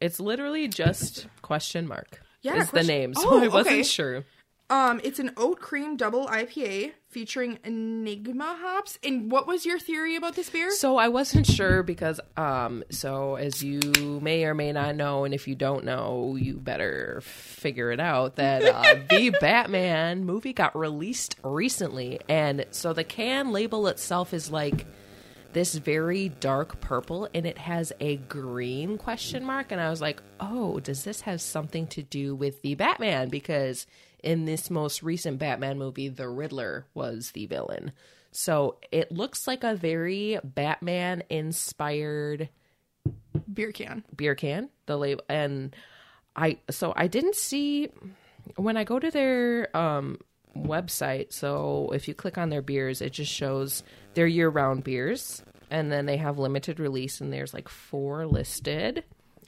[0.00, 2.22] It's literally just question mark.
[2.42, 3.82] Yeah, is the question- name, so Oh, I wasn't okay.
[3.82, 4.24] sure.
[4.70, 9.00] Um, it's an oat cream double IPA featuring Enigma hops.
[9.02, 10.70] And what was your theory about this beer?
[10.70, 13.80] So I wasn't sure because, um, so as you
[14.22, 18.36] may or may not know, and if you don't know, you better figure it out
[18.36, 24.52] that uh, the Batman movie got released recently, and so the can label itself is
[24.52, 24.86] like
[25.52, 30.22] this very dark purple, and it has a green question mark, and I was like,
[30.38, 33.28] oh, does this have something to do with the Batman?
[33.28, 33.86] Because
[34.22, 37.92] in this most recent Batman movie, the Riddler was the villain.
[38.32, 42.48] So it looks like a very Batman inspired
[43.52, 44.04] beer can.
[44.14, 45.74] beer can, the label and
[46.36, 47.88] I so I didn't see
[48.56, 50.18] when I go to their um
[50.56, 53.82] website, so if you click on their beers, it just shows
[54.14, 59.04] their year-round beers and then they have limited release and there's like four listed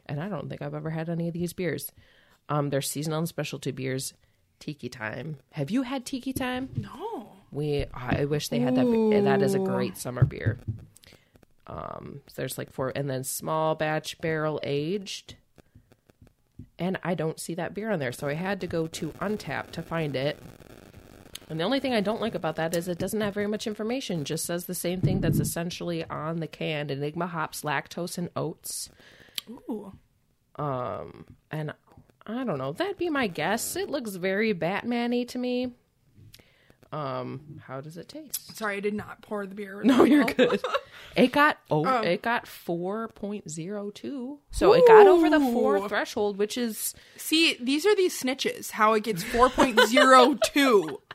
[0.06, 1.90] and I don't think I've ever had any of these beers.
[2.48, 4.14] Um they're seasonal and specialty beers.
[4.58, 5.38] Tiki Time.
[5.52, 6.68] Have you had Tiki Time?
[6.76, 7.32] No.
[7.50, 9.20] We I wish they had that.
[9.24, 10.60] That is a great summer beer.
[11.66, 15.36] Um, so there's like four, and then small batch barrel aged,
[16.78, 19.70] and I don't see that beer on there, so I had to go to Untappd
[19.72, 20.38] to find it.
[21.52, 23.66] And the only thing I don't like about that is it doesn't have very much
[23.66, 24.24] information.
[24.24, 28.88] Just says the same thing that's essentially on the can: Enigma hops, lactose, and oats.
[29.68, 29.92] Ooh.
[30.56, 31.74] Um, and
[32.26, 32.72] I don't know.
[32.72, 33.76] That'd be my guess.
[33.76, 35.72] It looks very Batman-y to me.
[36.90, 38.56] Um, how does it taste?
[38.56, 39.82] Sorry, I did not pour the beer.
[39.84, 40.58] No, you're good.
[41.14, 42.00] It got oh, Oh.
[42.00, 44.38] it got four point zero two.
[44.52, 48.70] So it got over the four threshold, which is See, these are these snitches.
[48.70, 50.96] How it gets 4.02.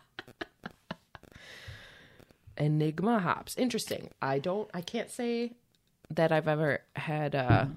[2.58, 3.56] Enigma hops.
[3.58, 4.10] Interesting.
[4.22, 4.70] I don't.
[4.74, 5.54] I can't say
[6.10, 7.72] that I've ever had a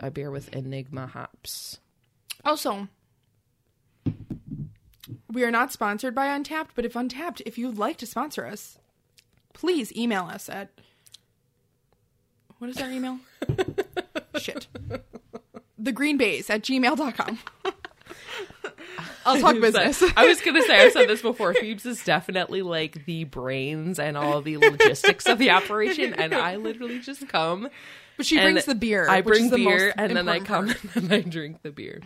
[0.00, 1.78] a beer with Enigma hops.
[2.44, 2.88] Also,
[5.30, 8.78] we are not sponsored by Untappd, but if Untappd, if you'd like to sponsor us,
[9.52, 10.70] please email us at.
[12.58, 13.18] What is our email?
[14.38, 14.66] Shit.
[15.78, 17.38] The Green Baes at gmail.com.
[19.24, 20.02] I'll talk business.
[20.16, 21.54] I was gonna say I've said this before.
[21.54, 26.56] Phoebes is definitely like the brains and all the logistics of the operation, and I
[26.56, 27.68] literally just come.
[28.16, 29.08] But she brings the beer.
[29.08, 30.84] I which bring the beer, most and then I come part.
[30.96, 32.02] and I drink the beer.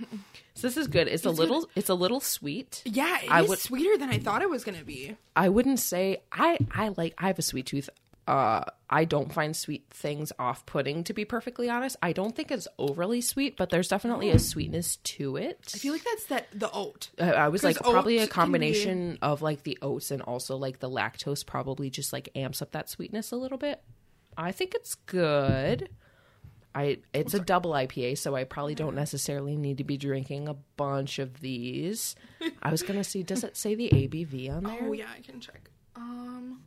[0.55, 1.09] So this is good.
[1.09, 1.68] It's, a little.
[1.74, 2.82] It's a little sweet.
[2.85, 5.16] Yeah, it is I would- sweeter than I thought it was going to be.
[5.35, 6.59] I wouldn't say I.
[6.70, 7.14] I like.
[7.18, 7.91] I have a sweet tooth.
[8.27, 11.05] Uh, I don't find sweet things off-putting.
[11.05, 14.97] To be perfectly honest, I don't think it's overly sweet, but there's definitely a sweetness
[14.97, 15.61] to it.
[15.75, 17.11] I feel like that's that the oat.
[17.20, 20.89] Uh, I was like probably a combination of like the oats and also like the
[20.89, 23.83] lactose probably just like amps up that sweetness a little bit.
[24.37, 25.91] I think it's good.
[26.75, 30.55] I it's a double IPA, so I probably don't necessarily need to be drinking a
[30.77, 32.16] bunch of these.
[32.62, 34.79] I was gonna see, does it say the ABV on there?
[34.83, 35.70] Oh yeah, I can check.
[35.95, 36.62] Um,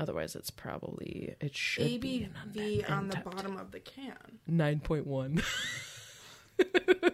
[0.00, 4.16] Otherwise, it's probably it should be ABV on the bottom of the can.
[4.46, 5.42] nine point one.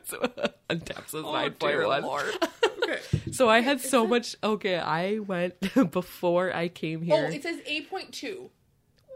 [0.04, 0.18] so
[0.70, 2.24] Untappd says oh, nine point one.
[2.88, 3.00] Okay.
[3.32, 4.36] So I had so much.
[4.44, 5.54] Okay, I went
[5.90, 7.28] before I came oh, here.
[7.28, 8.48] Oh, it says 8.2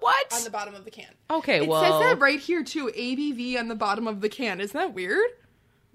[0.01, 0.33] what?
[0.33, 1.07] on the bottom of the can.
[1.31, 2.87] okay, It well, says that right here too.
[2.89, 4.61] ABV on the bottom of the can.
[4.61, 5.31] Isn't that weird?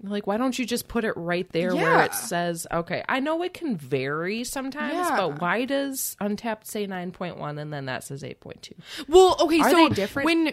[0.02, 2.66] Like, why don't you just put it right there where it says?
[2.70, 5.16] Okay, I know it can vary sometimes, Yeah.
[5.16, 8.74] but why does Untappd say nine point one and then that says eight point two?
[9.08, 10.26] Well, okay, Are so they different?
[10.26, 10.52] when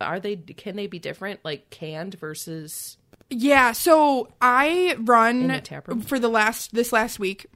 [0.00, 0.36] Are they?
[0.36, 1.40] Can they be different?
[1.44, 2.96] Like canned versus?
[3.28, 6.00] Yeah, so I run the tap room?
[6.00, 7.46] for the last this last week.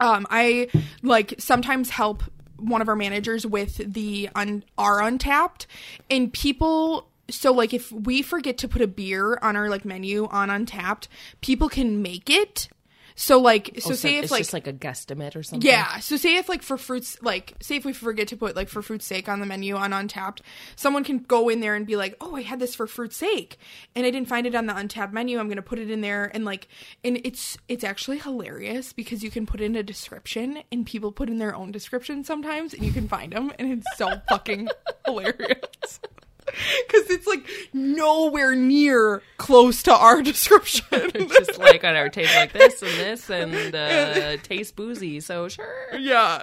[0.00, 0.68] Um, I
[1.02, 2.22] like sometimes help
[2.58, 5.66] one of our managers with the un, our Untappd
[6.10, 10.26] and people so like if we forget to put a beer on our like menu
[10.28, 11.08] on Untappd
[11.40, 12.68] people can make it
[13.14, 15.68] so like so Oh, say if like just like a guesstimate or something.
[15.68, 15.98] yeah.
[15.98, 18.80] So say if like for fruits, like say if we forget to put like for
[18.80, 20.38] fruit's sake on the menu on Untappd,
[20.76, 23.58] someone can go in there and be like, "Oh, I had this for fruit's sake,
[23.94, 25.38] and I didn't find it on the Untappd menu.
[25.38, 26.68] I'm gonna put it in there." And like,
[27.04, 31.28] and it's it's actually hilarious because you can put in a description and people put
[31.28, 34.68] in their own description sometimes, and you can find them, and it's so fucking
[35.04, 36.00] hilarious.
[36.86, 41.10] Because it's like nowhere near close to our description.
[41.28, 45.20] Just like on our taste like this and this and uh, taste boozy.
[45.20, 45.96] So sure.
[45.98, 46.42] Yeah.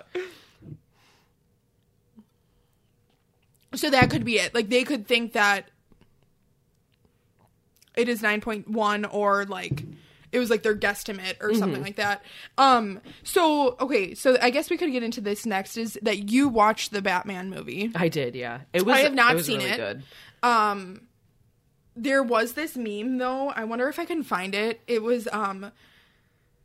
[3.76, 4.56] So that could be it.
[4.56, 5.70] Like they could think that
[7.95, 9.84] it is 9.1 or like
[10.32, 11.59] it was like their guesstimate or Mm-hmm.
[11.59, 12.23] something like that.
[12.57, 16.47] Um so okay, so I guess we could get into this next is that you
[16.49, 17.91] watched the Batman movie.
[17.95, 18.36] I did.
[18.36, 18.61] Yeah.
[18.73, 18.95] It was.
[18.95, 19.77] I have not it was seen really it.
[19.77, 20.03] Good.
[20.43, 21.01] Um
[21.95, 23.49] there was this meme though.
[23.49, 24.82] I wonder if I can find it.
[24.88, 25.71] It was um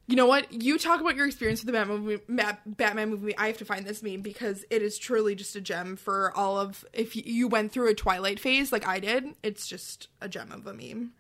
[0.07, 0.53] You know what?
[0.63, 2.23] You talk about your experience with the Batman movie,
[2.67, 3.37] Batman movie.
[3.39, 6.59] I have to find this meme because it is truly just a gem for all
[6.61, 6.85] of.
[6.93, 10.67] If you went through a Twilight phase like I did, it's just a gem of
[10.67, 11.13] a meme.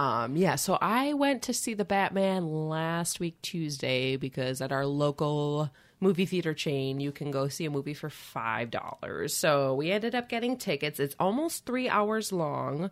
[0.00, 4.86] Um, yeah, so I went to see the Batman last week Tuesday because at our
[4.86, 5.68] local
[6.00, 9.36] movie theater chain, you can go see a movie for five dollars.
[9.36, 11.00] So we ended up getting tickets.
[11.00, 12.90] It's almost three hours long.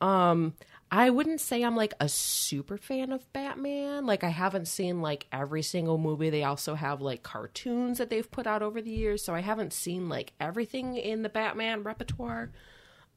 [0.00, 0.54] Um,
[0.88, 4.06] I wouldn't say I'm like a super fan of Batman.
[4.06, 6.30] Like I haven't seen like every single movie.
[6.30, 9.72] They also have like cartoons that they've put out over the years, so I haven't
[9.72, 12.52] seen like everything in the Batman repertoire.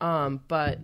[0.01, 0.79] Um, but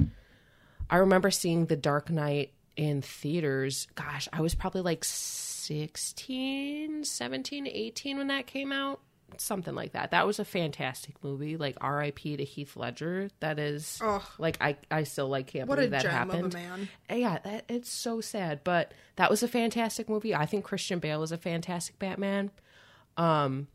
[0.90, 3.88] I remember seeing The Dark Knight in theaters.
[3.96, 9.00] Gosh, I was probably like 16, 17, 18 when that came out.
[9.38, 10.12] Something like that.
[10.12, 11.58] That was a fantastic movie.
[11.58, 13.30] Like RIP to Heath Ledger.
[13.40, 14.22] That is Ugh.
[14.38, 16.54] like I I still like can't What believe that happened.
[16.54, 16.88] man.
[17.10, 20.34] Yeah, that, it's so sad, but that was a fantastic movie.
[20.36, 22.52] I think Christian Bale is a fantastic Batman.
[23.18, 23.68] Um,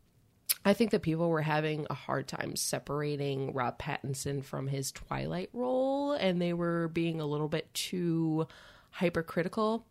[0.63, 5.49] I think that people were having a hard time separating Rob Pattinson from his Twilight
[5.53, 8.47] role, and they were being a little bit too
[8.91, 9.85] hypercritical.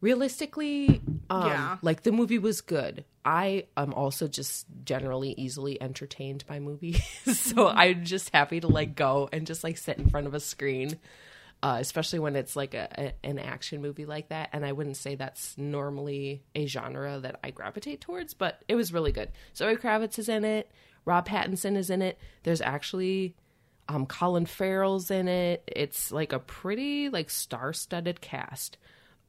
[0.00, 1.00] Realistically,
[1.30, 1.76] um, Yeah.
[1.82, 3.04] like the movie was good.
[3.24, 7.02] I am also just generally easily entertained by movies,
[7.34, 10.40] so I'm just happy to like go and just like sit in front of a
[10.40, 10.98] screen
[11.62, 14.50] uh, especially when it's like a, a an action movie like that.
[14.52, 18.92] And I wouldn't say that's normally a genre that I gravitate towards, but it was
[18.92, 19.30] really good.
[19.54, 20.70] Zoe Kravitz is in it.
[21.04, 22.18] Rob Pattinson is in it.
[22.42, 23.36] There's actually
[23.88, 25.62] um, Colin Farrell's in it.
[25.66, 28.76] It's like a pretty like star-studded cast.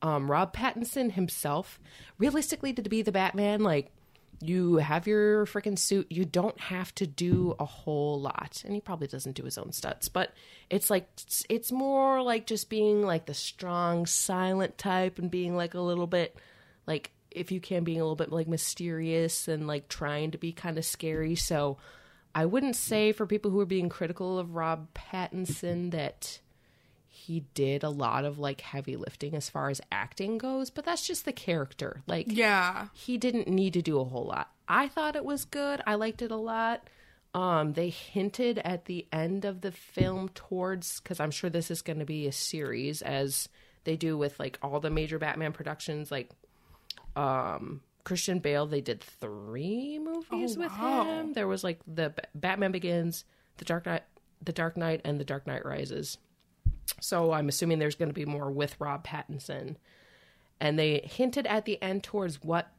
[0.02, 1.80] Um, Rob Pattinson himself,
[2.18, 3.92] realistically, to be the Batman, like
[4.40, 6.08] you have your freaking suit.
[6.12, 9.72] You don't have to do a whole lot, and he probably doesn't do his own
[9.72, 10.10] stunts.
[10.10, 10.34] But
[10.70, 11.08] it's like
[11.50, 16.08] it's, more like just being like the strong, silent type, and being like a little
[16.08, 16.36] bit
[16.86, 20.52] like if you can, being a little bit like mysterious and like trying to be
[20.52, 21.36] kind of scary.
[21.36, 21.78] So
[22.34, 26.40] I wouldn't say for people who are being critical of Rob Pattinson that
[27.28, 31.06] he did a lot of like heavy lifting as far as acting goes, but that's
[31.06, 32.02] just the character.
[32.08, 32.88] Like Yeah.
[32.94, 34.50] he didn't need to do a whole lot.
[34.68, 35.82] I thought it was good.
[35.86, 36.88] I liked it a lot.
[37.34, 41.82] Um, they hinted at the end of the film towards because I'm sure this is
[41.82, 43.50] going to be a series as
[43.84, 46.10] they do with like all the major Batman productions.
[46.10, 46.32] Like
[47.16, 51.04] um, Christian Bale, they did three movies Oh, with wow.
[51.04, 51.34] him.
[51.34, 53.26] There was like the B- Batman Begins,
[53.58, 54.04] the Dark Knight,
[54.44, 56.18] the Dark Knight, and the Dark Knight Rises.
[57.00, 59.76] So I'm assuming there's going to be more with Rob Pattinson.
[60.60, 62.72] And they hinted at the end towards what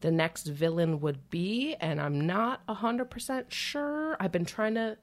[0.00, 4.16] the next villain would be, and I'm not 100% sure.
[4.18, 4.96] I've been trying to,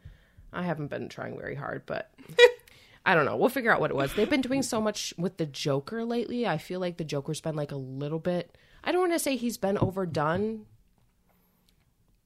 [0.51, 2.11] I haven't been trying very hard, but
[3.05, 3.37] I don't know.
[3.37, 4.13] We'll figure out what it was.
[4.13, 6.47] They've been doing so much with the Joker lately.
[6.47, 9.35] I feel like the Joker's been like a little bit, I don't want to say
[9.35, 10.65] he's been overdone,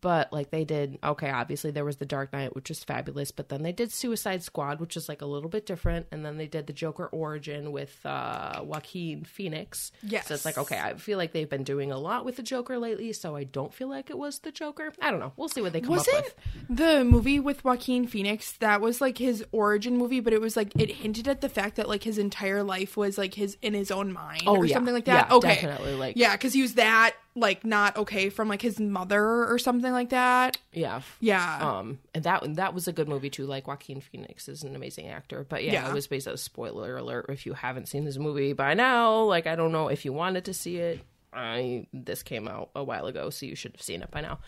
[0.01, 3.49] but like they did okay obviously there was the dark knight which was fabulous but
[3.49, 6.47] then they did suicide squad which is like a little bit different and then they
[6.47, 10.27] did the joker origin with uh joaquin phoenix Yes.
[10.27, 12.77] so it's like okay i feel like they've been doing a lot with the joker
[12.77, 15.61] lately so i don't feel like it was the joker i don't know we'll see
[15.61, 16.35] what they come Was up it
[16.67, 20.55] with the movie with Joaquin Phoenix that was like his origin movie, but it was
[20.55, 23.73] like it hinted at the fact that like his entire life was like his in
[23.73, 24.73] his own mind Oh, or yeah.
[24.75, 25.27] something like that.
[25.29, 28.79] Yeah, okay, definitely, like- yeah, because he was that like not okay from like his
[28.79, 30.57] mother or something like that.
[30.73, 31.01] yeah.
[31.19, 33.45] Yeah, um and that that was a good movie too.
[33.45, 35.45] Like joaquin phoenix is an amazing actor.
[35.47, 35.89] But yeah, Yeah.
[35.89, 39.21] it was based on spoiler alert if you haven't seen this movie by now.
[39.23, 40.99] Like i don't know if you wanted to see it.
[41.33, 44.39] I this came out a while ago so you should have seen it by now.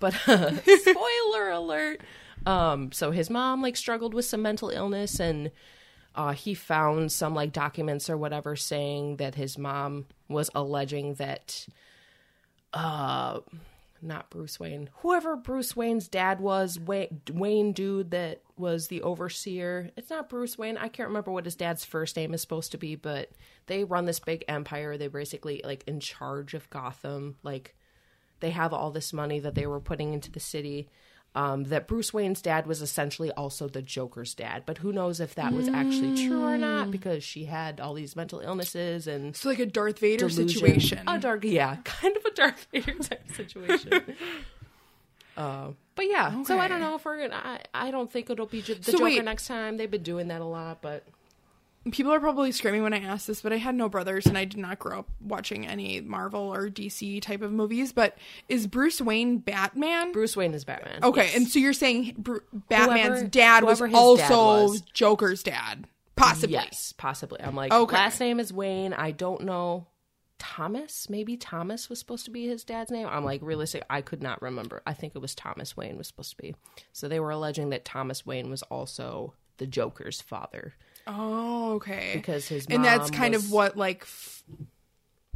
[0.00, 2.00] But spoiler alert.
[2.46, 5.50] Um so his mom like struggled with some mental illness and
[6.14, 11.66] uh, he found some like documents or whatever saying that his mom was alleging that
[12.72, 13.40] uh
[14.02, 19.90] not Bruce Wayne, whoever Bruce Wayne's dad was, Wayne, Wayne dude that was the overseer.
[19.96, 20.76] It's not Bruce Wayne.
[20.76, 23.30] I can't remember what his dad's first name is supposed to be, but
[23.66, 24.96] they run this big empire.
[24.96, 27.36] They're basically like in charge of Gotham.
[27.42, 27.76] Like
[28.40, 30.88] they have all this money that they were putting into the city.
[31.34, 35.34] Um, that Bruce Wayne's dad was essentially also the Joker's dad, but who knows if
[35.36, 39.46] that was actually true or not because she had all these mental illnesses and it's
[39.46, 40.48] like a Darth Vader delusion.
[40.50, 41.00] situation.
[41.06, 44.14] A dark, yeah, kind of a Darth Vader type situation.
[45.38, 47.40] uh, but yeah, so I don't know if we're gonna.
[47.42, 49.24] I, I don't think it'll be J- the So Joker wait.
[49.24, 49.78] next time.
[49.78, 51.02] They've been doing that a lot, but
[51.90, 54.44] People are probably screaming when I ask this, but I had no brothers and I
[54.44, 57.92] did not grow up watching any Marvel or DC type of movies.
[57.92, 58.16] But
[58.48, 60.12] is Bruce Wayne Batman?
[60.12, 61.00] Bruce Wayne is Batman.
[61.02, 61.36] Okay, yes.
[61.36, 64.30] and so you're saying Bru- Batman's Whoever- dad was whoever his also dad
[64.70, 64.80] was.
[64.92, 66.54] Joker's dad, possibly.
[66.54, 67.40] yes, possibly.
[67.40, 67.96] I'm like, Okay.
[67.96, 68.92] last name is Wayne.
[68.92, 69.88] I don't know
[70.38, 73.06] Thomas, maybe Thomas was supposed to be his dad's name.
[73.08, 74.82] I'm like, realistic, I could not remember.
[74.86, 76.56] I think it was Thomas Wayne was supposed to be.
[76.92, 80.74] So they were alleging that Thomas Wayne was also the Joker's father
[81.06, 82.12] Oh, okay.
[82.14, 84.42] because his and that's kind was- of what like f-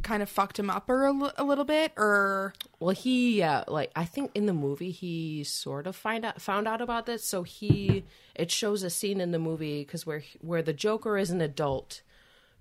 [0.03, 4.05] kind of fucked him up or a, little bit or Well, he uh, like I
[4.05, 7.23] think in the movie he sort of find out found out about this.
[7.25, 8.05] So he
[8.35, 12.03] it shows a scene in the movie because where where the Joker is an adult,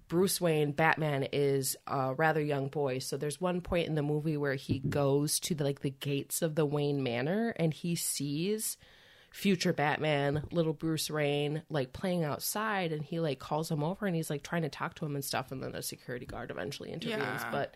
[0.08, 2.98] Bruce Wayne Batman is a rather young boy.
[2.98, 6.42] So there's one point in the movie where he goes to the, like the gates
[6.42, 8.76] of the Wayne Manor and he sees
[9.36, 14.16] future Batman, little Bruce Wayne, like playing outside, and he like calls him over and
[14.16, 16.90] he's like trying to talk to him and stuff, and then a security guard eventually
[16.90, 17.50] intervenes, Yeah.
[17.50, 17.74] but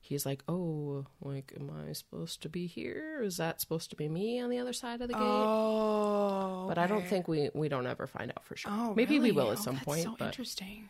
[0.00, 3.22] he's like, "Oh, like, am I supposed to be here?
[3.22, 6.76] Is that supposed to be me on the other side of the gate?" oh but
[6.76, 8.72] I don't think we we don't ever find out for sure.
[8.74, 10.02] Oh, Maybe we will at Oh, some that's point.
[10.02, 10.88] So but interesting.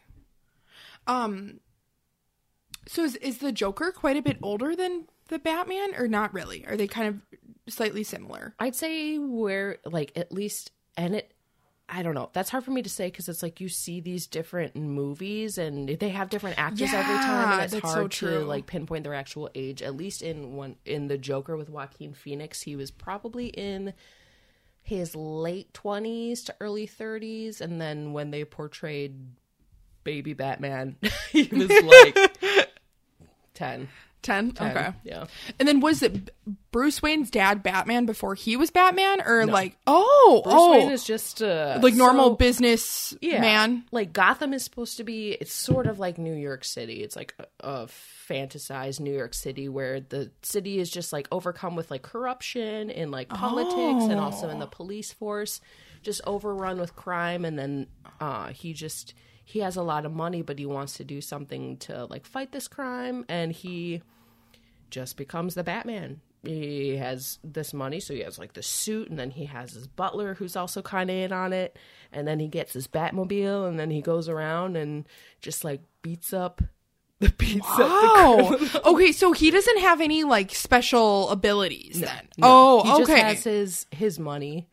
[1.07, 1.61] Um.
[2.87, 6.67] So is is the Joker quite a bit older than the Batman, or not really?
[6.67, 8.55] Are they kind of slightly similar?
[8.59, 11.31] I'd say we're like at least, and it.
[11.87, 12.31] I don't know.
[12.33, 15.87] That's hard for me to say because it's like you see these different movies and
[15.87, 19.13] they have different actors every time, and it's that's so hard to like pinpoint their
[19.13, 19.83] actual age.
[19.83, 23.93] At least in one in the Joker with Joaquin Phoenix, he was probably in
[24.81, 29.21] his late twenties to early thirties, and then when they portrayed
[30.05, 30.97] Baby Batman,
[31.31, 32.39] he was like
[33.55, 33.89] Ten.
[34.25, 34.55] 10.
[34.61, 34.93] Okay.
[35.05, 35.27] Yeah.
[35.59, 36.35] And then was it
[36.73, 41.05] Bruce Wayne's dad Batman before he was Batman, or like oh Bruce oh Wayne is
[41.05, 43.41] just uh, like normal so- business yeah.
[43.41, 43.85] man?
[43.93, 47.05] Like Gotham is supposed to be, it's sort of like New York City.
[47.05, 51.77] It's like a, a fantasized New York City where the city is just like overcome
[51.77, 55.61] with like corruption and like politics and also in the police force,
[56.03, 57.45] just overrun with crime.
[57.45, 57.87] And then
[58.21, 59.15] uh, he just
[59.45, 62.51] he has a lot of money, but he wants to do something to like fight
[62.51, 64.03] this crime, and he
[64.95, 66.21] just becomes the Batman.
[66.45, 69.89] He has this money, so he has like the suit, and then he has his
[69.89, 71.77] butler who's also kind of in on it,
[72.13, 75.05] and then he gets his Batmobile, and then he goes around and
[75.41, 76.63] just like beats up
[77.19, 79.11] the beats up the Oh, okay.
[79.11, 82.29] So he doesn't have any like special abilities then.
[82.39, 83.21] No, oh, he just okay.
[83.21, 84.69] has his his money,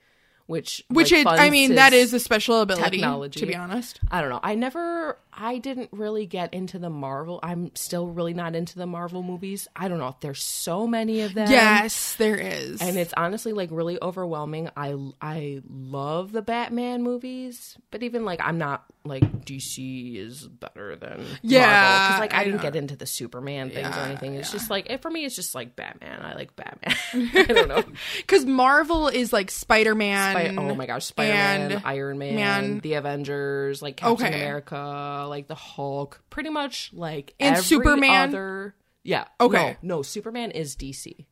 [0.46, 2.98] which Which like, it, I mean, that is a special ability.
[2.98, 3.40] technology.
[3.40, 4.02] To be honest.
[4.12, 4.42] I don't know.
[4.44, 7.40] I never, I didn't really get into the Marvel.
[7.42, 9.68] I'm still really not into the Marvel movies.
[9.76, 10.16] I don't know.
[10.22, 11.50] There's so many of them.
[11.50, 12.82] Yes, there is.
[12.82, 14.70] and it's honestly like really overwhelming.
[14.76, 20.96] I I love the Batman movies, but even like I'm not like DC is better
[20.96, 22.64] than Yeah, because like I, I didn't know.
[22.64, 24.36] get into the Superman things or anything.
[24.36, 26.22] It's just like it, for me, it's just like Batman.
[26.22, 26.96] I like Batman.
[27.36, 27.84] I don't know.
[28.18, 30.36] because Marvel is like Spider Man.
[30.36, 32.80] Spi- oh my gosh, Spider Man, Iron Man, Man.
[32.80, 34.36] the Avengers, like Captain Okay.
[34.36, 38.30] America, like the Hulk, pretty much like And every Superman?
[38.30, 39.78] Other, yeah, Okay.
[39.82, 41.26] no, no, Superman is DC.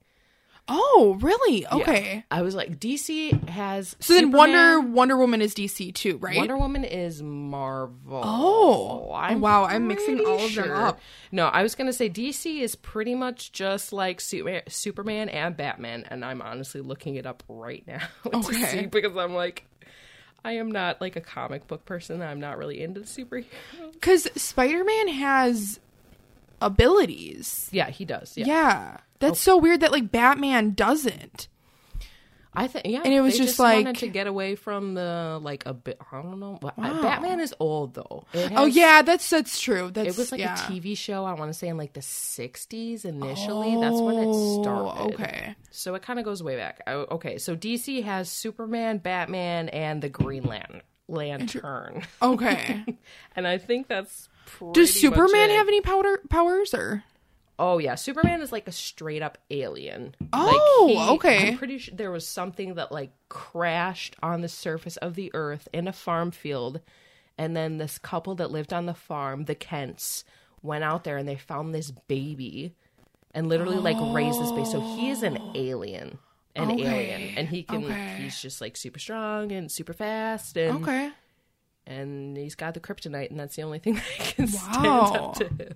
[0.71, 1.61] Oh, really?
[1.61, 1.75] Yeah.
[1.77, 2.23] Okay.
[2.29, 3.95] I was like, DC has.
[3.99, 6.37] So then Wonder Wonder Woman is DC too, right?
[6.37, 8.21] Wonder Woman is Marvel.
[8.23, 9.11] Oh.
[9.11, 10.75] I'm Wow, I'm mixing all of them sure.
[10.75, 10.99] up.
[11.31, 16.23] No, I was gonna say DC is pretty much just like Superman and Batman, and
[16.23, 18.53] I'm honestly looking it up right now to Okay.
[18.81, 19.65] see because I'm like,
[20.43, 22.21] I am not like a comic book person.
[22.21, 23.45] I'm not really into the superheroes.
[23.93, 25.79] Because Spider Man has
[26.61, 27.69] abilities.
[27.71, 28.37] Yeah, he does.
[28.37, 28.97] Yeah, Yeah.
[29.19, 29.51] That's oh.
[29.53, 31.47] so weird that like Batman doesn't.
[32.53, 32.87] I think.
[32.87, 35.99] Yeah, And it was just wanted like- to get away from the like a bit.
[36.11, 36.59] I don't know.
[36.77, 38.25] I- Batman is old though.
[38.33, 39.91] It Oh yeah, that's that's true.
[39.91, 40.55] That's It was like yeah.
[40.55, 43.75] a TV show, I want to say in like the 60s initially.
[43.79, 45.01] That's when it oh, started.
[45.01, 45.55] Oh, okay.
[45.69, 46.81] So it kind of goes way back.
[46.87, 52.03] Oh, Okay, so DC has Superman, Batman, and the Green Lan- Lantern.
[52.21, 52.83] Okay.
[53.35, 57.03] and I think that's pretty Does Superman have any powder powers or?
[57.61, 60.15] Oh yeah, Superman is like a straight up alien.
[60.33, 61.51] Oh, like he- okay.
[61.51, 65.67] I'm pretty sure there was something that like crashed on the surface of the earth
[65.73, 66.79] in a farm field,
[67.37, 70.23] and then this couple that lived on the farm, the Kents,
[70.63, 72.73] went out there and they found this baby,
[73.35, 74.65] and literally like raised this baby.
[74.65, 76.17] So he is an alien,
[76.55, 77.83] an Okay, alien, and he can.
[77.83, 78.13] okay.
[78.17, 81.11] He's just like super strong and super fast, and Okay.
[81.85, 85.47] and he's got the kryptonite, and that's the only thing that can stand up to
[85.49, 85.75] him.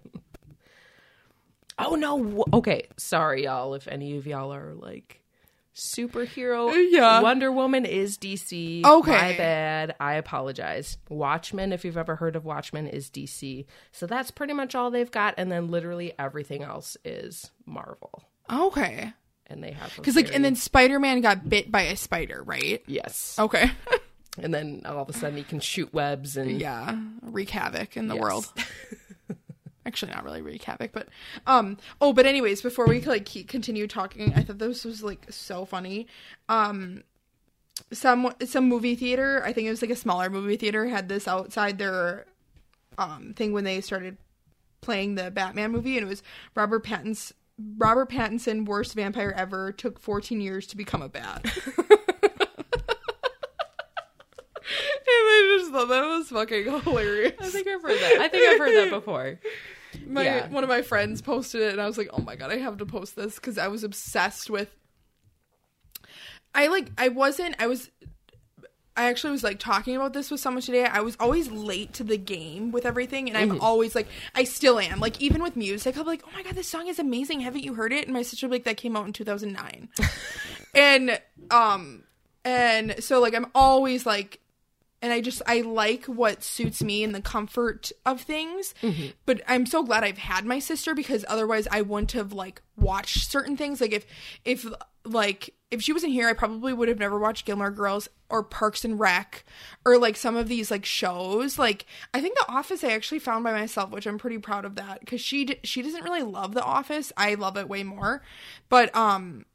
[1.79, 2.45] Oh no!
[2.53, 3.73] Okay, sorry, y'all.
[3.73, 5.21] If any of y'all are like
[5.75, 7.21] superhero, uh, Yeah.
[7.21, 8.83] Wonder Woman is DC.
[8.85, 9.11] Okay.
[9.11, 9.95] my bad.
[9.99, 10.97] I apologize.
[11.09, 13.65] Watchmen, if you've ever heard of Watchmen, is DC.
[13.91, 19.13] So that's pretty much all they've got, and then literally everything else is Marvel, Okay.
[19.47, 22.83] and they have Because like, and then Spider Man got bit by a spider, right?
[22.85, 23.71] yes, Okay.
[24.41, 26.97] and then all of a sudden he can shoot webs and yeah.
[27.21, 28.21] Wreak havoc in the Yes.
[28.21, 28.53] world.
[29.85, 31.09] actually not really havoc, but
[31.47, 35.65] um oh, but anyways, before we like continue talking, I thought this was like so
[35.65, 36.07] funny.
[36.49, 37.03] Um
[37.91, 41.27] some some movie theater, I think it was like a smaller movie theater had this
[41.27, 42.25] outside their
[42.97, 44.17] um thing when they started
[44.81, 46.23] playing the Batman movie and it was
[46.55, 47.33] Robert Pattinson
[47.77, 51.45] Robert Pattinson worst vampire ever took 14 years to become a bat.
[54.92, 57.33] And I just thought that was fucking hilarious.
[57.39, 58.17] I think I've heard that.
[58.21, 59.39] I think I've heard that before.
[60.07, 60.49] my Yeah.
[60.49, 62.77] one of my friends posted it and I was like, "Oh my god, I have
[62.77, 64.69] to post this cuz I was obsessed with
[66.55, 67.89] I like I wasn't I was
[68.95, 70.85] I actually was like talking about this with someone today.
[70.85, 74.79] I was always late to the game with everything and I'm always like I still
[74.79, 74.99] am.
[74.99, 77.39] Like even with music, I'm like, "Oh my god, this song is amazing.
[77.39, 79.89] Haven't you heard it?" And my sister like that came out in 2009.
[80.75, 82.03] and um
[82.45, 84.39] and so like I'm always like
[85.03, 88.73] and I just I like what suits me and the comfort of things.
[89.27, 93.29] But I'm so glad I've had my sister because otherwise I wouldn't have like watched
[93.29, 93.79] certain things.
[93.81, 94.05] Like if
[94.45, 94.65] if
[95.05, 98.85] like if she wasn't here, I probably would have never watched Gilmore Girls or Parks
[98.85, 99.43] and Rec
[99.85, 101.59] or like some of these like shows.
[101.59, 104.75] Like I think The Office I actually found by myself, which I'm pretty proud of
[104.75, 107.11] that because she d- she doesn't really love The Office.
[107.17, 108.21] I love it way more.
[108.69, 109.45] But um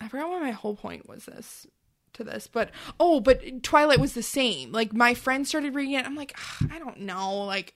[0.00, 1.66] I forgot what my whole point was this
[2.18, 4.70] to this, but oh, but Twilight was the same.
[4.70, 6.04] Like my friend started reading it.
[6.06, 7.44] I'm like, "Ah, I don't know.
[7.44, 7.74] Like,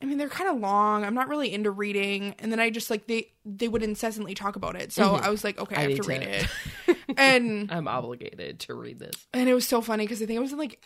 [0.00, 1.04] I mean, they're kind of long.
[1.04, 2.34] I'm not really into reading.
[2.38, 4.92] And then I just like they they would incessantly talk about it.
[4.92, 6.96] So I was like, okay, I, I have to to- read it.
[7.16, 9.26] and I'm obligated to read this.
[9.32, 10.80] and it was so funny because I think I was in like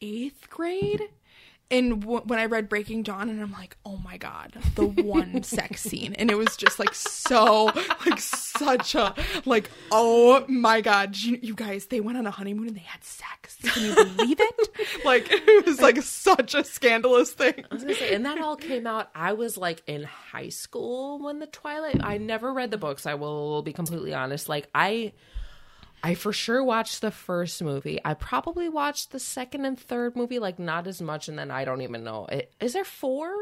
[0.00, 1.02] eighth grade.
[1.70, 5.42] And w- when I read Breaking Dawn, and I'm like, oh my god, the one
[5.44, 7.66] sex scene, and it was just like so,
[8.06, 9.14] like such a,
[9.44, 13.04] like, oh my god, you, you guys, they went on a honeymoon and they had
[13.04, 13.56] sex.
[13.62, 14.68] Can you believe it?
[15.04, 17.64] like, it was like such a scandalous thing.
[17.70, 19.10] I was gonna say, and that all came out.
[19.14, 22.00] I was like in high school when the Twilight.
[22.02, 23.06] I never read the books.
[23.06, 24.48] I will be completely honest.
[24.48, 25.12] Like I,
[26.02, 28.00] I for sure watched the first movie.
[28.04, 31.28] I probably watched the second and third movie, like not as much.
[31.28, 32.26] And then I don't even know.
[32.60, 33.32] Is there four?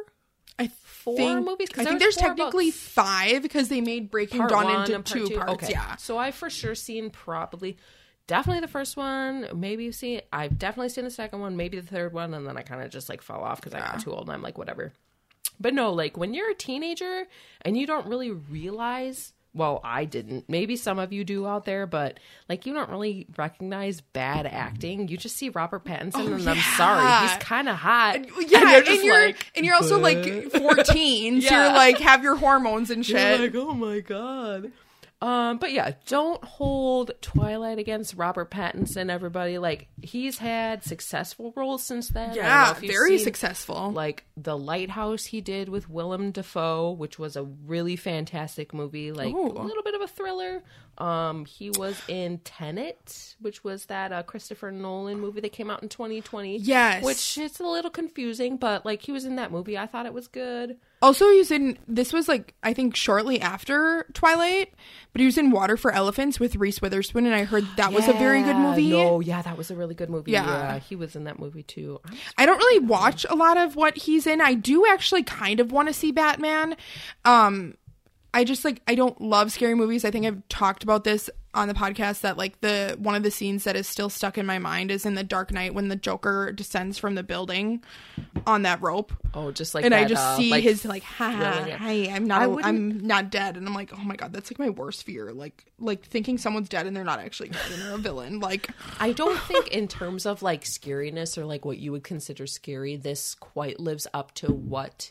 [0.58, 1.68] I Four think, movies?
[1.78, 2.78] I think there's technically books.
[2.78, 5.36] five because they made Breaking Part Dawn into part two two?
[5.36, 5.52] parts.
[5.52, 5.68] Okay.
[5.70, 5.94] Yeah.
[5.96, 7.76] So I for sure seen probably.
[8.26, 9.48] Definitely the first one.
[9.54, 10.20] Maybe you've seen.
[10.32, 11.56] I've definitely seen the second one.
[11.56, 13.78] Maybe the third one, and then I kind of just like fell off because I
[13.78, 14.22] got too old.
[14.22, 14.92] and I'm like, whatever.
[15.60, 17.24] But no, like when you're a teenager
[17.62, 20.48] and you don't really realize, well, I didn't.
[20.48, 25.08] Maybe some of you do out there, but like you don't really recognize bad acting.
[25.08, 28.20] You just see Robert Pattinson, oh, and I'm sorry, he's kind of hot.
[28.48, 32.22] Yeah, and you're just you're, like, and you're also like 14, so you're like have
[32.22, 33.40] your hormones and you're shit.
[33.40, 34.72] like, oh my god.
[35.20, 39.10] Um, but yeah, don't hold Twilight against Robert Pattinson.
[39.10, 42.30] Everybody, like he's had successful roles since then.
[42.30, 43.90] I don't know yeah, very seen- successful.
[43.90, 49.34] like the lighthouse he did with willem dafoe which was a really fantastic movie like
[49.34, 49.48] Ooh.
[49.48, 50.62] a little bit of a thriller
[50.98, 55.82] um he was in tenet which was that uh, christopher nolan movie that came out
[55.82, 57.02] in 2020 Yes.
[57.02, 60.14] which it's a little confusing but like he was in that movie i thought it
[60.14, 64.74] was good Also, he was in this was like I think shortly after Twilight,
[65.12, 68.08] but he was in Water for Elephants with Reese Witherspoon, and I heard that was
[68.08, 68.90] a very good movie.
[68.90, 70.44] no yeah that was a really good movie Yeah.
[70.46, 72.00] yeah, he was in that movie too
[72.36, 74.40] I don't really watch a lot of what he's in.
[74.40, 76.76] I do actually kind of want to see Batman.
[77.24, 77.74] Um
[78.34, 80.04] I just like I don't love scary movies.
[80.04, 83.30] I think I've talked about this on the podcast that like the one of the
[83.30, 85.96] scenes that is still stuck in my mind is in the Dark Knight when the
[85.96, 87.82] Joker descends from the building
[88.46, 89.12] on that rope.
[89.34, 91.30] oh just like and I just uh, see like, his like ha
[91.78, 93.56] hi I'm not I'm not dead.
[93.56, 95.32] And I'm like oh my god that's like my worst fear.
[95.32, 98.40] Like like thinking someone's dead and they're not actually dead and they're a villain.
[98.40, 102.46] Like I don't think in terms of like scariness or like what you would consider
[102.46, 105.10] scary, this quite lives up to what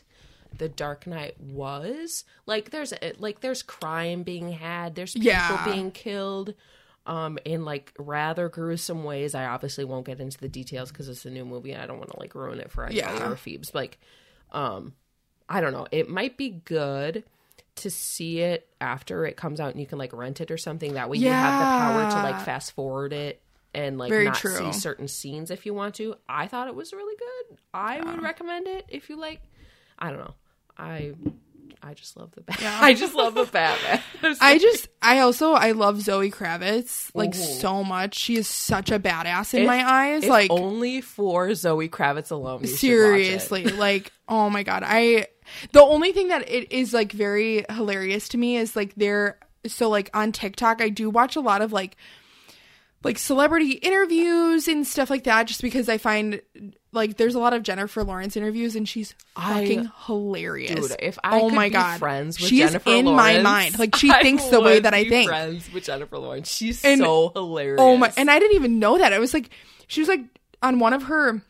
[0.56, 2.24] the Dark Knight was.
[2.46, 5.64] Like there's like there's crime being had, there's people Yeah.
[5.64, 6.54] being killed
[7.06, 9.34] um in like rather gruesome ways.
[9.34, 11.98] I obviously won't get into the details cuz it's a new movie and I don't
[11.98, 13.30] want to like ruin it for anybody Yeah.
[13.30, 13.74] or Phoebes.
[13.74, 13.98] Like
[14.52, 14.94] um
[15.48, 15.86] I don't know.
[15.90, 17.24] It might be good
[17.76, 20.94] to see it after it comes out and you can like rent it or something.
[20.94, 23.40] That way you have the power to like fast forward it
[23.72, 24.56] and like Very not true.
[24.56, 26.16] see certain scenes if you want to.
[26.28, 27.58] I thought it was really good.
[27.72, 29.40] I would recommend it if you like.
[29.98, 30.34] I don't know.
[30.76, 31.12] I
[31.82, 32.72] I just love the Batman.
[32.82, 34.02] I just love the Batman.
[34.40, 37.38] I just I also I love Zoe Kravitz like Ooh.
[37.38, 41.54] so much she is such a badass in If- my eyes if like only for
[41.54, 42.62] Zoe Kravitz alone.
[42.62, 42.78] you should watch it.
[42.78, 45.26] seriously like oh my god i
[45.72, 49.88] the only thing that it is like very hilarious to me is like they're so
[49.88, 51.96] like on tiktok i do watch a lot of like
[53.04, 56.42] like celebrity interviews and stuff like that just because i find
[56.92, 60.88] like there's a lot of Jennifer Lawrence interviews and she's I- fucking hilarious.
[60.88, 63.40] Dude, if I oh could my be god, friends with she is Jennifer in my
[63.40, 63.78] mind.
[63.78, 65.28] Like she I thinks the way that I think.
[65.28, 67.80] Friends with Jennifer Lawrence, she's And- so hilarious.
[67.80, 68.12] Oh my!
[68.16, 69.12] And I didn't even know that.
[69.12, 69.50] I was like,
[69.86, 70.20] she was like
[70.62, 71.42] on one of her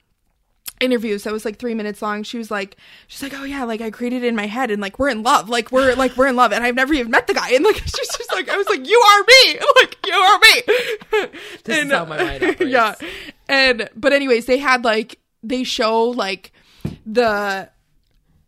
[0.81, 2.23] interviews that was like three minutes long.
[2.23, 2.77] She was like,
[3.09, 5.23] she's like, oh yeah, like I created it in my head, and like we're in
[5.25, 7.65] love, like we're like we're in love, and I've never even met the guy, and
[7.65, 11.29] like she's just like, I was like, you are me, like you are me.
[11.65, 12.61] This is how my mind operates.
[12.73, 12.95] yeah,
[13.49, 16.53] and but anyways, they had like they show like
[17.07, 17.71] the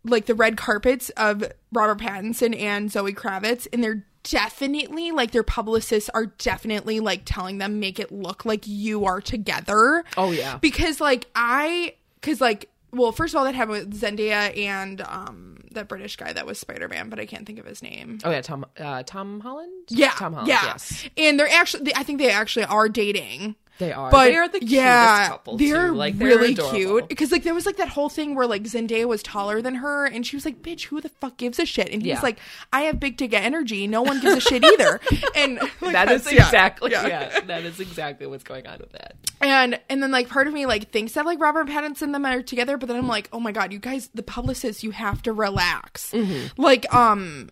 [0.03, 5.43] like the red carpets of Robert Pattinson and Zoe Kravitz, and they're definitely like their
[5.43, 10.03] publicists are definitely like telling them make it look like you are together.
[10.17, 10.57] Oh, yeah.
[10.57, 15.57] because like I because like well first of all that happened with Zendaya and um
[15.71, 18.19] that British guy that was Spider Man, but I can't think of his name.
[18.23, 19.71] Oh yeah, Tom uh, Tom Holland.
[19.89, 20.49] Yeah, Tom Holland.
[20.49, 23.55] Yeah, Yes, and they're actually they, I think they actually are dating.
[23.81, 24.09] They are.
[24.09, 25.57] But they are the cutest yeah, couple.
[25.57, 25.93] they're too.
[25.95, 26.77] Like they're really adorable.
[26.77, 27.09] cute.
[27.09, 30.05] Because like there was like that whole thing where like Zendaya was taller than her,
[30.05, 32.21] and she was like, "Bitch, who the fuck gives a shit?" And he's Yeah.
[32.21, 32.39] like,
[32.71, 33.87] "I have big ticket energy.
[33.87, 34.99] No one gives a shit either."
[35.35, 37.07] And like, That is exactly yeah.
[37.07, 37.39] yeah.
[37.41, 39.15] That is exactly what's going on with that.
[39.41, 42.25] And and then like part of me like thinks that like Robert Pattinson and them
[42.25, 45.21] are together, but then I'm like, oh my god, you guys, the publicists, you have
[45.23, 46.11] to relax.
[46.11, 46.61] Mm-hmm.
[46.61, 47.49] Like um,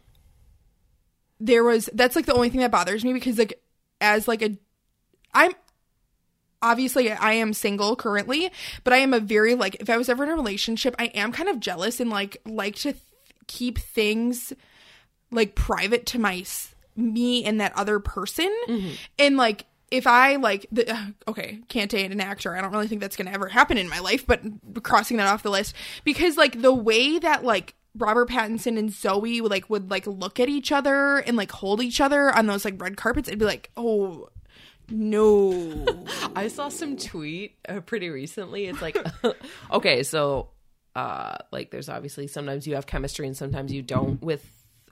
[1.40, 3.62] there was that's like the only thing that bothers me because like
[4.02, 4.58] as like a,
[5.34, 5.52] I'm
[6.62, 8.52] obviously I am single currently,
[8.84, 11.32] but I am a very like if I was ever in a relationship, I am
[11.32, 13.04] kind of jealous and like like to th-
[13.48, 14.54] keep things
[15.32, 16.44] like private to my
[16.96, 18.54] me and that other person.
[19.18, 22.88] And like if i like the uh, okay can't date an actor i don't really
[22.88, 24.42] think that's gonna ever happen in my life but
[24.84, 29.42] crossing that off the list because like the way that like robert pattinson and zoe
[29.42, 32.64] would like would like look at each other and like hold each other on those
[32.66, 34.30] like red carpets it'd be like oh
[34.92, 35.86] no
[36.36, 38.66] I saw some tweet uh, pretty recently.
[38.66, 38.98] It's like,
[39.72, 40.50] okay, so
[40.96, 44.46] uh, like there's obviously sometimes you have chemistry and sometimes you don't with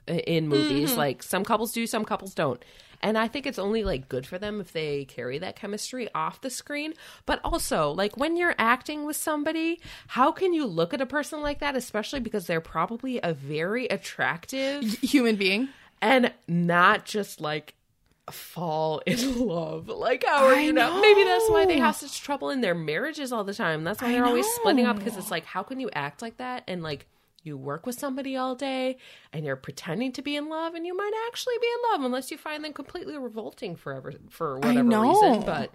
[0.06, 0.90] in movies.
[0.90, 0.98] Mm-hmm.
[0.98, 2.62] Like some couples do, some couples don't.
[3.00, 6.40] And I think it's only like good for them if they carry that chemistry off
[6.40, 6.94] the screen.
[7.26, 11.40] But also, like when you're acting with somebody, how can you look at a person
[11.40, 15.68] like that, especially because they're probably a very attractive human being
[16.02, 17.74] and not just like
[18.32, 19.88] fall in love.
[19.88, 22.74] Like how are I you know maybe that's why they have such trouble in their
[22.74, 23.84] marriages all the time.
[23.84, 26.38] That's why I they're always splitting up because it's like how can you act like
[26.38, 26.64] that?
[26.66, 27.06] And like
[27.42, 28.98] you work with somebody all day
[29.32, 32.30] and you're pretending to be in love and you might actually be in love unless
[32.30, 35.42] you find them completely revolting forever for whatever reason.
[35.42, 35.74] But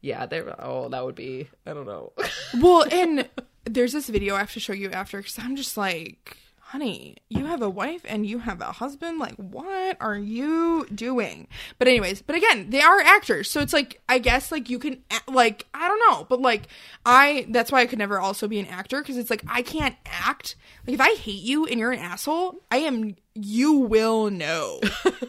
[0.00, 2.12] yeah they're oh that would be i don't know.
[2.60, 3.28] Well and
[3.64, 6.36] there's this video i have to show you after because i'm just like
[6.68, 11.48] honey you have a wife and you have a husband like what are you doing?
[11.78, 13.50] But anyways but again they are actors.
[13.50, 16.68] So it's like i guess like you can like i don't know but like
[17.06, 19.96] i that's why i could never also be an actor because it's like i can't
[20.04, 20.56] act.
[20.86, 24.80] Like if i hate you and you're an asshole i am you will know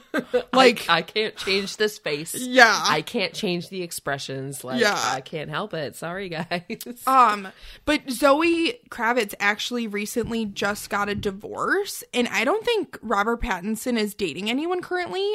[0.54, 2.84] like i can't change this face Yeah.
[2.88, 5.00] i can't change the expressions like Yeah.
[5.14, 7.48] i can't help it sorry guys Um,
[7.86, 13.98] but Zoe Kravitz actually recently just got a divorce, and I don't think Robert Pattinson
[13.98, 15.28] is dating anyone currently.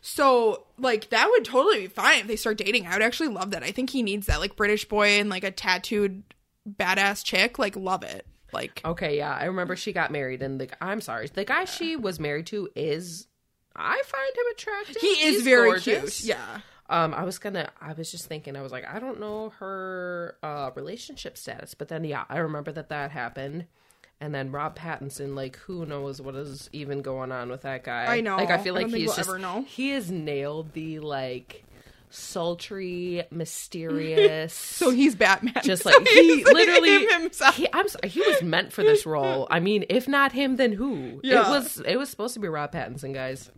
[0.00, 2.86] So, like, that would totally be fine if they start dating.
[2.86, 3.62] I would actually love that.
[3.62, 6.22] I think he needs that, like, British boy and like a tattooed
[6.68, 7.58] badass chick.
[7.58, 8.26] Like, love it.
[8.52, 11.96] Like, Okay, yeah, I remember she got married, and the I'm sorry, the guy she
[11.96, 13.26] was married to is,
[13.74, 14.96] I find him attractive.
[15.00, 16.20] he is He's very gorgeous.
[16.22, 16.36] cute.
[16.36, 16.60] Yeah.
[16.90, 20.36] Um, I was gonna, I was just thinking, I was like, I don't know her
[20.42, 23.64] uh relationship status, but then yeah, I remember that that happened,
[24.20, 28.04] and then Rob Pattinson, like, who knows what is even going on with that guy?
[28.14, 28.36] I know.
[28.36, 29.30] Like, I feel I like think he's just
[29.68, 31.64] he has nailed the like
[32.12, 34.52] sultry, mysterious.
[34.82, 35.54] So he's Batman.
[35.62, 37.56] just So like he he's, literally him himself.
[37.56, 39.46] he, I'm sorry, he was meant for this role.
[39.50, 41.20] I mean, if not him, then who?
[41.22, 41.46] Yeah.
[41.46, 43.50] It was it was supposed to be Rob Pattinson, guys.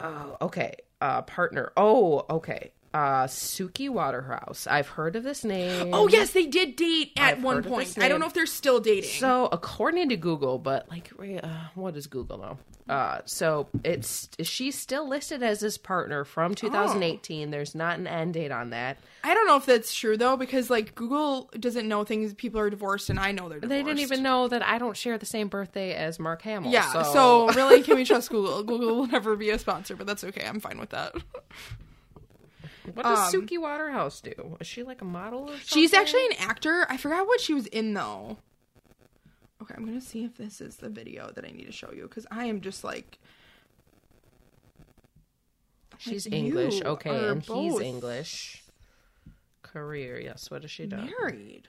[0.00, 0.74] Oh, okay.
[1.00, 1.72] Uh partner.
[1.76, 2.72] Oh, okay.
[2.96, 4.66] Uh Suki Waterhouse.
[4.66, 5.90] I've heard of this name.
[5.92, 7.98] Oh yes, they did date at I've one point.
[7.98, 9.10] I don't know if they're still dating.
[9.10, 12.58] So, according to Google, but like, uh, what does Google know?
[12.88, 17.50] Uh, so it's she's still listed as his partner from 2018.
[17.50, 18.96] There's not an end date on that.
[19.22, 22.70] I don't know if that's true though, because like Google doesn't know things people are
[22.70, 23.68] divorced, and I know they're divorced.
[23.68, 26.72] They didn't even know that I don't share the same birthday as Mark Hamill.
[26.72, 26.90] Yeah.
[26.92, 28.62] so, So, really, can we trust Google?
[28.62, 30.46] Google will never be a sponsor, but that's okay.
[30.46, 31.14] I'm fine with that.
[32.94, 34.56] what does um, Suki Waterhouse do?
[34.60, 35.66] Is she like a model or something?
[35.66, 36.86] She's actually an actor.
[36.88, 38.38] I forgot what she was in though.
[39.62, 42.02] Okay, I'm gonna see if this is the video that I need to show you
[42.02, 43.18] because I am just like
[45.98, 46.82] she's like, English.
[46.82, 48.64] Okay, and he's English.
[49.62, 50.20] career.
[50.20, 50.50] Yes.
[50.50, 51.10] What has she done?
[51.20, 51.68] Married.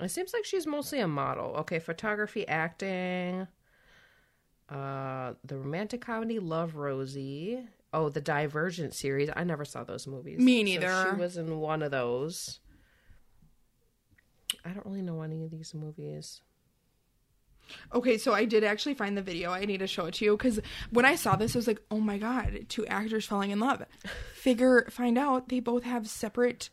[0.00, 1.54] It seems like she's mostly a model.
[1.58, 3.46] Okay, photography, acting.
[4.68, 7.66] Uh, the romantic comedy Love Rosie.
[7.92, 9.30] Oh, the Divergent series.
[9.34, 10.38] I never saw those movies.
[10.40, 11.10] Me So neither.
[11.10, 12.60] she was in one of those.
[14.64, 16.40] I don't really know any of these movies.
[17.94, 19.50] Okay, so I did actually find the video.
[19.50, 20.60] I need to show it to you because
[20.90, 23.82] when I saw this, I was like, "Oh my god, two actors falling in love."
[24.34, 26.68] Figure, find out they both have separate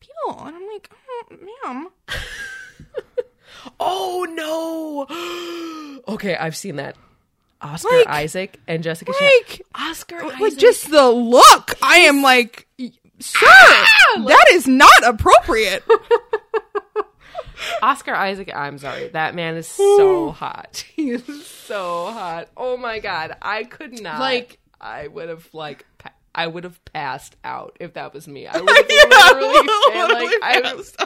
[0.00, 1.88] people, and I'm like, oh, "Ma'am,
[3.80, 4.26] Oh
[6.06, 6.12] no!
[6.14, 6.96] okay, I've seen that.
[7.60, 10.58] Oscar Like- Isaac and Jessica Chan- like, Oscar like Isaac.
[10.58, 12.66] just the look." I am like,
[13.20, 15.82] "Sir, ah, that is not appropriate."
[17.82, 18.50] Oscar Isaac.
[18.54, 20.84] I'm sorry, that man is so hot.
[20.94, 22.48] He is so hot.
[22.56, 24.20] Oh my god, I could not.
[24.20, 25.84] Like- I would have like.
[25.98, 28.46] Pa- I would have passed out if that was me.
[28.46, 31.04] I would have literally, been, like, I, passed.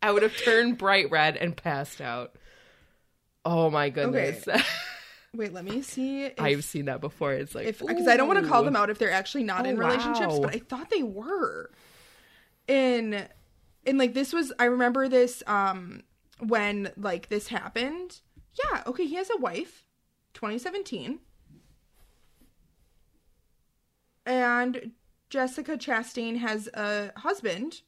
[0.00, 2.36] I would have turned bright red and passed out.
[3.44, 4.44] Oh my goodness.
[5.38, 6.24] Wait, let me see.
[6.24, 7.32] If, I've seen that before.
[7.32, 9.68] It's like because I don't want to call them out if they're actually not Oh,
[9.70, 10.40] in relationships, wow.
[10.40, 11.70] but I thought they were.
[12.68, 13.28] And
[13.86, 16.02] and like this was I remember this um
[16.40, 18.20] when like this happened.
[18.64, 19.84] Yeah, okay, he has a wife,
[20.34, 21.20] 2017.
[24.26, 24.90] And
[25.30, 27.82] Jessica Chastain has a husband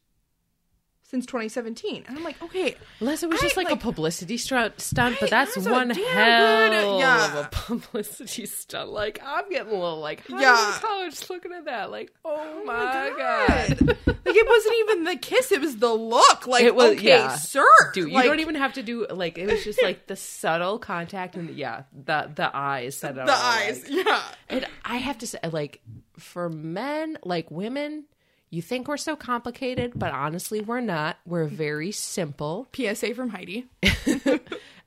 [1.11, 2.05] since 2017.
[2.07, 5.17] And I'm like, okay, Unless it was I, just like, like- a publicity stunt, stunt
[5.21, 8.91] but that's that's one hell good- of a publicity stunt.
[8.91, 10.79] Like I'm getting a little like Yeah.
[10.81, 11.91] college looking at that.
[11.91, 13.81] Like oh, Oh my god.
[14.07, 16.47] like it wasn't even the kiss; it was the look.
[16.47, 17.35] Like, It was- okay, yeah.
[17.37, 20.17] sir, Dude, you like, don't even have to do like it was just like the
[20.17, 23.83] subtle contact and yeah, the the eyes said it the eyes.
[23.91, 25.81] like- yeah, and I have to say, like,
[26.19, 28.05] for men, like women,
[28.51, 31.19] you think we're so complicated, but honestly, we're not.
[31.25, 32.69] We're very simple.
[32.75, 33.69] PSA from Heidi.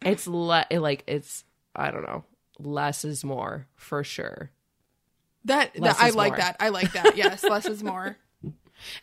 [0.05, 1.43] It's le- like it's
[1.75, 2.23] I don't know.
[2.59, 4.51] Less is more for sure.
[5.45, 6.37] That, that I like more.
[6.37, 6.57] that.
[6.59, 7.17] I like that.
[7.17, 8.17] Yes, less is more.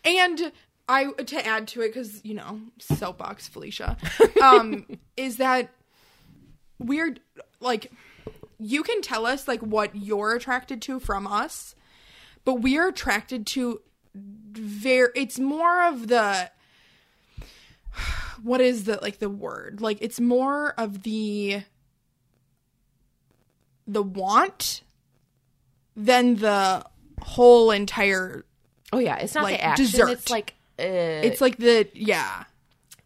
[0.04, 0.52] And
[0.88, 3.96] I to add to it because you know soapbox Felicia,
[4.42, 5.70] um, is that
[6.78, 7.16] we're
[7.60, 7.92] like
[8.58, 11.74] you can tell us like what you're attracted to from us,
[12.44, 13.80] but we are attracted to
[14.14, 15.08] very.
[15.14, 16.50] It's more of the
[18.42, 21.62] what is the like the word like it's more of the
[23.86, 24.82] the want
[25.96, 26.82] than the
[27.20, 28.44] whole entire
[28.92, 29.84] Oh yeah, it's not Like the action.
[29.86, 30.08] dessert.
[30.10, 32.44] It's like uh, it's like the yeah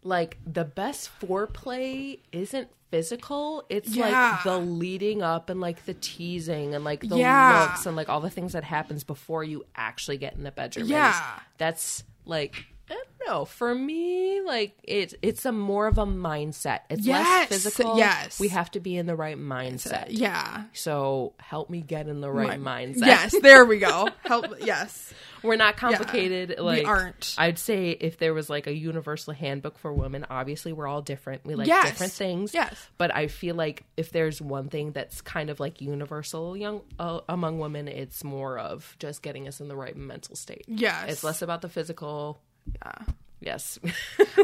[0.03, 3.63] like the best foreplay isn't physical.
[3.69, 4.31] It's Yeah.
[4.31, 7.67] like the leading up and like the teasing and like the Yeah.
[7.69, 10.87] looks and like all the things that happens before you actually get in the bedroom.
[10.87, 11.39] Yeah.
[11.57, 13.45] that's like I don't know.
[13.45, 16.81] For me, like it's it's a more of a mindset.
[16.89, 17.97] It's Yes, less physical.
[17.97, 18.39] yes.
[18.39, 20.07] we have to be in the right mindset.
[20.09, 22.97] yeah So help me get in the right mindset.
[23.07, 26.55] yes there we go help yes We're not complicated.
[26.57, 27.33] we Like aren't.
[27.37, 31.45] I'd say if there was like a universal handbook for women, obviously we're all different.
[31.45, 31.89] We like Yes.
[31.89, 32.53] different things.
[32.53, 32.75] Yes.
[32.97, 37.21] But I feel like if there's one thing that's kind of like universal young uh,
[37.29, 40.65] among women, it's more of just getting us in the right mental state.
[40.67, 41.09] Yes.
[41.11, 42.39] It's less about the physical.
[42.73, 43.13] Yeah
[43.45, 43.79] Yes.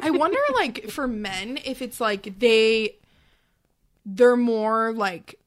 [0.01, 2.97] I wonder, like, for men, if it's like they
[4.05, 5.39] they're more like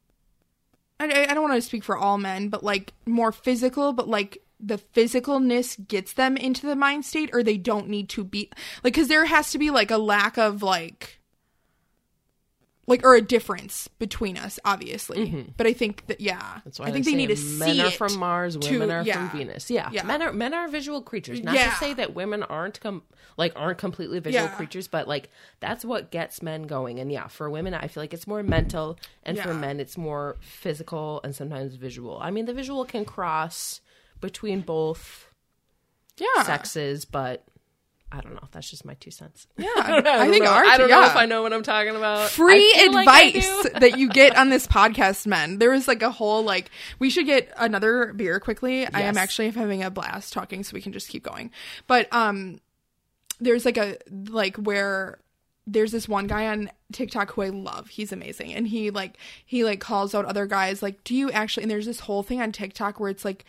[1.01, 4.42] I, I don't want to speak for all men, but like more physical, but like
[4.60, 8.51] the physicalness gets them into the mind state, or they don't need to be
[8.82, 11.20] like because there has to be like a lack of like
[12.86, 15.47] like or a difference between us, obviously.
[15.56, 16.61] But I think that yeah, Mm-hmm.
[16.65, 18.70] That's why I think they, they need to men see are it from Mars, to-
[18.73, 19.28] women are yeah.
[19.28, 19.70] from Venus.
[19.70, 19.89] Yeah.
[19.93, 20.02] Yeah.
[20.05, 21.43] men are men are visual creatures.
[21.43, 21.70] Not Yeah.
[21.70, 23.02] to say that women aren't com-
[23.36, 25.31] like aren't completely visual creatures, but like
[25.61, 27.01] that's what gets men going.
[27.01, 30.36] And yeah, for women, I feel like it's more mental, and for men, it's more
[30.40, 32.19] physical and sometimes visual.
[32.20, 33.81] I mean, the visual can cross
[34.20, 35.28] between both
[36.16, 37.44] Yeah, sexes, but
[38.16, 38.41] I don't know.
[38.45, 39.49] If that's just my two cents.
[39.57, 39.66] yeah.
[39.77, 40.53] I, don't I think know.
[40.53, 42.31] I don't know if I know what I'm talking about.
[42.31, 45.59] free feel like advice that you get on this podcast, men.
[45.59, 46.70] There was like a whole like
[47.01, 48.86] we should get another beer quickly.
[48.86, 51.51] I am actually having a blast talking, so we can just keep going.
[51.89, 52.61] But um,
[53.41, 55.19] there's like a like where
[55.66, 57.89] there's this one guy on TikTok who I love.
[57.89, 61.65] He's amazing, and he like he like calls out other guys like, "Do you actually?"
[61.65, 63.45] And there's this whole thing on TikTok where it's like.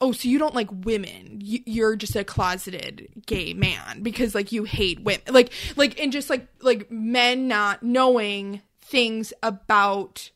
[0.00, 1.38] Oh, so you don't like women?
[1.42, 6.12] You, you're just a closeted gay man because like you hate women, like like and
[6.12, 10.30] just like like men not knowing things about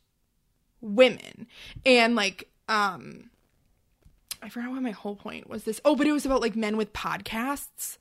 [0.81, 1.47] women
[1.85, 3.29] and like um
[4.43, 5.79] I forgot what my whole point was this.
[5.85, 7.97] Oh, but it was about like men with podcasts.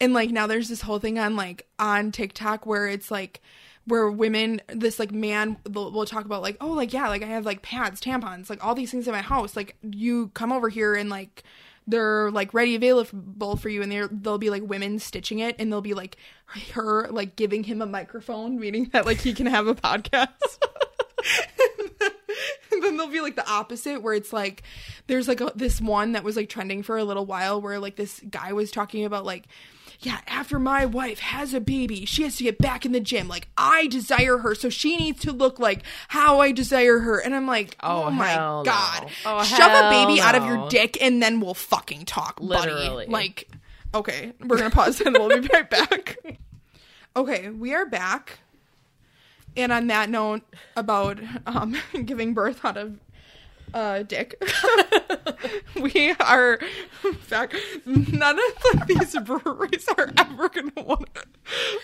[0.00, 3.42] And like now there's this whole thing on like on TikTok where it's like
[3.86, 7.26] where women this like man will, will talk about like oh like yeah like I
[7.26, 9.56] have like pads, tampons, like all these things in my house.
[9.56, 11.42] Like you come over here and like
[11.86, 15.72] they're like ready available for you and they're they'll be like women stitching it and
[15.72, 16.16] they'll be like
[16.72, 20.58] her like giving him a microphone meaning that like he can have a podcast
[23.02, 24.62] there'll be like the opposite where it's like
[25.06, 27.96] there's like a, this one that was like trending for a little while where like
[27.96, 29.46] this guy was talking about like
[30.00, 33.28] yeah after my wife has a baby she has to get back in the gym.
[33.28, 37.18] Like i desire her so she needs to look like how i desire her.
[37.18, 39.08] And i'm like oh, Oh, my hell god.
[39.26, 43.06] Oh, shove a baby hell out of your dick and then we'll fucking talk Literally.
[43.06, 43.48] buddy like
[43.94, 46.16] okay we're gonna pause and we'll be right back.
[47.14, 48.38] Okay we are back
[49.56, 50.42] and on that note
[50.76, 52.98] about um, giving birth out of
[53.74, 54.42] uh, dick,
[55.80, 56.58] we are
[57.04, 58.38] in fact, None
[58.74, 61.08] of these breweries are ever gonna want.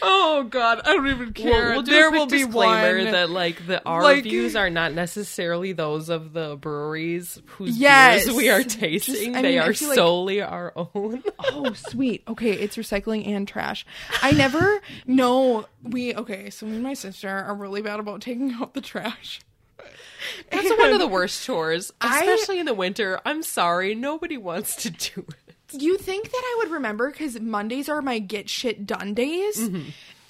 [0.02, 1.64] Oh God, I don't even care.
[1.70, 3.04] We'll, we'll there will be one.
[3.04, 8.24] that like the our like- reviews are not necessarily those of the breweries whose Yes.
[8.26, 9.34] beers we are tasting.
[9.36, 11.22] I they mean, are feel like- solely our own.
[11.40, 13.84] oh sweet okay it's recycling and trash
[14.22, 18.52] i never know we okay so me and my sister are really bad about taking
[18.54, 19.40] out the trash
[20.50, 23.20] That's one of the worst chores, I- especially in the winter.
[23.24, 25.82] I'm sorry, nobody wants to do it.
[25.82, 29.70] you think that I would remember because Mondays are my get shit done days,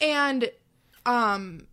[0.00, 0.50] and
[1.06, 1.66] um,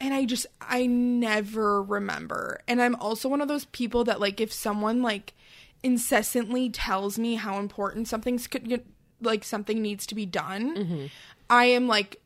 [0.00, 2.60] and I just I never remember.
[2.66, 5.34] And I'm also one of those people that like if someone like
[5.82, 8.82] incessantly tells me how important something's could
[9.20, 11.10] like something needs to be done,
[11.50, 12.20] I am like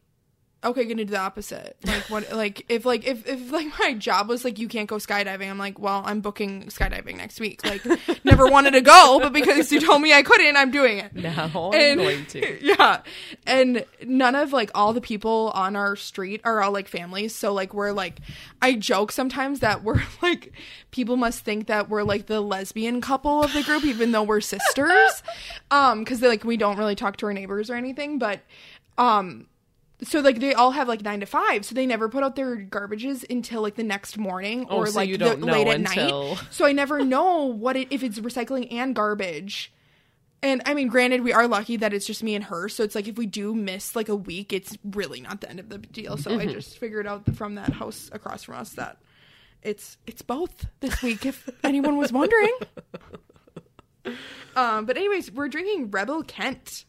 [0.64, 1.76] okay gonna do the opposite.
[1.84, 4.96] Like what like if like if, if like my job was like you can't go
[4.96, 7.64] skydiving i'm like well i'm booking skydiving next week.
[7.64, 7.84] Like
[8.24, 11.14] never wanted to go but because you told me i couldn't i'm doing it.
[11.14, 12.58] Now I'm going to.
[12.64, 13.02] yeah.
[13.46, 17.34] And none of like all the people on our street are all like families.
[17.34, 18.20] So like we're like
[18.62, 20.52] i joke sometimes that we're like
[20.90, 24.40] people must think that we're like the lesbian couple of the group even though we're
[24.40, 25.22] sisters.
[25.70, 28.40] Um because like we don't really talk to our neighbors or anything but
[28.96, 29.46] um
[30.04, 32.56] so like they all have like nine to five, so they never put out their
[32.56, 36.44] garbages until like the next morning Oh, or so like the, late at until- night.
[36.50, 39.72] So I never know what it if it's recycling and garbage.
[40.42, 42.68] And I mean, granted, we are lucky that it's just me and her.
[42.68, 45.58] So it's like if we do miss like a week, it's really not the end
[45.58, 46.18] of the deal.
[46.18, 48.98] So I just figured out from that house across from us that
[49.62, 51.24] it's it's both this week.
[51.24, 52.52] If anyone was wondering.
[54.54, 56.84] Um, but anyways, we're drinking Rebel Kent.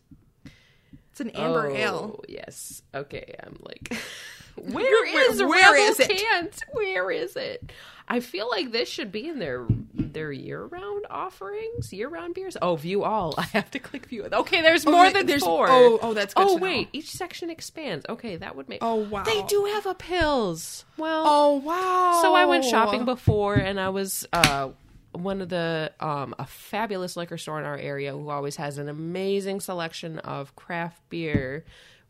[1.15, 2.23] It's an amber oh, ale.
[2.27, 2.81] Yes.
[2.93, 3.35] Okay.
[3.41, 3.93] I'm like,
[4.57, 6.09] Where- where is where Rebel is it?
[6.09, 6.61] Cant?
[6.73, 7.71] Where is it?
[8.09, 12.57] I feel like this should be in their their year round offerings, year round beers.
[12.61, 13.33] Oh, view all.
[13.37, 14.27] I have to click view.
[14.31, 15.67] Okay, there's more wait, than there's- four.
[15.69, 16.63] oh, oh, that's good Oh to know.
[16.63, 18.05] wait, each section expands.
[18.09, 18.79] Okay, that would make.
[18.81, 19.23] Oh, wow.
[19.23, 20.83] They do have a pills.
[20.97, 22.19] Well, Oh wow!
[22.21, 24.69] so I went shopping before, and I was uh,
[25.15, 28.89] one of the um, a fabulous liquor store in our area who always has an
[28.89, 31.65] amazing selection of craft beer.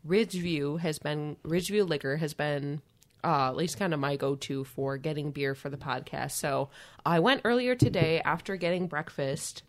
[0.06, 2.82] Ridgeview has been Ridgeview Liquor has been
[3.24, 6.32] uh, at least kind of my go-to for getting beer for the podcast.
[6.32, 6.70] So
[7.04, 9.64] I went earlier today after getting breakfast,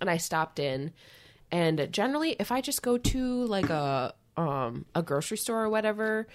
[0.00, 0.92] and I stopped in.
[1.50, 6.28] And generally, if I just go to like a um, a grocery store or whatever,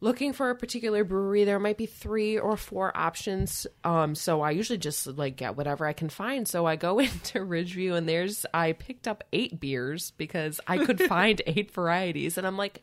[0.00, 3.66] looking for a particular brewery there might be three or four options.
[3.84, 6.48] Um so i usually just like get whatever i can find.
[6.48, 11.00] So i go into ridgeview and there's i picked up eight beers because i could
[11.08, 12.38] find eight varieties.
[12.38, 12.82] And i'm like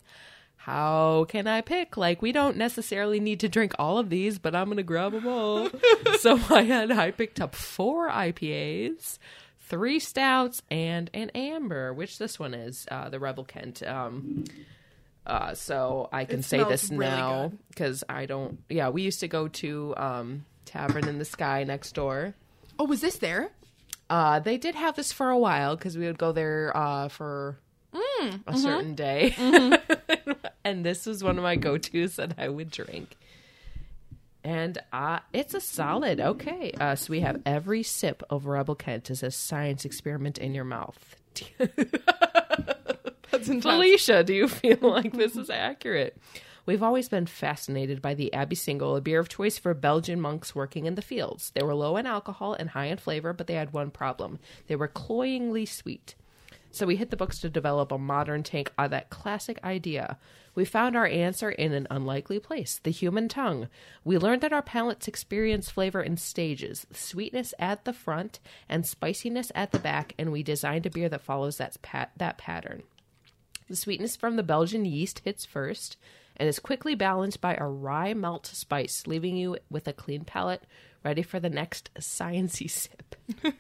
[0.57, 1.95] how can i pick?
[1.97, 5.27] Like we don't necessarily need to drink all of these but i'm gonna grab them
[5.27, 5.69] all.
[6.19, 9.17] So i had i picked up four ipas
[9.61, 14.45] three stouts and an amber which this one is uh the rebel kent um
[15.27, 18.59] uh, so I can It say this really now because I don't.
[18.69, 22.33] Yeah, we used to go to um, Tavern in the Sky next door.
[22.79, 23.51] Oh, was this there?
[24.09, 27.59] Uh, they did have this for a while because we would go there uh, for
[27.93, 28.01] Mm,
[28.47, 28.57] a mm-hmm.
[28.57, 29.33] certain day,
[30.65, 33.15] and this was one of my go tos that I would drink.
[34.43, 36.19] And uh, it's a solid.
[36.19, 40.53] Okay, uh, so we have every sip of Rebel Kent is a science experiment in
[40.53, 41.15] your mouth.
[43.37, 43.75] That's intense.
[43.75, 46.17] Felicia, do you feel like this is accurate?
[46.65, 50.53] We've always been fascinated by the Abbey Single, a beer of choice for Belgian monks
[50.53, 51.51] working in the fields.
[51.51, 54.39] They were low in alcohol and high in flavor, but they had one problem.
[54.67, 56.15] They were cloyingly sweet.
[56.71, 60.17] So we hit the books to develop a modern take on that classic idea.
[60.55, 63.69] We found our answer in an unlikely place the human tongue.
[64.03, 69.51] We learned that our palates experience flavor in stages sweetness at the front and spiciness
[69.55, 72.83] at the back, and we designed a beer that follows that, pat- that pattern.
[73.67, 75.97] The sweetness from the Belgian yeast hits first
[76.35, 80.63] and is quickly balanced by a rye malt spice, leaving you with a clean palate
[81.03, 83.15] ready for the next sciency sip.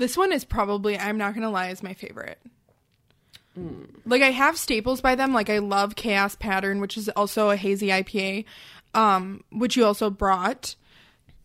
[0.00, 2.38] This one is probably, I'm not going to lie, is my favorite.
[4.06, 5.34] Like I have staples by them.
[5.34, 8.46] Like I love Chaos Pattern, which is also a hazy IPA,
[8.94, 10.74] um, which you also brought.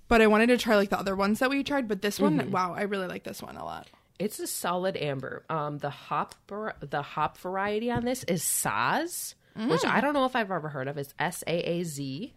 [0.07, 1.89] But I wanted to try like the other ones that we tried.
[1.89, 3.89] But this one, wow, I really like this one a lot.
[4.17, 5.43] It's a solid amber.
[5.49, 6.35] Um, the hop
[6.79, 10.87] the hop variety on this is Saaz, which I don't know if I've ever heard
[10.87, 10.97] of.
[10.97, 12.33] It's S A A Z,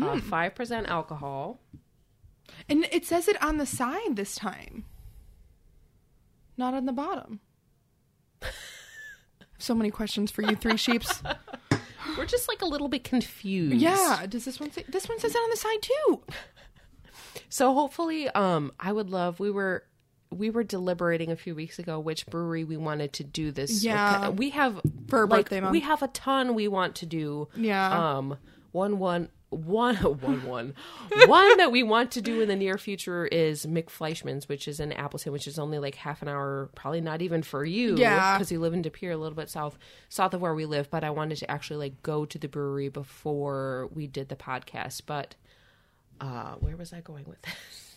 [0.00, 1.60] uh, five percent alcohol.
[2.68, 4.84] And it says it on the side this time,
[6.56, 7.40] not on the bottom.
[9.58, 11.22] so many questions for you, three sheeps.
[12.16, 13.76] We're just like a little bit confused.
[13.76, 14.84] Yeah, does this one say?
[14.88, 16.22] This one says it on the side too.
[17.50, 19.40] So hopefully, um, I would love.
[19.40, 19.84] We were
[20.30, 23.82] we were deliberating a few weeks ago which brewery we wanted to do this.
[23.82, 24.28] Yeah.
[24.28, 25.72] we have For a like, birthday month.
[25.72, 27.48] We have a ton we want to do.
[27.56, 28.16] Yeah.
[28.18, 28.36] Um,
[28.72, 29.28] one one.
[29.50, 30.74] One, one, one,
[31.26, 34.92] one that we want to do in the near future is McFleshman's, which is in
[34.92, 38.36] Appleton, which is only like half an hour, probably not even for you, Yeah.
[38.36, 39.78] because you live in De Pere, a little bit south,
[40.10, 40.90] south of where we live.
[40.90, 45.00] But I wanted to actually like go to the brewery before we did the podcast.
[45.06, 45.34] But
[46.20, 47.87] uh, where was I going with this?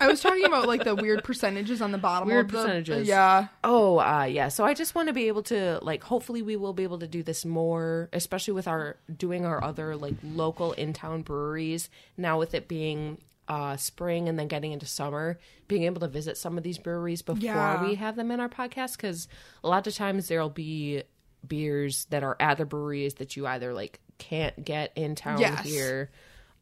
[0.00, 2.28] I was talking about like the weird percentages on the bottom.
[2.28, 3.08] Weird of the- percentages.
[3.08, 3.48] Yeah.
[3.64, 4.48] Oh, uh, yeah.
[4.48, 6.02] So I just want to be able to like.
[6.04, 9.96] Hopefully, we will be able to do this more, especially with our doing our other
[9.96, 11.88] like local in town breweries.
[12.16, 16.36] Now with it being uh, spring and then getting into summer, being able to visit
[16.36, 17.82] some of these breweries before Yeah.
[17.82, 19.26] we have them in our podcast, because
[19.64, 21.02] a lot of times there'll be
[21.46, 25.64] beers that are at the breweries that you either like can't get in town Yes.
[25.66, 26.10] here.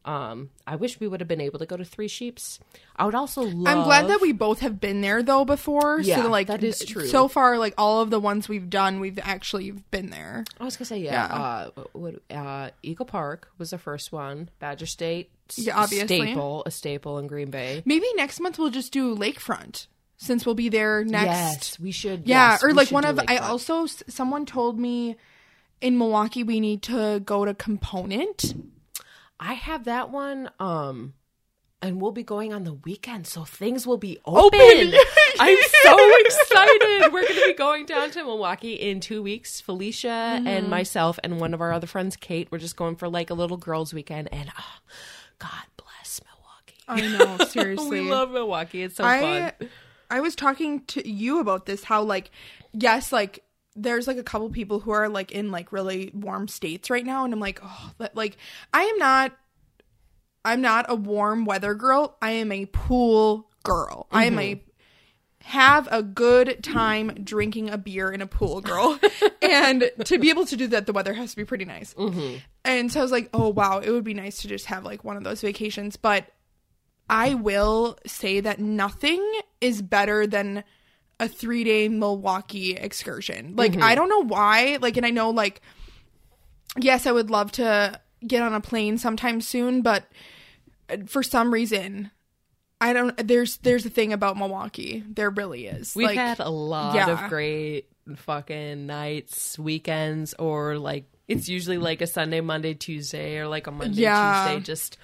[0.09, 2.59] Um, I wish we would have been able to go to Three Sheeps.
[2.95, 3.67] I would also love.
[3.67, 5.99] I'm glad that we both have been there though before.
[6.01, 7.05] Yeah, so like that is true.
[7.05, 10.45] So far, like all of the ones we've done, we've actually been there.
[10.59, 11.25] I was gonna say yeah.
[11.25, 14.49] Uh, what, uh, Eagle Park was the first one.
[14.57, 16.21] Badger State, Yeah, obviously.
[16.21, 17.83] staple, a staple in Green Bay.
[17.85, 19.85] Maybe next month we'll just do Lakefront
[20.17, 21.27] since we'll be there next.
[21.27, 22.27] Yes, we should.
[22.27, 25.17] Yeah, yes, or like one of I also someone told me
[25.81, 28.55] in Milwaukee we need to go to Component.
[29.39, 30.49] I have that one.
[30.59, 31.13] Um,
[31.81, 34.59] and we'll be going on the weekend, so things will be open.
[35.39, 37.13] I'm so excited.
[37.13, 39.61] We're going to be going down to Milwaukee in two weeks.
[39.61, 40.47] Felicia Mm-hmm.
[40.47, 43.33] and myself and one of our other friends, Kate, we're just going for like a
[43.33, 44.27] little girls' weekend.
[44.33, 44.79] And ah,
[45.39, 47.15] God bless Milwaukee.
[47.15, 48.01] I know, seriously.
[48.01, 48.83] we love Milwaukee.
[48.83, 49.69] It's so I fun.
[50.11, 52.29] I was talking to you about this how like
[52.73, 53.43] yes like
[53.81, 57.25] there's like a couple people who are like in like really warm states right now
[57.25, 58.37] and I'm like oh but like
[58.73, 59.37] I am not
[60.45, 62.17] I'm not a warm weather girl.
[62.21, 64.07] I am a pool girl.
[64.11, 64.63] I am a mm-hmm.
[65.43, 68.99] have a good time drinking a beer in a pool girl.
[69.41, 71.93] And to be able to do that the weather has to be pretty nice.
[71.95, 72.37] Mm-hmm.
[72.65, 75.03] And so I was like oh wow it would be nice to just have like
[75.03, 75.95] one of those vacations.
[75.95, 76.27] But
[77.09, 79.25] I will say that nothing
[79.59, 80.63] is better than
[81.19, 83.55] a three day Milwaukee excursion.
[83.55, 84.77] Like, I don't know why.
[84.81, 85.61] Like, and I know, like,
[86.77, 90.05] yes, I would love to get on a plane sometime soon, but
[90.89, 92.11] uh, for some reason,
[92.81, 93.15] I don't.
[93.17, 95.03] There's there's a thing about Milwaukee.
[95.07, 95.95] There really is.
[95.95, 97.09] We've like, had a lot yeah.
[97.25, 103.47] of great fucking nights, weekends, or like it's usually like a Sunday, Monday, Tuesday, or
[103.47, 104.45] like a Monday, Yeah.
[104.47, 104.97] Tuesday, just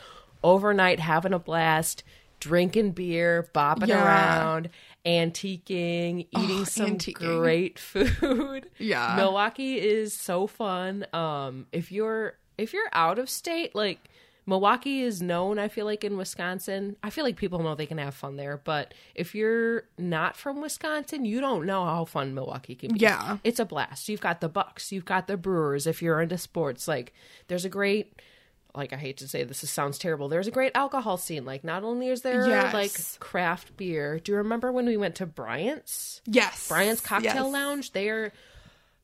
[0.44, 2.04] overnight having a blast,
[2.40, 4.04] drinking beer, bopping Yeah.
[4.04, 4.70] around,
[5.06, 7.40] antiquing, eating Oh, some antiquing.
[7.40, 8.69] great food.
[8.77, 9.15] Yeah.
[9.15, 11.06] Milwaukee is so fun.
[11.14, 13.99] Um, if you're if you're out of state, like
[14.48, 16.95] Milwaukee is known, I feel like in Wisconsin.
[17.02, 20.61] I feel like people know they can have fun there, but if you're not from
[20.61, 22.99] Wisconsin, you don't know how fun Milwaukee can be.
[22.99, 23.38] Yeah.
[23.44, 24.07] It's a blast.
[24.07, 26.88] You've got the Bucks, you've got the Brewers if you're into sports.
[26.88, 27.14] Like
[27.48, 28.22] there's a great
[28.76, 30.27] like I hate to say this, this sounds terrible.
[30.30, 31.45] There's a great alcohol scene.
[31.45, 32.73] Like not only is there Yes.
[32.73, 34.19] like craft beer.
[34.19, 36.22] Do you remember when we went to Bryant's?
[36.26, 37.53] yes, Bryant's Cocktail Yes.
[37.53, 37.91] Lounge.
[37.91, 38.31] They're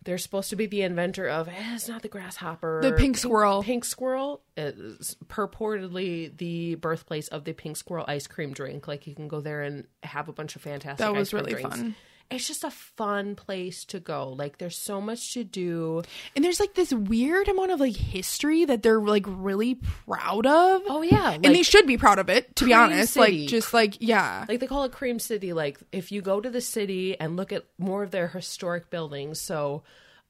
[0.04, 3.62] they're supposed to be the inventor of eh, it's not the grasshopper, The pink squirrel.
[3.62, 8.88] Pink squirrel is purportedly the birthplace of the pink squirrel ice cream drink.
[8.88, 10.98] Like you can go there and have a bunch of fantastic.
[11.00, 11.78] That was ice cream really drinks.
[11.78, 11.96] fun.
[12.32, 14.30] It's just a fun place to go.
[14.30, 16.04] Like there's so much to do.
[16.36, 20.82] And there's like this weird amount of like history that they're like really proud of.
[20.88, 23.14] Oh yeah, and they should be proud of it, to be honest.
[23.14, 23.42] City.
[23.42, 24.46] Like just like yeah.
[24.48, 25.54] like they call it Cream City.
[25.54, 29.40] Like if you go to the city and look at more of their historic buildings,
[29.42, 29.84] so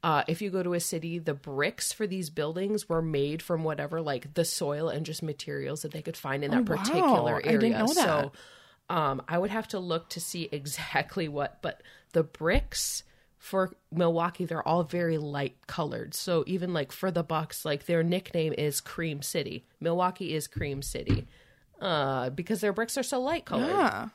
[0.04, 3.64] uh, if you go to a city, the bricks for these buildings were made from
[3.64, 6.78] whatever like the soil and just materials that they could find in that Oh, wow.
[6.78, 7.60] particular I area.
[7.60, 7.94] didn't know that.
[8.24, 8.32] So
[8.92, 11.82] um, I would have to look to see exactly what, but
[12.12, 13.04] the bricks
[13.38, 16.14] for Milwaukee, they're all very light colored.
[16.14, 19.66] So even like for the Bucks, like their nickname is Cream City.
[19.80, 21.28] Milwaukee is Cream City.
[21.80, 23.70] Uh, because their bricks are so light colored.
[23.70, 24.10] Yeah.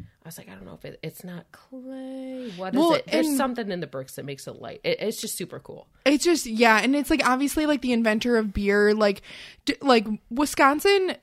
[0.00, 2.50] I was like, I don't know if it, it's not clay.
[2.56, 3.06] What is Well, it?
[3.10, 4.80] There's something in the bricks that makes it light.
[4.82, 5.88] It, it's just super cool.
[6.04, 9.20] It's just yeah, and it's like obviously like the inventor of beer, like
[9.66, 11.16] d- like Wisconsin.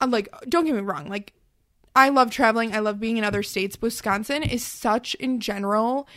[0.00, 1.32] I'm like, don't get me wrong, like
[1.94, 3.76] I love traveling, I love being in other states.
[3.80, 6.08] Wisconsin is such in general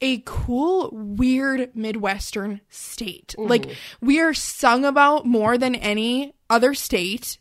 [0.00, 3.34] a cool, weird Midwestern state.
[3.38, 7.38] Like we are sung about more than any other state.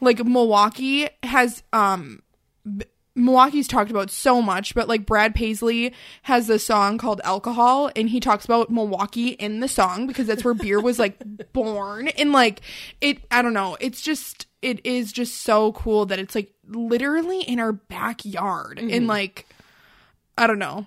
[0.00, 2.22] Like Milwaukee has um
[3.14, 5.92] Milwaukee's talked about so much, but like Brad Paisley
[6.22, 10.44] has a song called Alcohol and he talks about Milwaukee in the song because that's
[10.44, 12.08] where beer was like born.
[12.08, 12.60] And like
[13.00, 17.42] it I don't know, it's just it is just so cool that it's like literally
[17.42, 18.78] in our backyard.
[18.78, 19.06] in mm-hmm.
[19.06, 19.46] like
[20.36, 20.86] I don't know.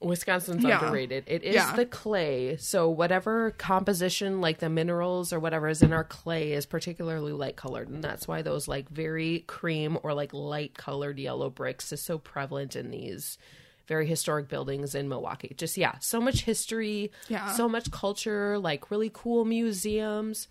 [0.00, 0.80] Wisconsin's Yeah.
[0.84, 1.24] underrated.
[1.28, 1.76] It is Yeah.
[1.76, 2.56] the clay.
[2.56, 7.54] So whatever composition, like the minerals or whatever is in our clay, is particularly light
[7.56, 12.02] colored, and that's why those like very cream or like light colored yellow bricks is
[12.02, 13.38] so prevalent in these
[13.86, 15.54] very historic buildings in Milwaukee.
[15.56, 17.52] Just yeah, so much history, Yeah.
[17.52, 20.48] so much culture, like really cool museums.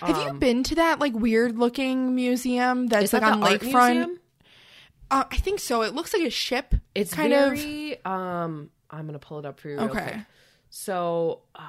[0.00, 4.16] Have you been to that like weird looking museum that's like that on lakefront?
[5.10, 5.82] Uh, I think so.
[5.82, 6.74] It looks like a ship.
[6.94, 7.52] It's kind of.
[8.10, 9.78] Um, I'm gonna pull it up for you.
[9.78, 10.02] Okay.
[10.02, 10.16] Quick.
[10.70, 11.60] So, uh,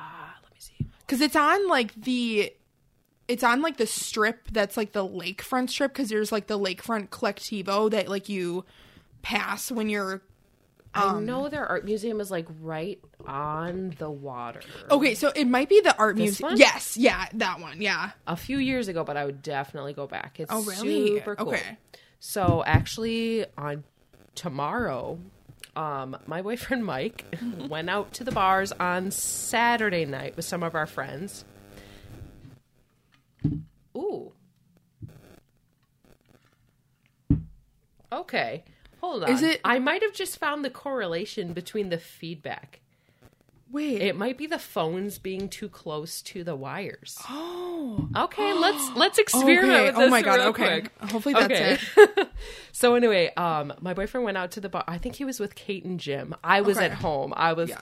[0.44, 0.88] let me see.
[1.02, 2.52] because it's on like the
[3.28, 7.10] it's on like the strip that's like the lakefront strip because there's like the lakefront
[7.10, 8.66] colectivo that like you
[9.22, 10.22] pass when you're
[10.96, 14.62] I know their art museum is like right on the water.
[14.90, 16.58] okay so it might be the art This museum one?
[16.58, 20.40] yes yeah that one yeah A few years ago, but I would definitely go back.
[20.40, 21.08] It's Oh, really?
[21.18, 21.50] super cool.
[21.50, 21.78] Okay.
[22.20, 23.84] So actually, on
[24.36, 25.20] tomorrow,
[25.76, 27.26] um, my boyfriend Mike
[27.70, 31.44] went out to the bars on Saturday night with some of our friends.
[33.98, 34.32] Ooh.
[38.12, 38.64] Okay.
[39.06, 39.30] Hold on.
[39.30, 42.80] Is it- I might have just found the correlation between the feedback.
[43.76, 47.18] Wait It might be the phones being too close to the wires.
[47.30, 49.86] oh Okay, let's let's experiment Okay.
[49.88, 50.82] with Oh my God, okay.
[50.82, 51.12] quick.
[51.12, 52.30] Hopefully that's it.
[52.72, 54.84] so anyway, um, my boyfriend went out to the bar.
[54.88, 56.34] I think he was with Kate and Jim.
[56.44, 56.86] I was Okay.
[56.88, 57.34] at home.
[57.36, 57.70] I was.
[57.70, 57.82] Yeah.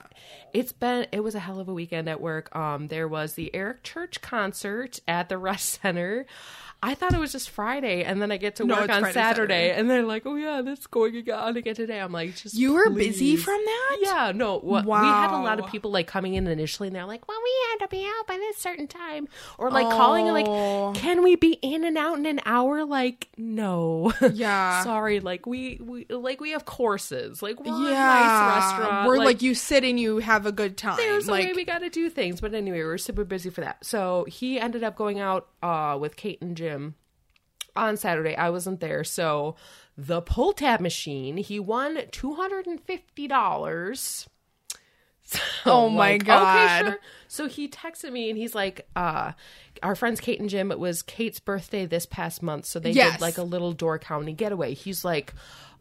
[0.53, 1.07] It's been.
[1.11, 2.53] It was a hell of a weekend at work.
[2.55, 6.25] Um, there was the Eric Church concert at the Resch Center.
[6.85, 9.13] I thought it was just Friday, and then I get to No, work on Friday,
[9.13, 9.79] Saturday, Saturday.
[9.79, 12.89] and they're like, "Oh yeah, that's going on again today." I'm like, "Just you were
[12.89, 14.59] busy from that Yeah, no.
[14.59, 15.71] What, We had a lot of Wow.
[15.83, 18.37] People like coming in initially, and they're like, "Well, we had to be out by
[18.37, 19.27] this certain time,"
[19.57, 20.91] or like calling and Oh.
[20.91, 24.13] like, "Can we be in and out in an hour?" Like, no.
[24.33, 24.81] Yeah.
[24.85, 25.19] Sorry.
[25.19, 27.43] Like we we like we have courses.
[27.43, 29.07] Like we're yeah a nice restaurant.
[29.09, 31.65] where like, you sit and you have a good time There's like a way we
[31.65, 32.39] got to do things.
[32.39, 33.83] But anyway, we're super busy for that.
[33.85, 36.95] So he ended up going out uh, with Kate and Jim
[37.75, 38.35] on Saturday.
[38.37, 39.03] I wasn't there.
[39.03, 39.55] So
[39.97, 44.27] the pull tab machine, he won $250.
[45.63, 46.81] So Oh my like, God.
[46.81, 46.99] Okay, sure.
[47.27, 49.31] So he texted me and he's like, uh,
[49.81, 52.65] our friends Kate and Jim, it was Kate's birthday this past month.
[52.65, 53.13] So they Yes.
[53.13, 54.73] did like a little door county getaway.
[54.73, 55.33] He's like,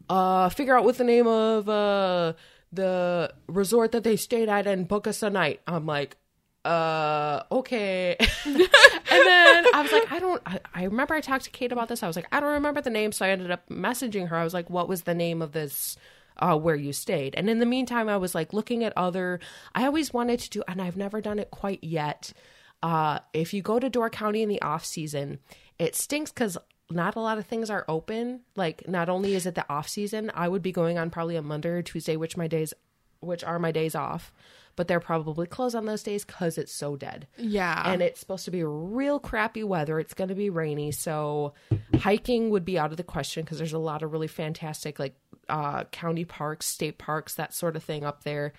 [0.09, 2.33] uh, figure out what the name of uh,
[2.71, 5.61] the resort that they stayed at and book us a night.
[5.67, 6.17] I'm like,
[6.65, 8.15] uh, okay.
[8.45, 11.89] and then I was like, I don't, I, I remember I talked to Kate about
[11.89, 12.03] this.
[12.03, 13.11] I was like, I don't remember the name.
[13.11, 14.37] So I ended up messaging her.
[14.37, 15.97] I was like, what was the name of this?
[16.37, 17.35] Uh, where you stayed.
[17.35, 19.39] And in the meantime, I was like looking at other,
[19.75, 22.33] I always wanted to do, and I've never done it quite yet.
[22.81, 25.39] Uh, if you go to Door County in the off season,
[25.79, 26.57] it stinks because
[26.89, 28.41] not a lot of things are open.
[28.55, 31.41] Like, not only is it the off season, I would be going on probably a
[31.41, 32.73] Monday or Tuesday, which my days,
[33.19, 34.33] which are my days off,
[34.75, 37.27] but they're probably closed on those days because it's so dead.
[37.37, 39.99] yeah And it's supposed to be real crappy weather.
[39.99, 41.53] It's going to be rainy, so
[41.99, 45.15] hiking would be out of the question because there's a lot of really fantastic like
[45.49, 48.53] uh, county parks, state parks, that sort of thing up there.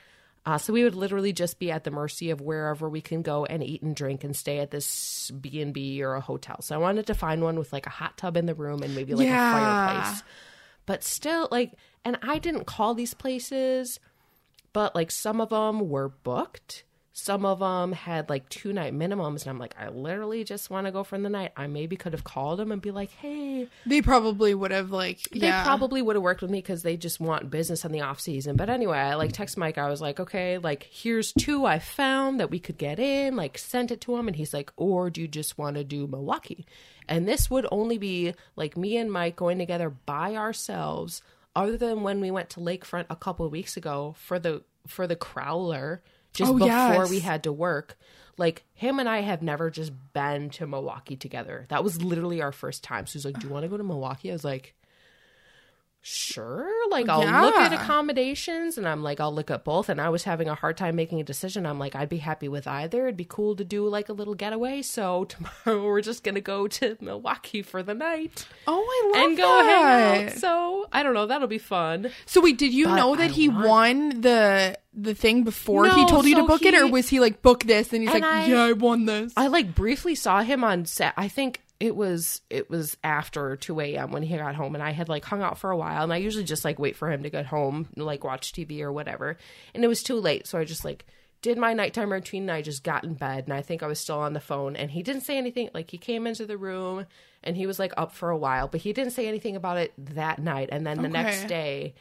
[0.46, 3.46] Uh, so we would literally just be at the mercy of wherever we can go
[3.46, 6.60] and eat and drink and stay at this B and B or a hotel.
[6.60, 8.94] So I wanted to find one with like a hot tub in the room and
[8.94, 9.50] maybe like Yeah.
[9.50, 10.22] a fireplace.
[10.84, 11.72] But still, like
[12.04, 13.98] and I didn't call these places,
[14.74, 16.84] but like some of them were booked.
[17.16, 20.86] Some of them had like two night minimums, and I'm like, I literally just want
[20.86, 21.52] to go for the night.
[21.56, 25.20] I maybe could have called them and be like, hey, They probably would have like
[25.30, 25.62] they yeah.
[25.62, 28.56] probably would have worked with me because they just want business in the off season.
[28.56, 29.78] But anyway, I like text Mike.
[29.78, 33.36] I was like, okay, like here's two I found that we could get in.
[33.36, 36.08] Like sent it to him, and he's like, or do you just want to do
[36.08, 36.66] Milwaukee?
[37.08, 41.22] And this would only be like me and Mike going together by ourselves.
[41.54, 45.06] Other than when we went to Lakefront a couple of weeks ago for the for
[45.06, 46.00] the Crowler,
[46.34, 47.10] just Oh, before yes.
[47.10, 47.96] we had to work.
[48.36, 51.66] Like him and I have never just been to Milwaukee together.
[51.68, 53.06] That was literally our first time.
[53.06, 54.74] So he's like, "Do you want to go to Milwaukee?" I was like,
[56.04, 59.88] "Sure." Like I'll look at accommodations, and I'm like, I'll look at both.
[59.88, 61.66] And I was having a hard time making a decision.
[61.66, 63.04] I'm like, I'd be happy with either.
[63.04, 64.82] It'd be cool to do like a little getaway.
[64.82, 65.24] So
[65.64, 69.28] tomorrow we're just gonna go to Milwaukee for the night Oh, I love it.
[69.28, 70.14] and go that.
[70.18, 70.32] hang out.
[70.34, 71.26] So I don't know.
[71.26, 72.10] That'll be fun.
[72.26, 75.88] So wait, did you But know that I he want- won the the thing before
[75.88, 78.02] he No, told you to so book it, or was he like book this and
[78.02, 79.32] he's And like, I- yeah, I won this.
[79.36, 81.14] I like briefly saw him on set.
[81.16, 84.10] I think it was it was after 2 a.m.
[84.10, 86.02] when he got home, and I had like hung out for a while.
[86.02, 88.80] And I usually just like wait for him to get home, and, like watch TV
[88.80, 89.36] or whatever.
[89.74, 91.04] And it was too late, so I just like
[91.42, 92.44] did my nighttime routine.
[92.44, 94.76] And I just got in bed, and I think I was still on the phone.
[94.76, 95.68] And he didn't say anything.
[95.74, 97.04] Like he came into the room,
[97.42, 99.92] and he was like up for a while, but he didn't say anything about it
[99.98, 100.70] that night.
[100.72, 101.92] And then the next day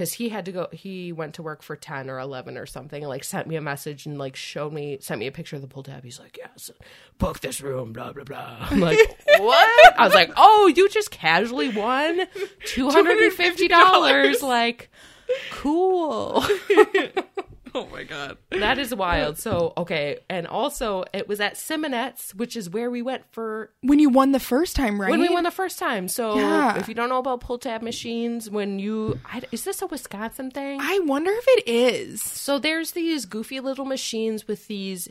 [0.00, 3.02] because he had to go he went to work for 10 or 11 or something
[3.02, 5.62] and like sent me a message and like showed me sent me a picture of
[5.62, 6.04] the pool tab.
[6.04, 6.70] He's like yes
[7.18, 8.66] book this room blah blah blah.
[8.70, 8.98] I'm like
[9.38, 9.98] what?
[9.98, 12.26] I was like oh you just casually won
[12.64, 14.90] $250 like
[15.50, 16.46] cool
[17.74, 18.36] oh my god.
[18.50, 23.02] that is wild so okay and also it was at simonette's which is where we
[23.02, 25.10] went for When you won the first time, right?
[25.10, 26.78] when we won the first time so Yeah.
[26.78, 30.50] if you don't know about pull tab machines when you I, is this a wisconsin
[30.50, 32.22] thing I wonder if it is.
[32.22, 35.08] So there's these goofy little machines with these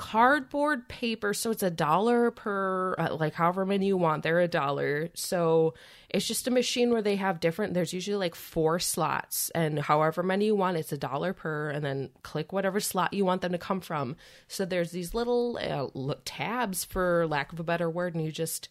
[0.00, 1.34] cardboard paper.
[1.34, 5.10] So it's a dollar per, uh, like however many you want, they're a dollar.
[5.12, 5.74] So
[6.08, 10.22] it's just a machine where they have different, there's usually like four slots, and however
[10.22, 13.52] many you want, it's a dollar per, and then click whatever slot you want them
[13.52, 14.16] to come from.
[14.48, 18.70] So there's these little uh, tabs, for lack of a better word, and you just.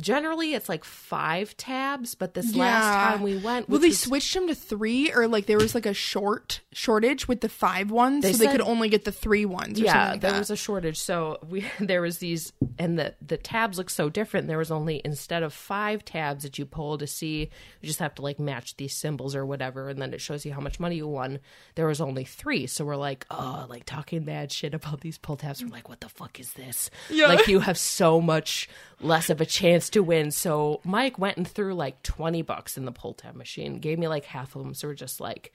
[0.00, 4.34] Generally, it's like five tabs, but this last time we went, well, they was- switched
[4.34, 8.22] them to three, or like there was like a short shortage with the five ones,
[8.22, 9.80] They so they could only get the three ones.
[9.80, 10.38] Or yeah like there that.
[10.38, 14.48] was a shortage so we there was these and the the tabs look so different
[14.48, 17.50] there was only instead of five tabs that you pull to see
[17.80, 20.52] you just have to like match these symbols or whatever and then it shows you
[20.52, 21.38] how much money you won
[21.76, 25.36] there was only three so we're like oh like talking bad shit about these pull
[25.36, 27.28] tabs we're like what the fuck is this Yeah.
[27.28, 28.68] like you have so much
[29.00, 32.84] less of a chance to win so mike went and threw like 20 bucks in
[32.84, 35.52] the pull tab machine gave me like half of them so we're just like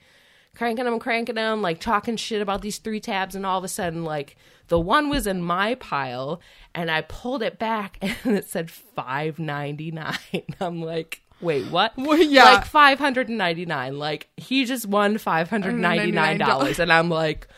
[0.54, 3.68] cranking them, cranking them, like talking shit about these three tabs, and all of a
[3.68, 4.36] sudden, like
[4.68, 6.40] the one was in my pile,
[6.74, 10.16] and I pulled it back, and it said five ninety nine.
[10.60, 11.92] I'm like, wait, what?
[11.96, 12.44] Well, yeah.
[12.44, 13.98] like five hundred and ninety nine.
[13.98, 17.48] Like he just won five hundred ninety nine dollars, and I'm like.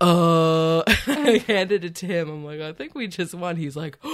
[0.00, 2.28] Uh, I handed it to him.
[2.30, 3.56] I'm like, I think we just won.
[3.56, 3.98] He's like,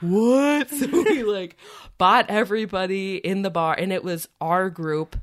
[0.00, 0.70] what?
[0.70, 1.56] So we like
[1.98, 5.16] bought everybody in the bar, and it was our group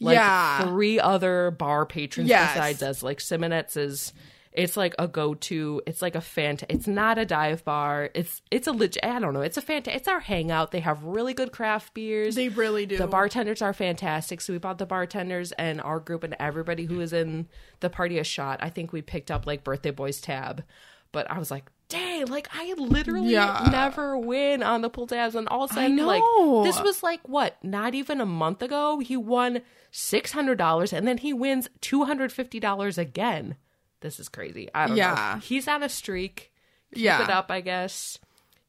[0.00, 0.66] like Yeah.
[0.66, 2.54] three other bar patrons Yes.
[2.54, 3.02] besides us.
[3.02, 4.12] Like Simonette's is
[4.52, 5.80] it's like a go to.
[5.86, 6.62] It's like a fant.
[6.68, 8.10] It's not a dive bar.
[8.14, 9.02] It's it's a legit.
[9.02, 9.40] I don't know.
[9.40, 9.88] It's a fant.
[9.88, 10.72] It's our hangout.
[10.72, 12.34] They have really good craft beers.
[12.34, 12.98] They really do.
[12.98, 14.42] The bartenders are fantastic.
[14.42, 17.48] So we bought the bartenders and our group and everybody who was in
[17.80, 18.58] the party a shot.
[18.62, 20.64] I think we picked up like birthday boys tab,
[21.12, 21.70] but I was like.
[21.92, 23.68] Dang, like I literally Yeah.
[23.70, 26.22] never win on the pull tabs, and all of a sudden, like
[26.64, 29.60] this was like what not even a month ago he won
[29.92, 33.56] $600 and then he wins $250 again
[34.00, 35.34] this is crazy i don't Yeah.
[35.34, 36.50] know he's on a streak
[36.94, 37.22] keep Yeah.
[37.22, 38.18] it up i guess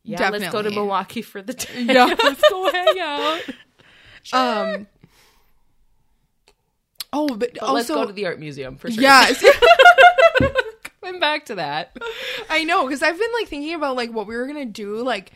[0.03, 2.05] yeah let's go to milwaukee for the day Yeah.
[2.23, 3.41] let's go hang out
[4.33, 4.87] um.
[7.13, 9.41] Oh, but, but also let's go to the art museum for sure yes.
[11.03, 11.97] coming back to that
[12.49, 15.03] I know because I've been like thinking about like what we were gonna do.
[15.03, 15.31] Like,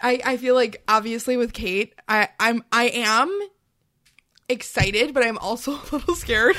[0.00, 3.40] I I feel like obviously with Kate, I I'm I am
[4.48, 6.56] excited, but I'm also a little scared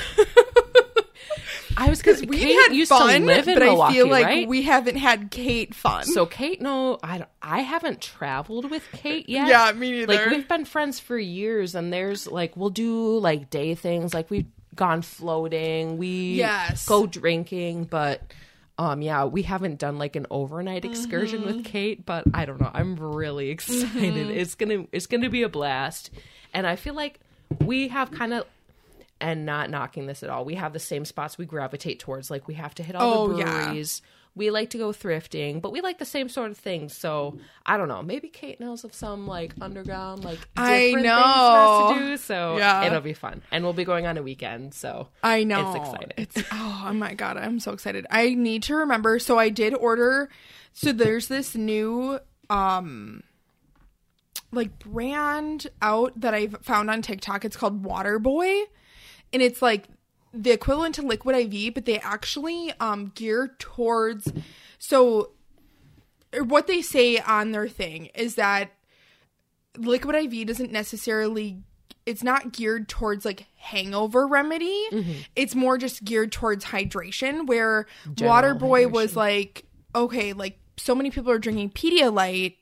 [1.76, 4.08] i was because we Kate had used fun, to live in but milwaukee I feel
[4.08, 4.48] like right?
[4.48, 6.04] we haven't had Kate fun.
[6.04, 9.48] So Kate, no, I, I haven't traveled with Kate yet.
[9.48, 10.12] Yeah, me neither.
[10.12, 14.30] Like we've been friends for years, and there's like we'll do like day things, like
[14.30, 16.86] we've gone floating, we Yes.
[16.86, 18.20] go drinking, but
[18.78, 21.56] um yeah, we haven't done like an overnight excursion Mm-hmm.
[21.56, 22.70] with Kate, but I don't know.
[22.74, 24.30] I'm really excited.
[24.30, 26.10] It's gonna it's gonna be a blast,
[26.52, 27.20] and I feel like
[27.64, 28.44] we have kind of
[29.20, 30.44] and not knocking this at all.
[30.44, 32.30] We have the same spots we gravitate towards.
[32.30, 33.72] Like we have to hit all the Oh, yeah.
[34.36, 36.92] We like to go thrifting, but we like the same sort of things.
[36.96, 38.02] So I don't know.
[38.02, 41.02] Maybe Kate knows of some like underground, like I know.
[41.02, 42.16] things for us to do.
[42.16, 42.84] So Yeah.
[42.84, 44.74] it'll be fun, and we'll be going on a weekend.
[44.74, 45.68] So I know.
[45.68, 46.12] It's exciting.
[46.16, 48.06] It's oh my god, I'm so excited.
[48.10, 49.18] I need to remember.
[49.20, 50.28] So I did order.
[50.72, 52.18] So there's this new
[52.50, 53.22] um
[54.52, 57.44] like brand out that I've found on TikTok.
[57.44, 58.62] It's called Water Boy,
[59.32, 59.84] and it's like
[60.34, 64.32] the equivalent to Liquid IV, but they actually um gear towards.
[64.78, 65.30] So
[66.42, 68.72] what they say on their thing is that
[69.78, 71.62] liquid IV doesn't necessarily
[72.06, 74.84] it's not geared towards like hangover remedy.
[75.36, 77.86] It's more just geared towards hydration where
[78.26, 82.56] Water Boy was like, okay, like so many people are drinking Pedialyte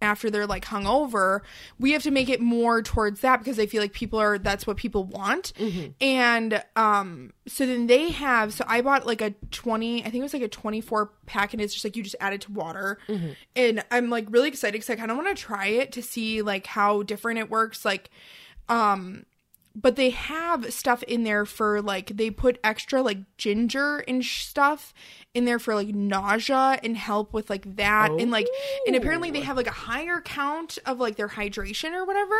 [0.00, 1.40] after they're like hungover,
[1.78, 4.66] we have to make it more towards that because I feel like people are that's
[4.66, 5.52] what people want.
[6.00, 10.22] And um so then they have so I bought like a 20, I think it
[10.22, 12.98] was like a 24 pack and it's just like you just add it to water.
[13.56, 16.42] And I'm like really excited cuz I kind of want to try it to see
[16.42, 18.10] like how different it works like
[18.68, 19.24] um
[19.74, 24.92] but they have stuff in there for like they put extra like ginger and stuff
[25.34, 28.10] in there for like nausea and help with like that.
[28.10, 28.48] And like
[28.86, 32.38] and apparently they have like a higher count of like their hydration or whatever.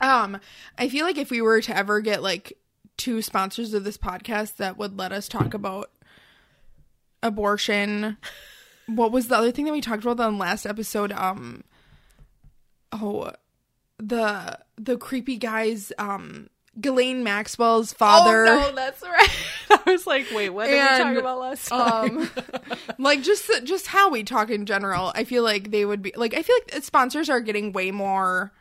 [0.00, 0.38] Um
[0.78, 2.52] i feel like if we were to ever get like
[2.96, 5.90] two sponsors of this podcast that would let us talk about
[7.22, 8.16] abortion
[8.86, 11.12] what was the other thing that we talked about on the last episode?
[11.12, 11.64] Um
[12.92, 13.32] oh
[14.08, 16.48] the the creepy guy's um
[16.80, 18.46] Ghislaine Maxwell's father.
[18.46, 19.28] Oh, no, that's right.
[19.86, 22.18] I was like, wait, what did we And, talk about last time?
[22.18, 22.30] um
[22.98, 26.34] like just just how we talk in general i feel like they would be like
[26.34, 28.52] i feel like sponsors are getting way more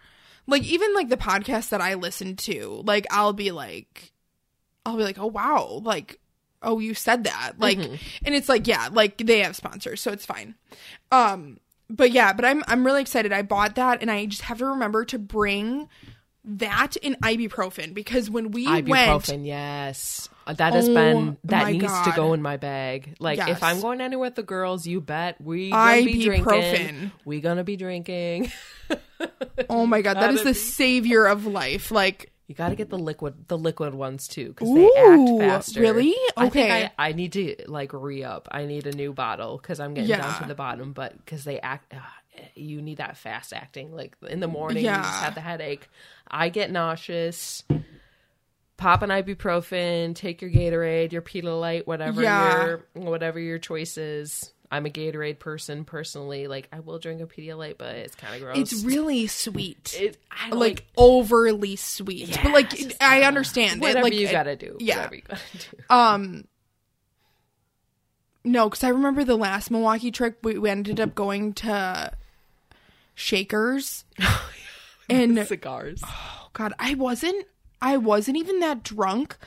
[0.47, 4.11] like even like the podcast that i listen to like i'll be like
[4.85, 6.19] i'll be like oh wow like
[6.61, 10.25] oh you said that like and it's like yeah like they have sponsors so it's
[10.25, 10.55] fine
[11.11, 11.57] um
[11.89, 14.65] but yeah but i'm i'm really excited i bought that and i just have to
[14.65, 15.87] remember to bring
[16.45, 20.27] that and ibuprofen because when we went Ibuprofen, yes.
[20.45, 23.15] Uh, that has Oh been that needs to go in my bag.
[23.17, 23.47] Like Yes.
[23.47, 26.43] if I'm going anywhere with the girls, you bet we gonna be drinking.
[26.43, 27.11] Ibuprofen.
[27.23, 28.51] We gonna be drinking.
[29.69, 32.99] oh my god that is the savior of life like You got to get the
[32.99, 35.81] liquid, the liquid ones too, because they act faster.
[35.81, 36.13] really?
[36.37, 36.91] I think Okay.
[36.99, 38.47] I, I need to like re up.
[38.51, 40.93] I need a new bottle because I'm getting down to the bottom.
[40.93, 41.97] But because they act, uh,
[42.53, 43.91] you need that fast acting.
[43.95, 45.89] Like in the morning, you just have the headache.
[46.27, 47.63] I get nauseous.
[48.77, 50.13] Pop an ibuprofen.
[50.15, 52.65] Take your Gatorade, your Pedialyte, whatever Yeah.
[52.65, 54.53] your whatever your choice is.
[54.73, 56.47] I'm a Gatorade person personally.
[56.47, 58.57] Like I will drink a Pedialyte, but it's kind of gross.
[58.57, 63.73] it's really sweet It- I don't like overly sweet Yeah, but like just, i understand
[63.77, 64.75] it whatever like you gotta do.
[64.79, 64.95] yeah.
[64.97, 65.77] Whatever you gotta do.
[65.89, 66.45] um
[68.43, 72.11] no because i remember the last milwaukee trip we, we ended up going to
[73.15, 74.05] shakers
[75.09, 76.01] and cigars.
[76.05, 77.45] oh god i wasn't
[77.81, 79.37] i wasn't even that drunk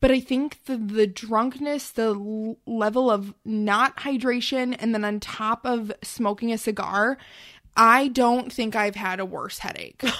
[0.00, 5.20] but i think the the drunkenness the l- level of not hydration and then on
[5.20, 7.18] top of smoking a cigar
[7.76, 10.02] i don't think i've had a worse headache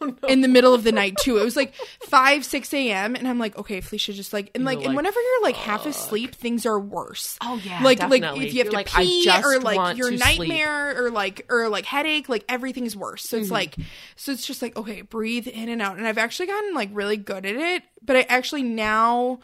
[0.00, 1.38] Oh, in the middle of the night too.
[1.38, 4.78] It was like 5 6 a.m and i'm like okay felicia just like and like,
[4.80, 7.38] You're and whenever you're like half asleep things are worse.
[7.42, 9.76] Oh, yeah, like like if you have You're to like, I pee just or like
[9.76, 10.38] want your to sleep.
[10.40, 13.22] nightmare or like or like headache like everything's worse.
[13.28, 13.42] So Mm-hmm.
[13.42, 13.76] it's like
[14.16, 15.96] so it's just like okay breathe in and out.
[15.96, 19.38] And i've actually gotten like really good at it but i actually now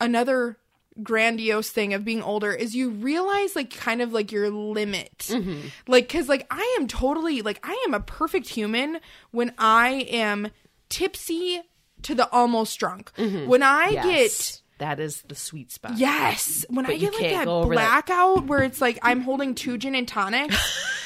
[0.00, 0.56] another
[1.02, 5.68] grandiose thing of being older is you realize like kind of like your limit Mm-hmm.
[5.86, 8.98] like because like i am totally like i am a perfect human
[9.30, 10.48] when i am
[10.88, 11.60] tipsy
[12.02, 14.08] to the almost drunk when i Mm-hmm.
[14.08, 14.62] Yes.
[14.78, 15.96] that is the sweet spot.
[15.96, 16.64] Yes.
[16.68, 18.04] When But I get like that over that.
[18.06, 20.56] blackout where it's like I'm holding two gin and tonics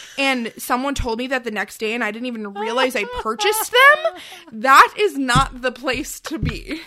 [0.18, 3.70] and someone told me that the next day and I didn't even realize I purchased
[3.70, 4.14] them,
[4.62, 6.80] that is not the place to be.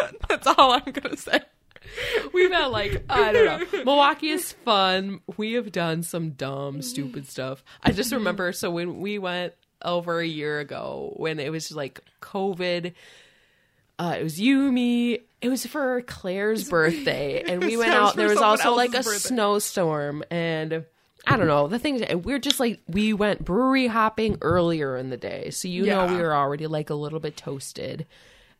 [0.28, 1.40] That's all I'm going to say.
[2.34, 3.84] We've had like I don't know.
[3.84, 5.20] Milwaukee is fun.
[5.36, 7.64] We have done some dumb, stupid stuff.
[7.82, 12.00] I just remember so when we went over a year ago when it was like
[12.20, 12.94] COVID.
[14.00, 15.18] Uh, it was you, me.
[15.40, 18.14] It was for Claire's birthday, and we went out.
[18.14, 19.10] There was also like a birthday.
[19.10, 20.84] snowstorm, snowstorm, and
[21.26, 21.66] I don't know.
[21.66, 25.66] The thing is, we're just like we went brewery hopping earlier in the day, so
[25.66, 28.06] you know we were already like a little bit toasted.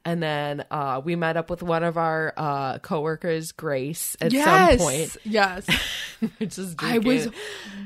[0.04, 4.78] And then uh, we met up with one of our uh, coworkers, Grace, at Yes.
[4.78, 5.16] some point.
[5.24, 5.66] Yes.
[6.40, 7.28] Just I was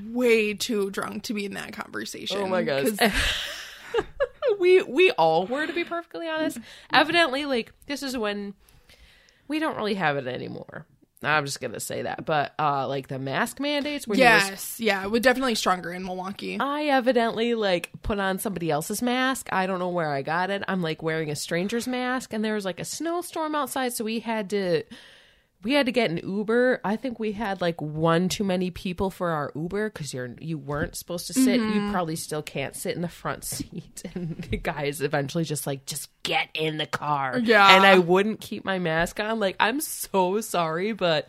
[0.07, 2.39] way too drunk to be in that conversation.
[2.39, 2.97] Oh my god!
[2.99, 3.13] 'cause-
[4.61, 6.59] we we all were to be perfectly honest.
[6.93, 8.55] Evidently, like this is when
[9.49, 10.87] we don't really have it anymore.
[11.25, 14.07] I'm just gonna say that, but uh like the mask mandates.
[14.07, 16.59] When you was- Yes, yeah, we're definitely stronger in Milwaukee.
[16.61, 19.49] I evidently like put on somebody else's mask.
[19.53, 20.63] I don't know where I got it.
[20.69, 24.21] I'm like wearing a stranger's mask, and there was like a snowstorm outside, so we
[24.21, 24.83] had to
[25.63, 26.81] we had to get an Uber.
[26.85, 30.59] I think we had like one too many people for our Uber because you're you
[30.59, 31.61] weren't supposed to sit.
[31.61, 31.93] You mm-hmm.
[31.93, 34.03] probably still can't sit in the front seat.
[34.15, 37.39] And the guys eventually just like just get in the car.
[37.39, 37.77] Yeah.
[37.77, 39.41] and I wouldn't keep my mask on.
[39.41, 41.29] Like I'm so sorry, but.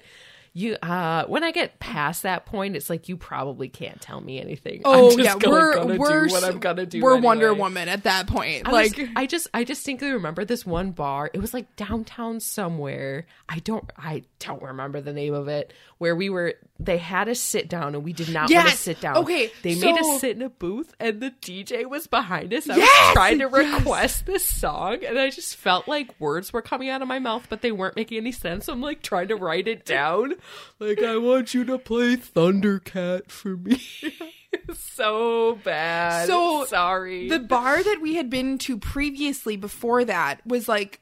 [0.56, 4.40] You uh when I get past that point, it's like you probably can't tell me
[4.40, 4.84] anything.
[4.86, 7.02] oh I'm just yeah, we're gonna we're what I'm gonna do.
[7.02, 7.54] We're Wonder.
[7.56, 8.68] Woman at that point.
[8.68, 11.32] I like was- I just I distinctly remember this one bar.
[11.34, 13.26] It was like downtown somewhere.
[13.50, 15.74] I don't I don't remember the name of it.
[15.98, 19.00] Where we were they had us sit down and we did not want to sit
[19.02, 19.18] down.
[19.18, 22.70] Okay, They made us sit in a booth and the DJ was behind us.
[22.70, 22.90] I Yes!
[23.08, 23.76] was trying to Yes!
[23.80, 27.48] request this song and I just felt like words were coming out of my mouth
[27.50, 28.68] but they weren't making any sense.
[28.68, 30.36] I'm like trying to write it down.
[30.80, 33.82] Like I want you to play Thundercat for me.
[34.74, 36.28] so bad.
[36.28, 37.28] So, sorry.
[37.30, 40.99] the bar that we had been to previously before that was like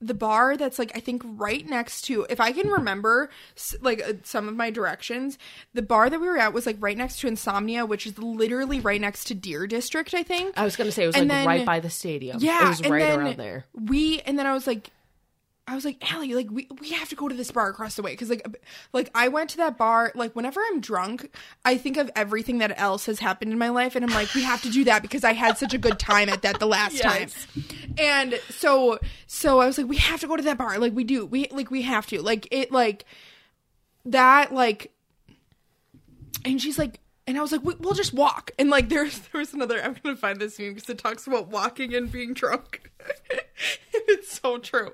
[0.00, 3.30] the bar that's like I think right next to if I can remember
[3.82, 5.38] like uh, some of my directions
[5.74, 8.80] the bar that we were at was like right next to Insomnia which is literally
[8.80, 11.36] right next to Deer District I think I was gonna say it was And like
[11.38, 12.38] then- right by the stadium.
[12.40, 13.64] yeah it was and right then around there.
[13.74, 14.90] we and then I was like
[15.68, 18.02] I was like, Allie, like we, we have to go to this bar across the
[18.02, 18.44] way because like
[18.92, 21.32] like I went to that bar like whenever I'm drunk,
[21.64, 24.42] I think of everything that else has happened in my life, and I'm like, we
[24.42, 26.94] have to do that because I had such a good time at that the last
[27.04, 27.46] Yes.
[27.46, 27.64] time,
[27.96, 28.98] and so
[29.28, 31.46] so I was like, we have to go to that bar, like we do, we
[31.52, 33.04] like we have to, like it like
[34.06, 34.90] that like,
[36.44, 36.98] and she's like.
[37.26, 38.50] And I was like, we, we'll just walk.
[38.58, 39.80] And like, there's there was another.
[39.82, 42.90] I'm gonna find this meme because it talks about walking and being drunk.
[43.92, 44.90] it's so true.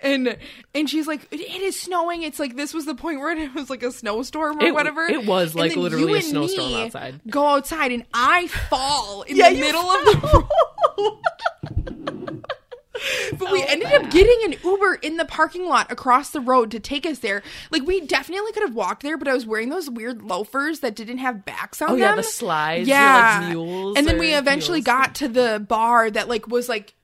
[0.00, 0.36] And
[0.74, 2.22] and she's like, it, it is snowing.
[2.22, 5.02] It's like this was the point where it was like a snowstorm or It- whatever.
[5.02, 7.20] it was, like, literally a snowstorm outside.
[7.28, 10.46] Go outside and I fall in Yeah, the middle of the
[10.98, 12.21] road.
[13.38, 16.70] But we oh, ended up getting an Uber in the parking lot across the road
[16.72, 17.42] to take us there.
[17.70, 20.94] Like we definitely could have walked there, but I was wearing those weird loafers that
[20.94, 22.00] didn't have backs on Oh, them.
[22.00, 24.86] yeah, the slides, yeah, like mules And then we eventually mules.
[24.86, 26.94] got to the bar that like was like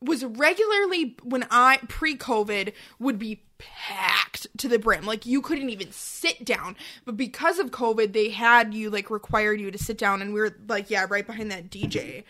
[0.00, 5.04] was regularly when I pre-COVID would be packed to the brim.
[5.04, 6.76] Like you couldn't even sit down.
[7.04, 10.40] But because of COVID, they had you like required you to sit down and we
[10.40, 12.22] were like, yeah, right behind that DJ.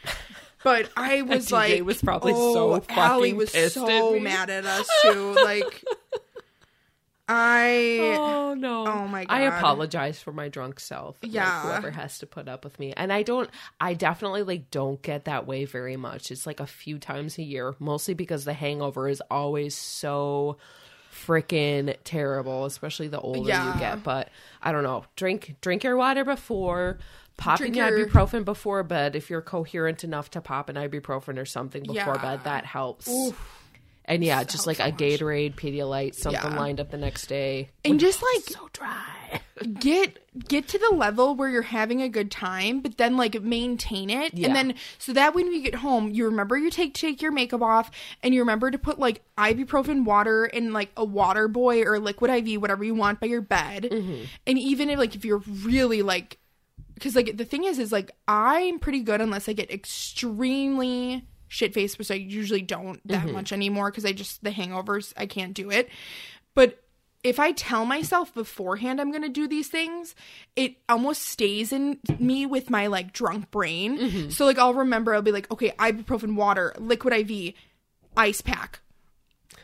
[0.63, 4.89] But I was like was probably so oh, Allie was pissed so mad at us
[5.03, 5.35] too.
[5.35, 5.85] Like
[7.31, 8.87] I Oh no!
[8.87, 11.19] Oh, my god I apologize for my drunk self.
[11.23, 11.63] like, Yeah.
[11.63, 13.51] whoever has to put up with me, and I don't.
[13.79, 16.31] I definitely like don't get that way very much.
[16.31, 20.57] It's like a few times a year, mostly because the hangover is always so
[21.27, 23.75] freaking terrible, especially the older Yeah.
[23.75, 24.03] you get.
[24.03, 24.29] But
[24.63, 25.05] I don't know.
[25.17, 26.99] Drink drink your water before.
[27.37, 31.45] Popping your your- ibuprofen before bed if you're coherent enough to pop an ibuprofen or
[31.45, 32.23] something before Yeah.
[32.37, 32.45] bed.
[32.45, 33.09] That helps.
[34.09, 36.57] And yeah, just like a Gatorade, Pedialyte, something Yeah.
[36.59, 37.69] lined up the next day.
[37.85, 39.05] and just like So dry.
[39.81, 40.17] get
[40.49, 44.33] get to the level where you're having a good time but then like maintain it
[44.33, 44.47] Yeah.
[44.47, 47.61] and then so that when you get home you remember you take take your makeup
[47.61, 47.91] off
[48.23, 52.31] and you remember to put like ibuprofen water in like a water boy or liquid
[52.31, 54.23] iv whatever you want by your bed Mm-hmm.
[54.47, 56.39] and even if like if you're really like
[56.95, 61.75] because like the thing is is like i'm pretty good unless i get extremely shit
[61.75, 63.33] faced which i usually don't that Mm-hmm.
[63.33, 65.89] much anymore because i just the hangovers i can't do it
[66.55, 66.83] but
[67.25, 70.15] if I tell myself beforehand I'm going to do these things,
[70.55, 73.99] it almost stays in me with my like drunk brain.
[73.99, 74.31] Mm-hmm.
[74.31, 77.55] So like I'll remember I'll be like, okay, ibuprofen water, liquid IV,
[78.17, 78.81] ice pack.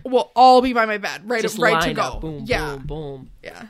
[0.04, 2.02] Will all be by my bed, right, Just right to go.
[2.02, 2.20] up.
[2.20, 3.30] Boom, yeah, boom, boom.
[3.42, 3.66] yeah.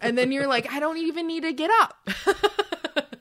[0.00, 2.08] And then you're like, I don't even need to get up,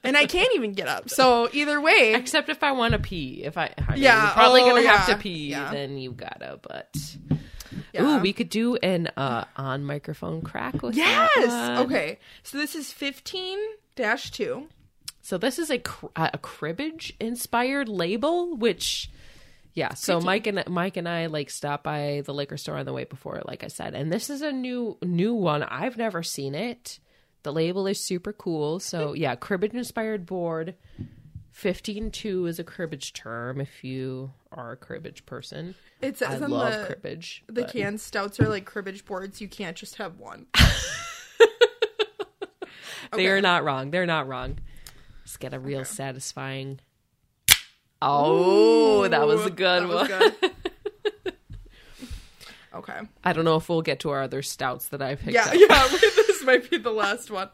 [0.05, 1.09] and I can't even get up.
[1.09, 3.43] So either way, Except if I want to pee.
[3.43, 5.49] If I, I mean, Yeah, you're probably oh, gonna have to pee.
[5.49, 5.71] yeah.
[5.71, 6.59] Then you gotta.
[6.61, 6.89] But
[7.93, 8.03] Yeah.
[8.03, 11.79] ooh, we could do an uh, on microphone crack with yes.
[11.85, 13.59] Okay, so this is fifteen
[13.95, 14.67] dash two.
[15.21, 19.09] So this is a cr- a cribbage inspired label, which.
[19.73, 22.93] Yeah, so Mike and Mike and I like stopped by the liquor store on the
[22.93, 25.63] way before, like I said, and this is a new new one.
[25.63, 26.99] I've never seen it.
[27.45, 28.79] The label is super cool.
[28.79, 30.73] So yeah, cribbage inspired board.
[31.51, 35.75] Fifteen two is a cribbage term if you are a cribbage person.
[36.01, 37.43] It says I on love the cribbage.
[37.47, 39.39] the but- canned stouts are like cribbage boards.
[39.41, 40.47] You can't just have one.
[43.13, 43.91] They are not wrong.
[43.91, 44.57] They're not wrong.
[45.23, 46.79] Just get a real satisfying.
[48.01, 50.33] Oh, that was a good that was one.
[51.23, 51.33] good.
[52.75, 52.99] okay.
[53.23, 55.53] I don't know if we'll get to our other stouts that I picked Yeah, up.
[55.55, 56.23] yeah.
[56.47, 57.49] might be the last one.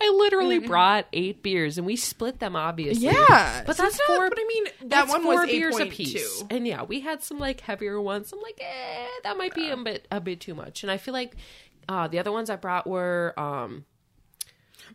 [0.00, 3.06] I literally brought eight beers and we split them, obviously.
[3.06, 4.28] Yeah, but so that's it's not- four.
[4.28, 5.86] but I mean, that that's one four was beers 8.2.
[5.86, 8.32] apiece, and yeah, we had some like heavier ones.
[8.32, 10.82] I'm like, eh, that might be a bit a bit too much.
[10.82, 11.36] And I feel like
[11.88, 13.84] uh, the other ones I brought were um,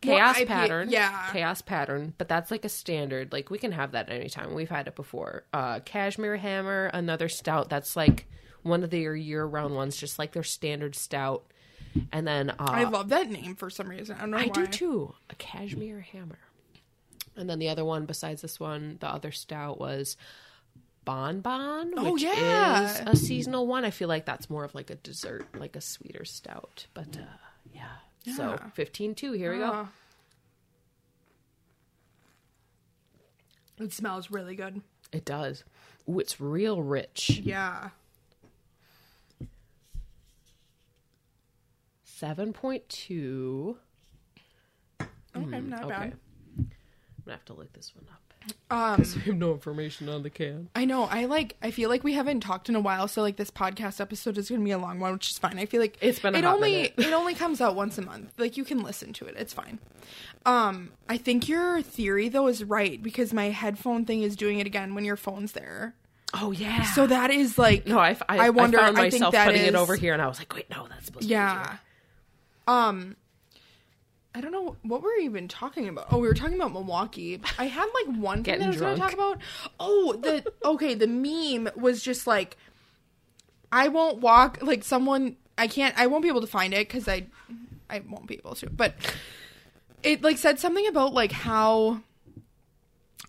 [0.02, 1.30] chaos IPA pattern, yeah.
[1.32, 2.14] chaos pattern.
[2.18, 3.32] But that's like a standard.
[3.32, 4.54] Like we can have that anytime.
[4.54, 5.44] We've had it before.
[5.54, 7.70] Uh, cashmere hammer, another stout.
[7.70, 8.28] That's like
[8.64, 11.46] one of their year round ones, just like their standard stout.
[12.12, 14.16] And then uh, I love that name for some reason.
[14.18, 14.54] I don't know I why.
[14.54, 15.14] do too.
[15.30, 16.40] A cashmere hammer.
[17.36, 20.18] And then the other one besides this one, the other stout was
[21.06, 22.84] Bon Bon, Oh, which yeah.
[22.84, 23.86] is a seasonal one.
[23.86, 26.88] I feel like that's more of like a dessert, like a sweeter stout.
[26.94, 27.22] But uh
[27.74, 28.34] yeah.
[28.36, 28.70] So Yeah.
[28.72, 29.66] 15 2, here we go.
[29.66, 29.86] Uh,
[33.80, 34.82] it smells really good.
[35.12, 35.64] It does.
[36.10, 37.40] Ooh, it's real rich.
[37.44, 37.90] Yeah.
[42.22, 43.76] 7.2.
[45.36, 45.90] Okay, not Okay.
[45.90, 46.14] bad.
[46.58, 46.70] I'm
[47.26, 48.22] gonna have to look this one up.
[48.72, 50.70] Um, we have no information on the can.
[50.74, 51.04] I know.
[51.04, 51.58] I like.
[51.62, 54.48] I feel like we haven't talked in a while, so like this podcast episode is
[54.48, 55.60] going to be a long one, which is fine.
[55.60, 56.94] I feel like It's been a it hot only minute.
[56.98, 58.32] it only comes out once a month.
[58.38, 59.36] Like you can listen to it.
[59.38, 59.80] It's fine.
[60.46, 64.66] Um, I think your theory though is right because my headphone thing is doing it
[64.68, 65.94] again when your phone's there.
[66.34, 66.84] Oh yeah.
[66.94, 69.46] So that is like no, I, I, I wonder- I found I think myself that
[69.48, 71.78] putting it over here, and I was like, wait, no, that's supposed to be yeah.
[72.68, 73.16] Um,
[74.36, 76.08] I don't know what we're even talking about.
[76.12, 77.42] Oh, we were talking about Milwaukee.
[77.58, 79.40] I had like one thing that I was going to talk about.
[79.80, 82.56] Oh, the okay, the meme was just like
[83.72, 87.08] I won't walk like someone I can't I won't be able to find it cuz
[87.08, 87.26] I
[87.90, 88.70] I won't be able to.
[88.70, 88.94] But
[90.04, 92.02] it like said something about like how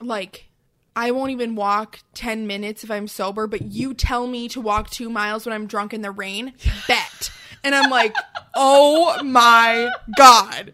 [0.00, 0.48] like
[0.94, 4.90] I won't even walk 10 minutes if I'm sober, but you tell me to walk
[4.90, 6.54] 2 miles when I'm drunk in the rain.
[6.88, 7.30] Bet.
[7.64, 8.14] And I'm like,
[8.54, 10.72] "Oh my god."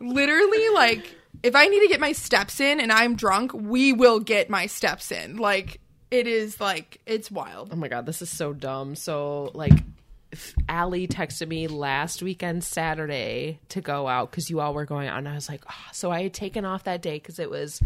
[0.00, 4.20] Literally like if I need to get my steps in and I'm drunk, we will
[4.20, 5.36] get my steps in.
[5.36, 5.80] Like
[6.10, 7.70] it is like it's wild.
[7.72, 8.94] Oh my god, this is so dumb.
[8.94, 9.72] So like,
[10.68, 15.18] Allie texted me last weekend Saturday to go out because you all were going out,
[15.18, 15.88] and I was like, oh.
[15.92, 17.82] so I had taken off that day because it was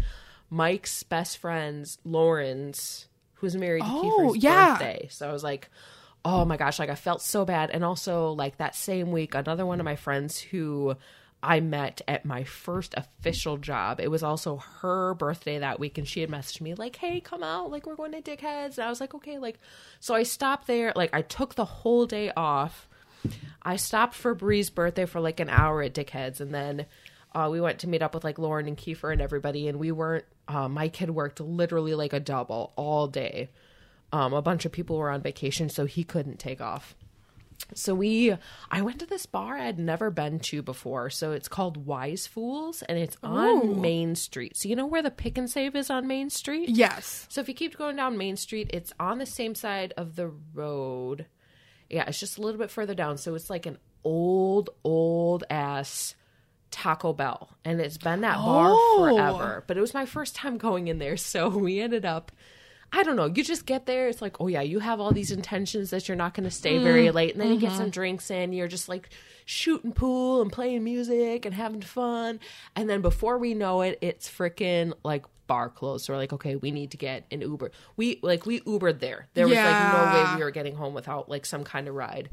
[0.49, 4.71] Mike's best friend's Lauren's, who's married to Oh, Kiefer's yeah.
[4.73, 5.07] birthday.
[5.11, 5.69] So I was like.
[6.25, 7.69] Oh my gosh, like I felt so bad.
[7.69, 10.95] And also, like that same week, another one of my friends who
[11.43, 13.99] I met at my first official job.
[13.99, 17.43] It was also her birthday that week, and she had messaged me like, "Hey, come
[17.43, 17.69] out!
[17.69, 19.59] Like we're going to Dickheads." And I was like, "Okay." Like,
[19.99, 20.91] so I stopped there.
[20.95, 22.89] Like I took the whole day off.
[23.61, 26.87] I stopped for Bree's birthday for like an hour at Dickheads, and then
[27.35, 29.67] uh, we went to meet up with like Lauren and Kiefer and everybody.
[29.67, 30.25] And we weren't.
[30.47, 33.49] Uh, Mike had worked literally like a double all day.
[34.15, 36.95] Um, a bunch of people were on vacation, so he couldn't take off.
[37.73, 38.35] So we,
[38.69, 41.09] I went to this bar I'd never been to before.
[41.09, 43.75] So it's called Wise Fools, and it's on Ooh.
[43.75, 44.55] Main Street.
[44.55, 46.69] So you know where the Pick and Save is on Main Street.
[46.69, 47.25] Yes.
[47.29, 50.31] So if you keep going down Main Street, it's on the same side of the
[50.53, 51.25] road.
[51.89, 53.17] Yeah, it's just a little bit further down.
[53.17, 56.15] So it's like an old, old ass
[56.71, 57.49] Taco Bell.
[57.63, 58.97] And it's been that bar Oh.
[59.15, 59.63] forever.
[59.65, 61.17] But it was my first time going in there.
[61.35, 62.31] So we ended up,
[62.91, 64.07] I don't know, you just get there.
[64.07, 66.77] It's like, oh yeah, you have all these intentions that you're not going to stay
[66.77, 66.83] mm.
[66.83, 67.33] very late.
[67.33, 67.77] And then you get mm-hmm.
[67.77, 68.53] some drinks in.
[68.53, 69.09] You're just like
[69.45, 72.39] shooting pool and playing music and having fun.
[72.75, 76.05] And then before we know it, it's freaking like bar closed.
[76.05, 77.71] So we're like, okay, we need to get an Uber.
[77.97, 79.27] We like we Ubered there.
[79.33, 82.29] There was like no way we were getting home without like some kind of ride.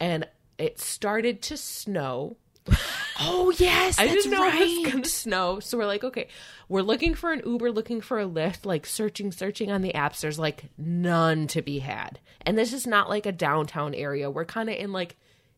[0.00, 0.26] And
[0.58, 2.36] it started to snow.
[3.20, 4.92] Oh yes, I didn't know it was right.
[4.92, 5.58] gonna snow.
[5.58, 6.28] So we're like, okay,
[6.68, 10.20] we're looking for an Uber, looking for a Lyft, like searching, searching on the apps.
[10.20, 12.20] There's like none to be had.
[12.42, 14.30] And this is not like a downtown area.
[14.30, 15.16] We're kind of in like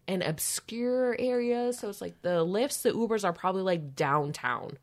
[0.08, 1.74] an obscure area.
[1.74, 4.78] So it's like the lifts, the Ubers are probably like downtown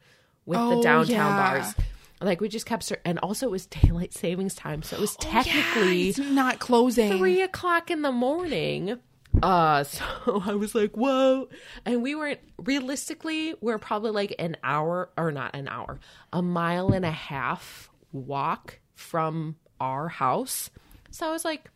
[0.45, 1.51] with the Oh, downtown yeah.
[1.61, 1.73] bars.
[2.21, 4.83] Like we just kept, ser- and also it was daylight savings time.
[4.83, 7.17] So it was oh, technically Yeah, it's not closing.
[7.17, 8.99] three o'clock in the morning.
[9.41, 10.03] Uh, so
[10.45, 11.49] I was like, whoa.
[11.85, 15.99] And we weren't realistically, we're probably like an hour or not an hour,
[16.33, 20.69] a mile and a half walk from our house.
[21.11, 21.69] So I was like,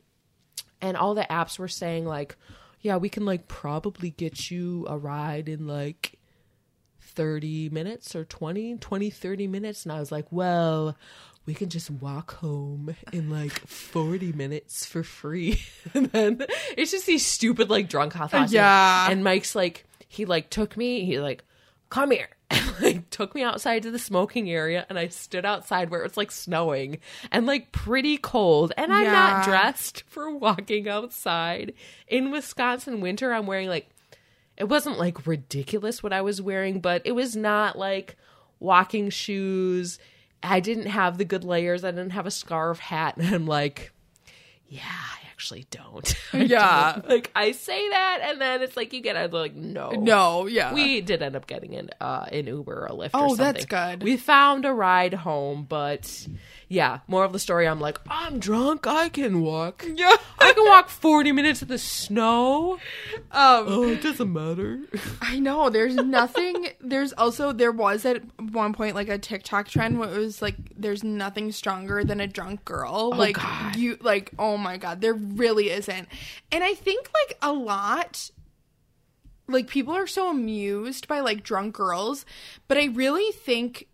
[0.81, 2.35] and all the apps were saying like,
[2.81, 6.17] yeah, we can like probably get you a ride in like
[7.01, 9.85] 30 minutes or 20, 20, 30 minutes.
[9.85, 10.97] And I was like, well,
[11.45, 15.61] we can just walk home in like 40 minutes for free.
[15.93, 16.45] and then
[16.77, 18.53] it's just these stupid, like, drunk hot thoughts.
[18.53, 19.09] Uh, yeah.
[19.09, 21.43] And Mike's like, he like took me, he like,
[21.89, 22.29] come here.
[22.51, 26.03] And like took took me outside to the smoking area and I stood outside where
[26.03, 26.97] it's like snowing
[27.31, 28.73] and like pretty cold.
[28.75, 31.73] And I'm not dressed for walking outside
[32.07, 33.31] in Wisconsin winter.
[33.31, 33.89] I'm wearing like,
[34.57, 38.17] it wasn't like ridiculous what I was wearing, but it was not like
[38.59, 39.97] walking shoes.
[40.43, 41.83] I didn't have the good layers.
[41.83, 43.17] I didn't have a scarf hat.
[43.17, 43.91] And I'm like,
[44.67, 46.15] yeah, I actually don't.
[46.33, 46.93] I Yeah.
[46.93, 47.09] don't.
[47.09, 49.89] Like I say that and then it's like you get out like no.
[49.91, 50.73] No, yeah.
[50.73, 53.65] We did end up getting an uh an Uber or a Lyft or Oh, that's
[53.65, 54.03] good.
[54.03, 56.27] We found a ride home, but
[56.73, 59.85] yeah, more of the story I'm like, I'm drunk, I can walk.
[59.93, 60.15] yeah.
[60.39, 62.79] I can walk 40 minutes in the snow.
[63.31, 64.79] Um Oh, it doesn't matter.
[65.21, 69.99] I know there's nothing there's also there was at one point like a TikTok trend
[69.99, 73.09] where it was like there's nothing stronger than a drunk girl.
[73.15, 73.75] like Oh, God.
[73.75, 76.07] you like oh my god, there really isn't.
[76.53, 78.31] And I think like a lot
[79.47, 82.25] like people are so amused by like drunk girls,
[82.69, 83.87] but I really think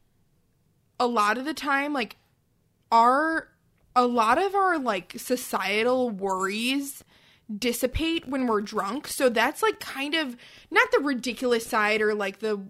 [0.99, 2.15] a lot of the time like
[2.91, 3.49] our
[3.95, 7.03] a lot of our like societal worries
[7.55, 9.07] dissipate when we're drunk.
[9.07, 10.35] So that's like kind of
[10.69, 12.61] not the ridiculous side or like the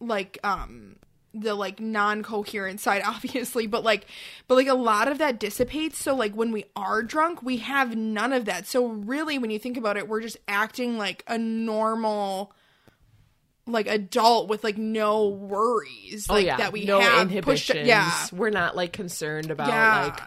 [0.00, 0.96] like um
[1.34, 4.06] the like non-coherent side obviously but like
[4.48, 7.96] but like a lot of that dissipates so like when we are drunk we have
[7.96, 11.38] none of that so really when you think about it we're just acting like a
[11.38, 12.52] normal
[13.66, 17.76] like adult with like no worries oh, like that we Oh, no have inhibitions.
[17.78, 18.26] pushed yeah.
[18.32, 20.04] We're not like concerned about yeah.
[20.04, 20.20] like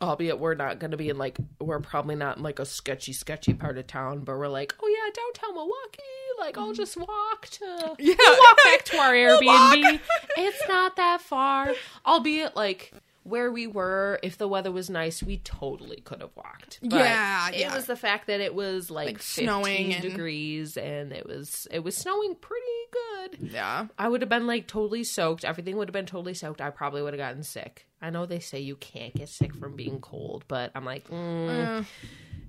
[0.00, 3.12] albeit we're not going to be in like we're probably not in like a sketchy
[3.12, 6.02] sketchy part of town but we're like oh yeah downtown milwaukee.
[6.38, 8.14] Like i'll just walk to Yeah.
[8.16, 10.00] we'll walk back to our We'll airbnb.
[10.36, 11.72] It's not that far.
[12.06, 12.92] Albeit like
[13.28, 17.50] where we were if the weather was nice we totally could have walked But Yeah,
[17.50, 21.26] it was the fact that it was like, Like 15 snowing and- degrees and it
[21.26, 25.44] was it was snowing pretty good yeah I would have been like totally soaked.
[25.44, 26.60] Everything would have been totally soaked.
[26.60, 27.86] I probably would have gotten sick.
[28.00, 31.84] I know they say you can't get sick from being cold, but I'm like, mm,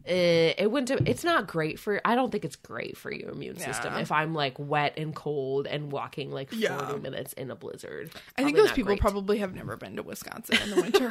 [0.10, 0.90] eh, it wouldn't.
[0.90, 2.02] Have, it's not great for.
[2.04, 4.00] I don't think it's great for your immune system Yeah.
[4.02, 6.96] if I'm like wet and cold and walking like 40 Yeah.
[7.02, 8.10] minutes in a blizzard.
[8.38, 9.00] I think Probably those not people great.
[9.02, 11.10] probably have never been to Wisconsin in the winter.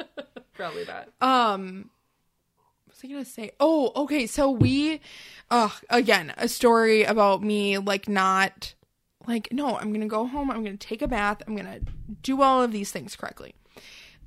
[0.54, 1.08] probably not.
[1.20, 1.90] um,
[2.86, 3.50] what was I gonna say?
[3.60, 4.26] Oh, okay.
[4.26, 5.00] So we,
[5.50, 8.74] uh, again, a story about me like not
[9.26, 9.76] like no.
[9.76, 10.50] I'm gonna go home.
[10.50, 11.42] I'm gonna take a bath.
[11.46, 11.80] I'm gonna
[12.22, 13.54] do all of these things correctly.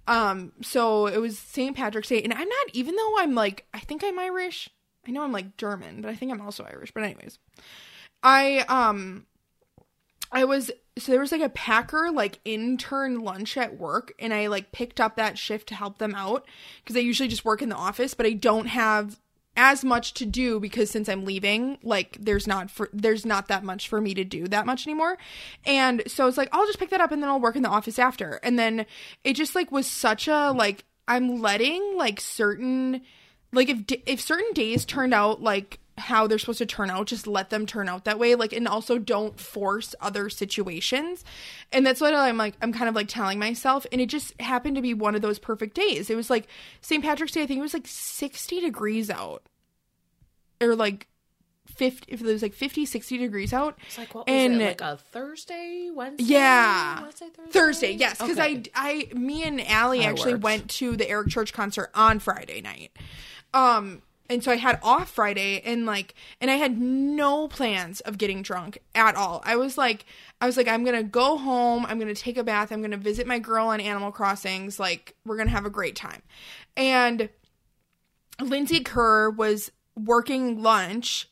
[0.08, 1.76] Um, so it was St.
[1.76, 4.70] Patrick's Day, and I'm not even though I'm like I think I'm Irish.
[5.08, 6.92] I know I'm like German, but I think I'm also Irish.
[6.92, 7.40] But anyways,
[8.24, 9.26] I um
[10.32, 14.48] I was so there was like a Packer like intern lunch at work and I
[14.48, 16.46] like picked up that shift to help them out
[16.84, 19.20] because I usually just work in the office but I don't have
[19.58, 23.64] as much to do because since I'm leaving like there's not for there's not that
[23.64, 25.18] much for me to do that much anymore.
[25.66, 27.70] And so it's like I'll just pick that up and then I'll work in the
[27.70, 28.40] office after.
[28.44, 28.86] And then
[29.24, 33.02] it just like was such a like I'm letting like certain
[33.52, 37.28] like if if certain days turned out like how they're supposed to turn out just
[37.28, 41.24] let them turn out that way like and also don't force other situations
[41.74, 44.76] and that's what i'm like i'm kind of like telling myself and it just happened
[44.76, 46.48] to be one of those perfect days it was like
[46.82, 49.44] st patrick's day i think it was like 60 degrees out
[50.62, 51.08] or like
[51.68, 54.66] 50 if it was like 50 60 degrees out It's like what was And- it
[54.66, 56.24] like a Thursday, Wednesday?
[56.24, 57.02] yeah.
[57.02, 57.52] Wednesday, Thursday.
[57.52, 58.64] Thursday, yes, because Okay.
[58.76, 60.44] I, I, me and Allie That actually works.
[60.44, 62.92] went to the Eric Church concert on Friday night.
[63.54, 64.02] Um,
[64.32, 68.42] and so I had off Friday, and like, and I had no plans of getting
[68.42, 69.42] drunk at all.
[69.46, 70.06] I was like,
[70.40, 71.86] I was like, I'm gonna go home.
[71.86, 72.72] I'm gonna take a bath.
[72.72, 74.80] I'm gonna visit my girl on Animal Crossings.
[74.80, 76.22] Like, we're gonna have a great time.
[76.78, 77.30] And
[78.40, 81.28] Lindsay Kerr was working lunch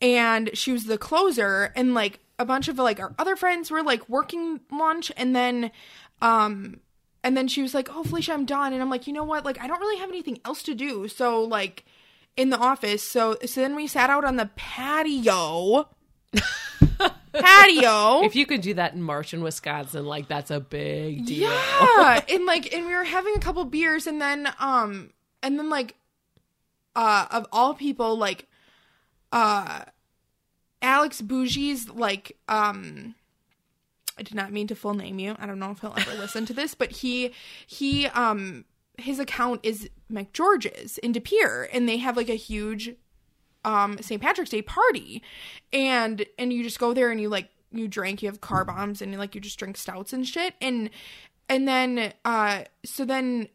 [0.00, 3.82] and she was the closer and like a bunch of like our other friends were
[3.82, 5.70] like working lunch and then
[6.22, 6.80] um
[7.22, 9.44] and then she was like oh felicia i'm done and i'm like you know what
[9.44, 11.84] like i don't really have anything else to do so like
[12.38, 13.02] in the office.
[13.02, 15.88] So so then we sat out on the patio.
[17.32, 18.22] Patio.
[18.24, 21.50] If you could do that in March in Wisconsin, like that's a big deal.
[21.50, 22.20] yeah.
[22.30, 25.10] And like and we were having a couple beers and then um
[25.42, 25.96] and then like
[26.96, 28.46] uh of all people like
[29.30, 29.82] uh
[30.80, 33.14] alex bougie's like um
[34.16, 35.36] i did not mean to full name you.
[35.38, 37.32] I don't know if he'll ever listen to this but he
[37.66, 38.64] he um
[38.98, 42.94] his account is mcgeorge's in de Pere, and they have like a huge
[43.64, 44.20] um St.
[44.22, 45.22] Patrick's Day party
[45.72, 49.02] and and you just go there and you like you drink, you have car bombs
[49.02, 50.90] and like you just drink stouts and shit and
[51.48, 53.48] and then uh so then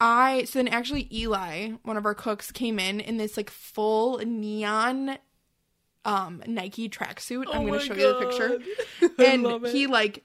[0.00, 4.18] I so then actually Eli, one of our cooks, came in in this like full
[4.18, 5.18] neon
[6.04, 7.44] um Nike tracksuit.
[7.52, 9.14] I'm Oh gonna my show you the picture.
[9.24, 10.22] And he like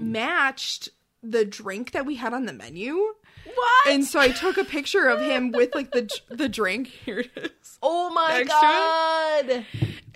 [0.00, 0.88] matched
[1.22, 3.14] the drink that we had on the menu.
[3.44, 3.86] What?
[3.88, 6.86] And so I took a picture of him with like the the drink.
[7.04, 7.78] Here it is.
[7.82, 9.66] oh my god.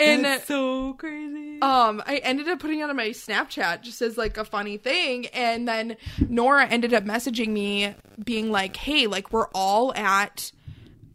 [0.00, 1.60] And That's so crazy.
[1.60, 5.26] um I ended up putting it on my Snapchat just as like a funny thing
[5.28, 5.96] and then
[6.28, 10.52] Nora ended up messaging me being like, "Hey, like we're all at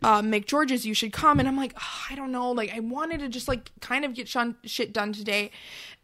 [0.04, 0.86] uh, George's.
[0.86, 3.48] you should come." And I'm like, "Ugh, "I don't know, like I wanted to just
[3.48, 5.52] like kind of get shun- shit done today."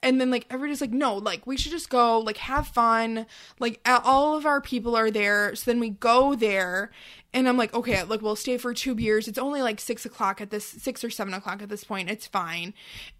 [0.02, 3.26] And then like everybody's like, "No, like we should just go, like have fun.
[3.60, 6.92] Like all of our people are there." So then we go there
[7.34, 9.28] and I'm like, okay, look, we'll stay for two beers.
[9.28, 12.10] It's only like six o'clock at this, six or seven o'clock at this point.
[12.10, 12.74] It's fine.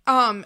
[0.08, 0.46] Um,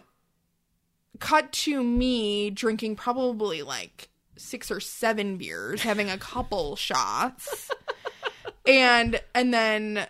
[1.20, 7.72] cut to me drinking probably like six or seven beers, having a couple shots.
[8.68, 10.08] and and then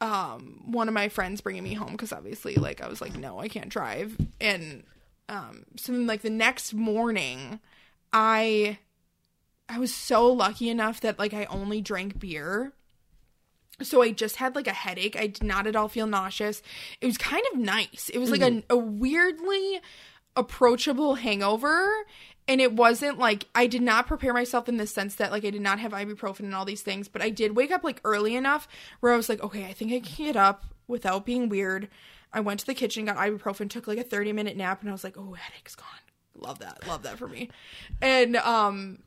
[0.00, 3.38] um one of my friends bringing me home cuz obviously like I was like no,
[3.38, 4.16] I can't drive.
[4.40, 4.84] And
[5.28, 7.60] um so then like the next morning
[8.12, 8.78] I
[9.68, 12.72] I was so lucky enough that like I only drank beer.
[13.82, 15.16] So I just had like a headache.
[15.16, 16.60] I did not at all feel nauseous.
[17.00, 18.10] It was kind of nice.
[18.12, 19.80] It was like a, a weirdly
[20.36, 21.88] approachable hangover.
[22.50, 25.50] And it wasn't like I did not prepare myself in the sense that like I
[25.50, 28.34] did not have ibuprofen and all these things, but I did wake up like early
[28.34, 28.66] enough
[28.98, 31.86] where I was like, okay, I think I can get up without being weird.
[32.32, 34.92] I went to the kitchen, got ibuprofen, took like a 30 minute nap, and I
[34.92, 35.86] was like, oh, headache's gone.
[36.34, 36.84] Love that.
[36.88, 37.50] Love that for me.
[38.02, 38.98] And um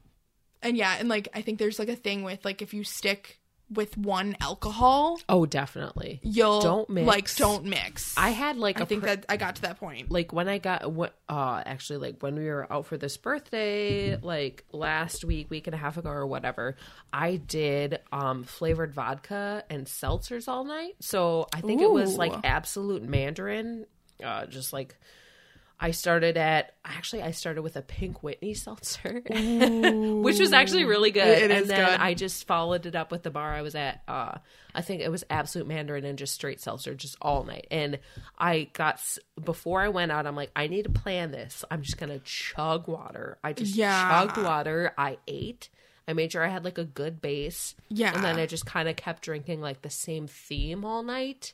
[0.61, 3.41] and yeah, and like I think there's like a thing with like if you stick
[3.75, 6.19] with one alcohol, Oh, definitely.
[6.23, 7.07] you'll Don't mix.
[7.07, 8.13] like don't mix.
[8.17, 10.11] I had like I think that I got to that point.
[10.11, 14.17] like when I got what uh actually like when we were out for this birthday
[14.17, 16.75] like last week week and a half ago or whatever
[17.11, 22.33] I did um flavored vodka and seltzers all night so I think it was like
[22.43, 23.85] Absolut Mandarin
[24.23, 24.95] uh just like
[25.83, 31.11] I started at actually I started with a pink Whitney seltzer, which was actually really
[31.11, 31.27] good.
[31.27, 31.99] It and then good.
[31.99, 34.01] I just followed it up with the bar I was at.
[34.07, 34.37] Uh,
[34.73, 37.67] I think it was Absolut Mandarin and just straight seltzer, just all night.
[37.69, 37.99] And
[38.39, 39.01] I got
[39.43, 41.65] before I went out, I'm like, I need to plan this.
[41.69, 43.37] I'm just gonna chug water.
[43.43, 44.09] I just Yeah.
[44.25, 44.93] chugged water.
[44.97, 45.67] I ate.
[46.07, 47.75] I made sure I had like a good base.
[47.89, 48.13] Yeah.
[48.15, 51.53] And then I just kind of kept drinking like the same theme all night.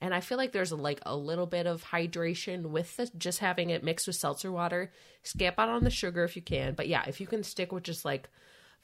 [0.00, 3.70] And I feel like there's like a little bit of hydration with the, just having
[3.70, 4.92] it mixed with seltzer water.
[5.24, 6.74] Skip out on the sugar if you can.
[6.74, 8.28] But yeah, if you can stick with just like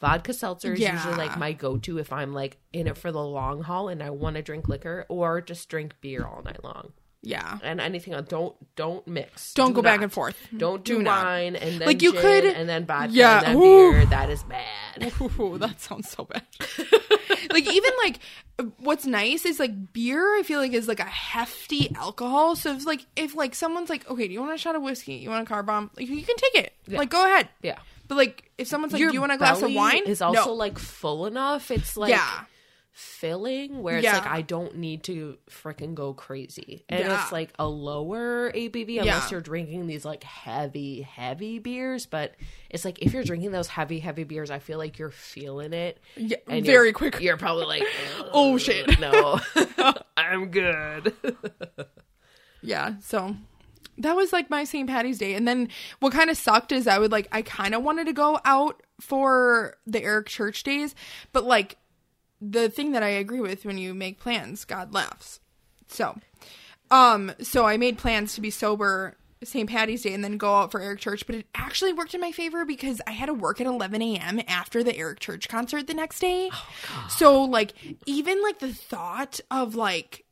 [0.00, 0.92] vodka seltzer is Yeah.
[0.94, 4.10] usually like my go-to if I'm like in it for the long haul and I
[4.10, 6.92] want to drink liquor or just drink beer all night long.
[7.26, 7.58] Yeah.
[7.62, 9.54] And anything else, don't don't mix.
[9.54, 10.36] Don't Do go back and forth.
[10.56, 11.24] Don't do, Do not.
[11.24, 13.92] wine and then Like, you could- and then vodka Yeah, and then ooh.
[13.92, 14.06] beer.
[14.06, 15.12] That is bad.
[15.40, 16.42] Ooh, that sounds so bad.
[17.50, 18.18] like even like
[18.78, 22.56] what's nice is like beer I feel like is like a hefty alcohol.
[22.56, 25.14] So if like if like someone's like, Okay, do you want a shot of whiskey?
[25.14, 25.90] You want a car bomb?
[25.96, 26.72] Like you can take it.
[26.88, 27.48] Like go ahead.
[27.62, 27.78] Yeah.
[28.06, 30.02] But like if someone's like, Your Do you want a glass of wine?
[30.06, 30.52] Is also no.
[30.54, 31.70] like full enough.
[31.70, 32.44] It's like Yeah.
[32.96, 34.18] Filling where it's Yeah.
[34.18, 36.84] like I don't need to freaking go crazy.
[36.88, 37.22] And Yeah.
[37.24, 39.28] it's like a lower ABV unless Yeah.
[39.32, 42.06] you're drinking these like heavy, heavy beers.
[42.06, 42.34] But
[42.70, 45.98] it's like if you're drinking those heavy, heavy beers, I feel like you're feeling it.
[46.16, 47.20] Yeah, and very you're- quick.
[47.20, 47.82] You're probably like,
[48.32, 49.00] Oh, shit.
[49.00, 49.40] no,
[50.16, 51.14] I'm good.
[52.62, 53.36] Yeah, so
[53.98, 54.88] that was like my St.
[54.88, 55.34] Patty's Day.
[55.34, 55.68] And then
[56.00, 58.82] what kind of sucked is I would like I kind of wanted to go out
[59.00, 60.94] for the Eric Church days,
[61.32, 61.76] but like
[62.50, 65.40] the thing that I agree with when you make plans, God laughs.
[65.88, 66.18] So,
[66.90, 69.68] um, so I made plans to be sober St.
[69.68, 72.32] Patty's Day and then go out for Eric Church, but it actually worked in my
[72.32, 74.40] favor because I had to work at 11 a.m.
[74.48, 76.50] after the Eric Church concert the next day.
[77.08, 77.74] so, like,
[78.06, 80.24] even like the thought of like,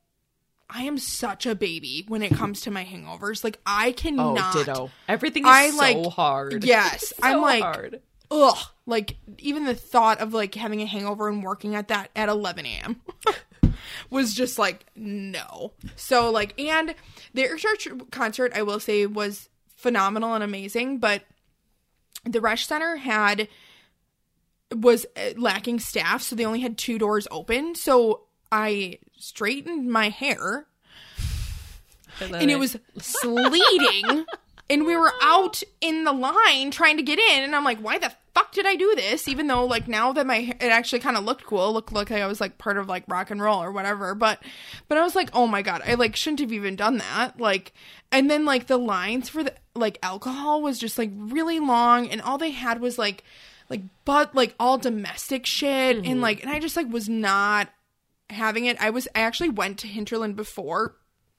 [0.70, 3.44] I am such a baby when it comes to my hangovers.
[3.44, 4.32] Like, I cannot.
[4.32, 4.54] Oh, cannot.
[4.54, 4.90] ditto.
[5.08, 6.64] Everything is I, so like- hard.
[6.64, 8.00] Yes, So I'm like, hard.
[8.32, 8.58] Ugh.
[8.86, 12.66] Like, even the thought of like having a hangover and working at that at 11
[12.66, 13.00] a.m.
[14.10, 15.72] was just like, no.
[15.94, 16.94] So, like, and
[17.34, 21.22] the Eric Church concert, I will say, was phenomenal and amazing, but
[22.24, 23.48] the Resch Center had
[24.74, 27.74] was uh, lacking staff, so they only had two doors open.
[27.74, 30.66] So I straightened my hair
[32.20, 34.24] and it was sleeting
[34.68, 37.98] and we were out in the line trying to get in and i'm like why
[37.98, 39.28] the fuck did i do this?
[39.28, 42.26] Even though like now that my it actually kind of looked cool looked like i
[42.26, 44.42] was like part of like rock and roll or whatever but
[44.88, 47.72] but i was like oh my god i like shouldn't have even done that like
[48.10, 52.20] and then like the lines for the like alcohol was just like really long and
[52.22, 53.24] all they had was like
[53.70, 56.20] like but like all domestic shit and mm-hmm.
[56.20, 57.68] like and i just like was not
[58.30, 58.80] having it.
[58.80, 60.96] I was i actually went to hinterland before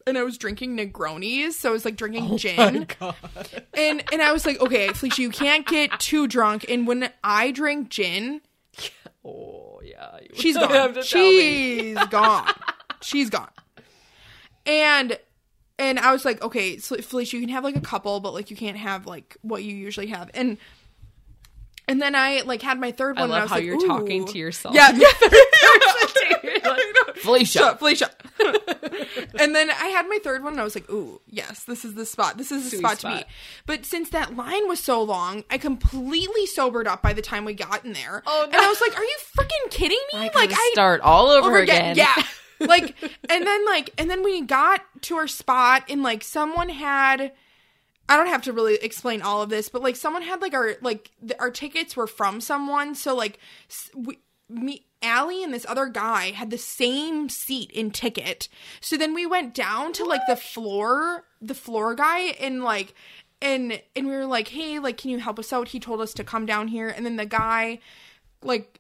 [0.08, 2.88] and I was drinking Negronis, so I was like drinking oh gin.
[3.76, 6.66] And and I was like, okay, Felicia, you can't get too drunk.
[6.70, 8.42] And when I drink gin,
[9.26, 10.18] Oh yeah.
[10.22, 10.94] you she's have gone.
[10.96, 11.80] to tell me.
[11.96, 12.54] She's gone.
[13.02, 13.50] She's gone.
[14.66, 15.18] And
[15.80, 18.50] and I was like, okay, so Felicia, you can have like a couple, but like
[18.52, 20.30] you can't have like what you usually have.
[20.34, 20.58] And
[21.88, 23.24] and then I like had my third I one.
[23.24, 24.76] and love was how like, you're talking to yourself.
[24.76, 25.08] Yeah, yeah.
[27.16, 27.76] Felicia.
[27.78, 28.12] Felicia.
[29.40, 31.94] and then I had my third one and I was like, ooh, yes, this is
[31.96, 32.38] the spot.
[32.38, 33.24] This is the Sweet spot, to be.
[33.66, 37.54] But since that line was so long, I completely sobered up by the time we
[37.54, 38.24] got in there.
[38.26, 38.58] Oh, no.
[38.58, 40.20] And I was like, are you freaking kidding me?
[40.20, 41.96] I like gotta start all over, over again.
[41.96, 42.14] Yeah.
[42.60, 42.96] like
[43.30, 47.34] and then like and then we got to our spot and like someone had
[48.10, 50.76] I don't have to really explain all of this, but like someone had like our
[50.82, 53.40] like the, our tickets were from someone, so like
[53.96, 54.20] we,
[54.50, 58.48] me Allie and this other guy had the same seat in ticket.
[58.82, 62.94] So then we went down to like the floor, the floor guy, and like
[63.42, 65.70] and and we were like, hey, like, can you help us out?
[65.70, 67.80] He told us to come down here, and then the guy
[68.42, 68.80] like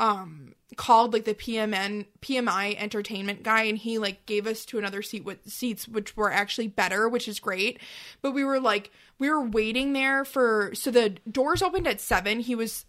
[0.00, 5.02] um called like the PMN PMI entertainment guy and he like gave us to another
[5.02, 7.80] seat with seats which were actually better which is great.
[8.22, 12.40] But we were like we were waiting there for so the doors opened at 7
[12.40, 12.84] he was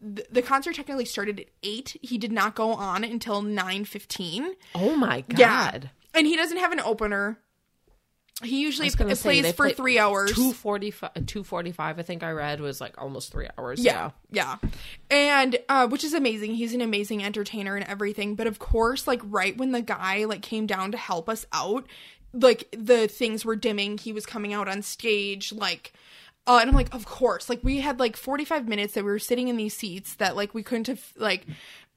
[0.00, 5.22] the concert technically started at 8 he did not go on until 9:15 Oh my
[5.22, 5.38] god.
[5.38, 5.80] yeah
[6.14, 7.38] and he doesn't have an opener
[8.42, 12.22] he usually I was gonna p- plays for play- 3 hours 245 245 I think
[12.22, 13.80] I read was like almost 3 hours.
[13.80, 14.56] Yeah, yeah,
[15.10, 16.54] and uh, which is amazing.
[16.54, 18.34] He's an amazing entertainer and everything.
[18.34, 21.86] But of course, like right when the guy like came down to help us out,
[22.32, 23.98] like the things were dimming.
[23.98, 25.92] He was coming out on stage, like.
[26.46, 27.50] Uh, and I'm like, of course.
[27.50, 30.54] Like we had like 45 minutes that we were sitting in these seats that like
[30.54, 31.44] we couldn't have like,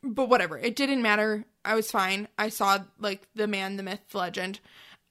[0.04, 0.58] but whatever.
[0.58, 1.46] It didn't matter.
[1.64, 2.28] I was fine.
[2.38, 4.60] I saw like the man, the myth, the legend.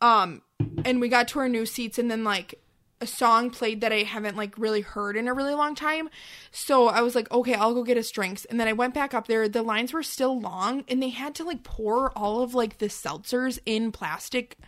[0.00, 0.42] Um,
[0.84, 2.60] and we got to our new seats, and then like
[3.00, 6.10] a song played that I haven't like really heard in a really long time.
[6.50, 8.44] So I was like, okay, I'll go get us drinks.
[8.44, 9.48] And then I went back up there.
[9.48, 12.86] The lines were still long, and they had to like pour all of like the
[12.86, 14.58] seltzers in plastic,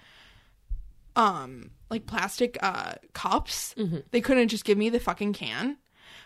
[1.15, 3.75] um, like plastic uh cups.
[4.11, 5.77] They couldn't just give me the fucking can,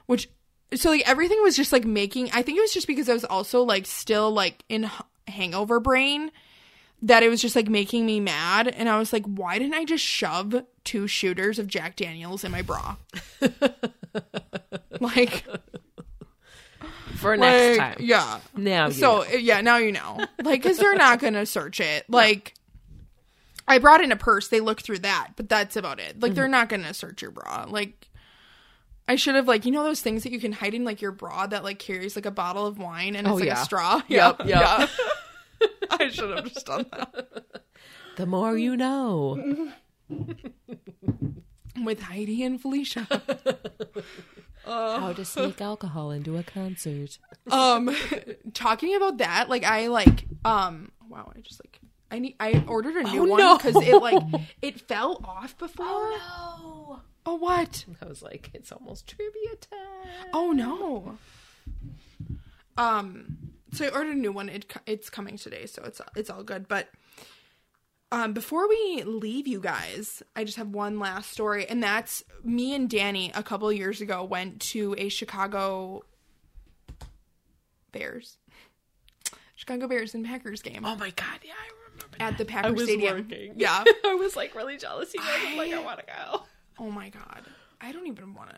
[0.06, 0.28] which
[0.74, 2.30] so like everything was just like making.
[2.32, 4.90] I think it was just because I was also like still like in
[5.26, 6.30] hangover brain
[7.02, 9.84] that it was just like making me mad and i was like why didn't i
[9.84, 10.54] just shove
[10.84, 12.96] two shooters of jack daniels in my bra
[15.00, 15.44] like
[17.16, 18.06] For next like, time.
[18.06, 19.24] yeah Now you so know.
[19.36, 22.54] yeah now you know like because they're not gonna search it like
[23.68, 26.36] i brought in a purse they look through that but that's about it like Mm-hmm.
[26.36, 28.08] they're not gonna search your bra like
[29.08, 31.12] I should have like you know those things that you can hide in like your
[31.12, 33.62] bra that like carries like a bottle of wine and it's Oh, like yeah.
[33.62, 34.02] a straw.
[34.08, 34.48] Yep, yeah, yep.
[34.48, 34.86] yeah.
[36.16, 37.44] I should have just done that.
[38.16, 39.70] The more you know.
[41.84, 43.06] with Heidi and Felicia.
[44.64, 47.18] How to sneak alcohol into a concert.
[47.50, 47.94] um,
[48.54, 51.78] talking about that, like I like, um, wow, I just like,
[52.10, 53.56] I need, I ordered a new Oh, one no.
[53.58, 54.22] because it like
[54.62, 55.84] it fell off before.
[55.86, 57.00] Oh no.
[57.26, 57.84] Oh what?
[58.00, 60.30] I was like, it's almost trivia time.
[60.32, 61.18] Oh no.
[62.78, 63.36] Um,
[63.76, 64.48] so I ordered a new one.
[64.48, 66.66] It it's coming today, so it's it's all good.
[66.68, 66.88] But
[68.12, 72.74] um, before we leave, you guys, I just have one last story, and that's me
[72.74, 76.04] and Danny a couple years ago went to a Chicago
[77.92, 78.38] Bears,
[79.54, 82.16] Chicago Bears and Packers game Oh my god, yeah, I remember.
[82.20, 83.16] at the I Packers was Stadium.
[83.16, 83.52] working.
[83.56, 83.84] Yeah.
[84.04, 85.12] I was like really jealous.
[85.14, 85.28] You guys.
[85.46, 86.42] I'm like, I want to go.
[86.78, 87.42] Oh my god.
[87.80, 88.56] I don't even want to.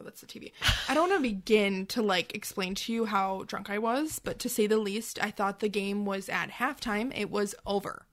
[0.00, 0.52] Oh, that's the TV.
[0.88, 4.38] I don't want to begin to like explain to you how drunk I was, but
[4.40, 7.12] to say the least, I thought the game was at halftime.
[7.16, 8.06] It was over.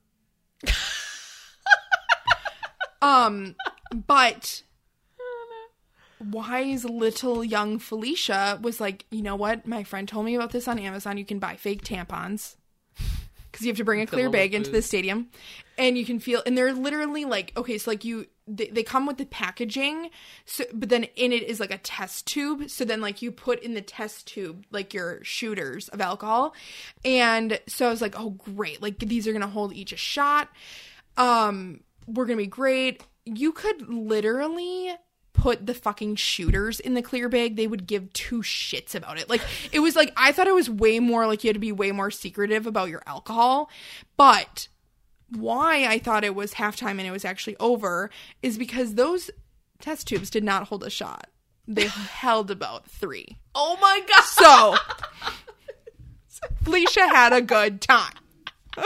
[3.04, 3.56] um,
[3.94, 4.64] but
[6.20, 9.68] wise little young Felicia was like, you know what?
[9.68, 11.18] My friend told me about this on Amazon.
[11.20, 12.56] You can buy fake tampons
[13.52, 15.28] because you have to bring a clear bag into the stadium
[15.78, 19.06] and you can feel and they're literally like okay so like you they, they come
[19.06, 20.10] with the packaging
[20.46, 23.60] so but then in it is like a test tube so then like you put
[23.62, 26.54] in the test tube like your shooters of alcohol.
[27.04, 30.50] And so i was like oh great like these are gonna hold each a shot.
[31.18, 33.04] Um we're gonna be great.
[33.26, 34.96] You could literally
[35.34, 39.30] put the fucking shooters in the clear bag, they would give two shits about it.
[39.30, 39.42] Like
[39.72, 41.92] it was like I thought it was way more like you had to be way
[41.92, 43.70] more secretive about your alcohol,
[44.18, 44.68] but
[45.30, 48.10] why I thought it was halftime and it was actually over
[48.42, 49.30] is because those
[49.80, 51.30] test tubes did not hold a shot.
[51.68, 53.38] They held about 3.
[53.54, 54.24] Oh my god.
[54.24, 54.76] So
[56.64, 58.14] Felicia had a good time.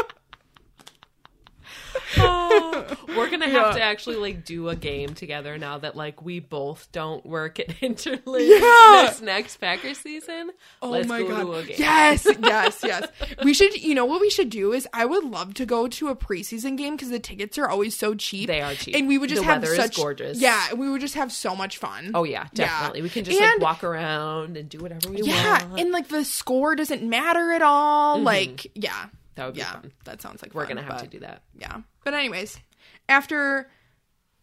[2.17, 3.71] Oh, we're gonna have Yeah.
[3.73, 7.67] to actually like do a game together now that like we both don't work at
[7.81, 9.05] Interlink Yeah.
[9.07, 10.51] this next Packers season.
[10.81, 11.41] Oh Let's my go god.
[11.43, 11.75] to a game.
[11.79, 13.07] Yes, yes, yes.
[13.43, 16.07] We should you know what we should do is I would love to go to
[16.09, 18.47] a preseason game because the tickets are always so cheap.
[18.47, 18.95] They are cheap.
[18.95, 20.39] And we would just The have weather is such gorgeous.
[20.39, 22.11] Yeah, and we would just have so much fun.
[22.13, 22.65] Oh yeah, Yeah.
[22.65, 23.01] definitely.
[23.03, 25.79] We can just And- like walk around and do whatever we Yeah, want.
[25.79, 28.15] and like the score doesn't matter at all.
[28.17, 28.25] Mm-hmm.
[28.25, 29.07] Like, yeah.
[29.39, 29.91] That would be yeah, fun.
[30.03, 31.41] that sounds like We're fun, gonna have but- to do that.
[31.57, 31.77] Yeah.
[32.03, 32.59] But anyways,
[33.07, 33.69] after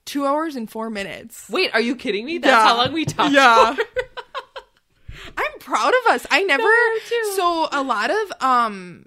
[0.06, 1.48] two hours and four minutes.
[1.51, 2.39] Wait, are you kidding me?
[2.39, 2.62] That's Yeah.
[2.66, 3.32] how long we talked.
[3.35, 3.77] Yeah.
[5.36, 6.27] I'm proud of us.
[6.31, 6.62] I never
[7.09, 7.32] too.
[7.35, 9.06] so a lot of um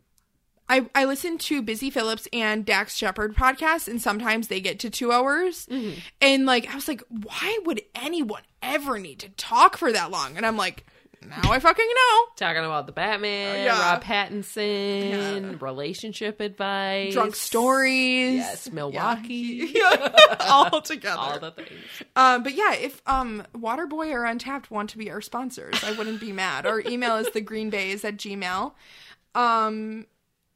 [0.72, 4.92] I, I listen to Busy Philipps and Dax Shepard podcasts, and sometimes they get to
[4.92, 5.66] two hours.
[5.66, 5.98] Mm-hmm.
[6.22, 10.38] And like, I was like, why would anyone ever need to talk for that long?
[10.38, 10.86] And I'm like,
[11.28, 12.26] now I fucking know.
[12.36, 13.80] Talking about the Batman, Yeah.
[13.94, 18.36] Rob Pattinson, relationship advice, Drunk stories.
[18.38, 19.76] Yes, Milwaukee.
[20.42, 21.20] all together.
[21.20, 21.70] All the things.
[22.16, 26.20] Um, but yeah, if um Waterboy or Untappd want to be our sponsors, I wouldn't
[26.20, 26.66] be mad.
[26.66, 28.74] Our email is the greenbaes at gmail.
[29.36, 30.06] Um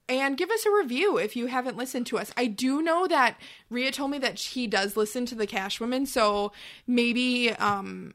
[0.09, 2.31] and give us a review if you haven't listened to us.
[2.35, 3.37] I do know that
[3.69, 6.51] Ria told me that he does listen to the Cash Women, so
[6.85, 8.13] maybe um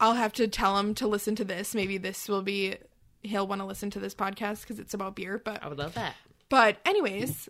[0.00, 1.74] I'll have to tell him to listen to this.
[1.74, 2.76] Maybe this will be
[3.22, 5.40] he'll want to listen to this podcast because it's about beer.
[5.44, 6.14] But I would love that.
[6.48, 7.48] but anyways,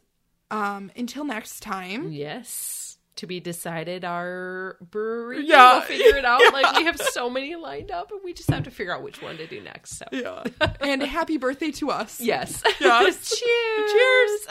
[0.51, 2.11] um until next time.
[2.13, 2.97] Yes.
[3.17, 5.45] To be decided, our brewery.
[5.47, 5.73] Yeah.
[5.75, 6.41] We'll figure it out.
[6.55, 9.21] Like, we have so many lined up, and we just have to figure out which
[9.21, 9.99] one to do next.
[9.99, 10.43] So, Yeah.
[10.81, 12.19] and happy birthday to us.
[12.21, 12.63] yes.
[12.81, 13.39] Yes.
[13.39, 13.93] Cheers.
[13.93, 14.47] Cheers.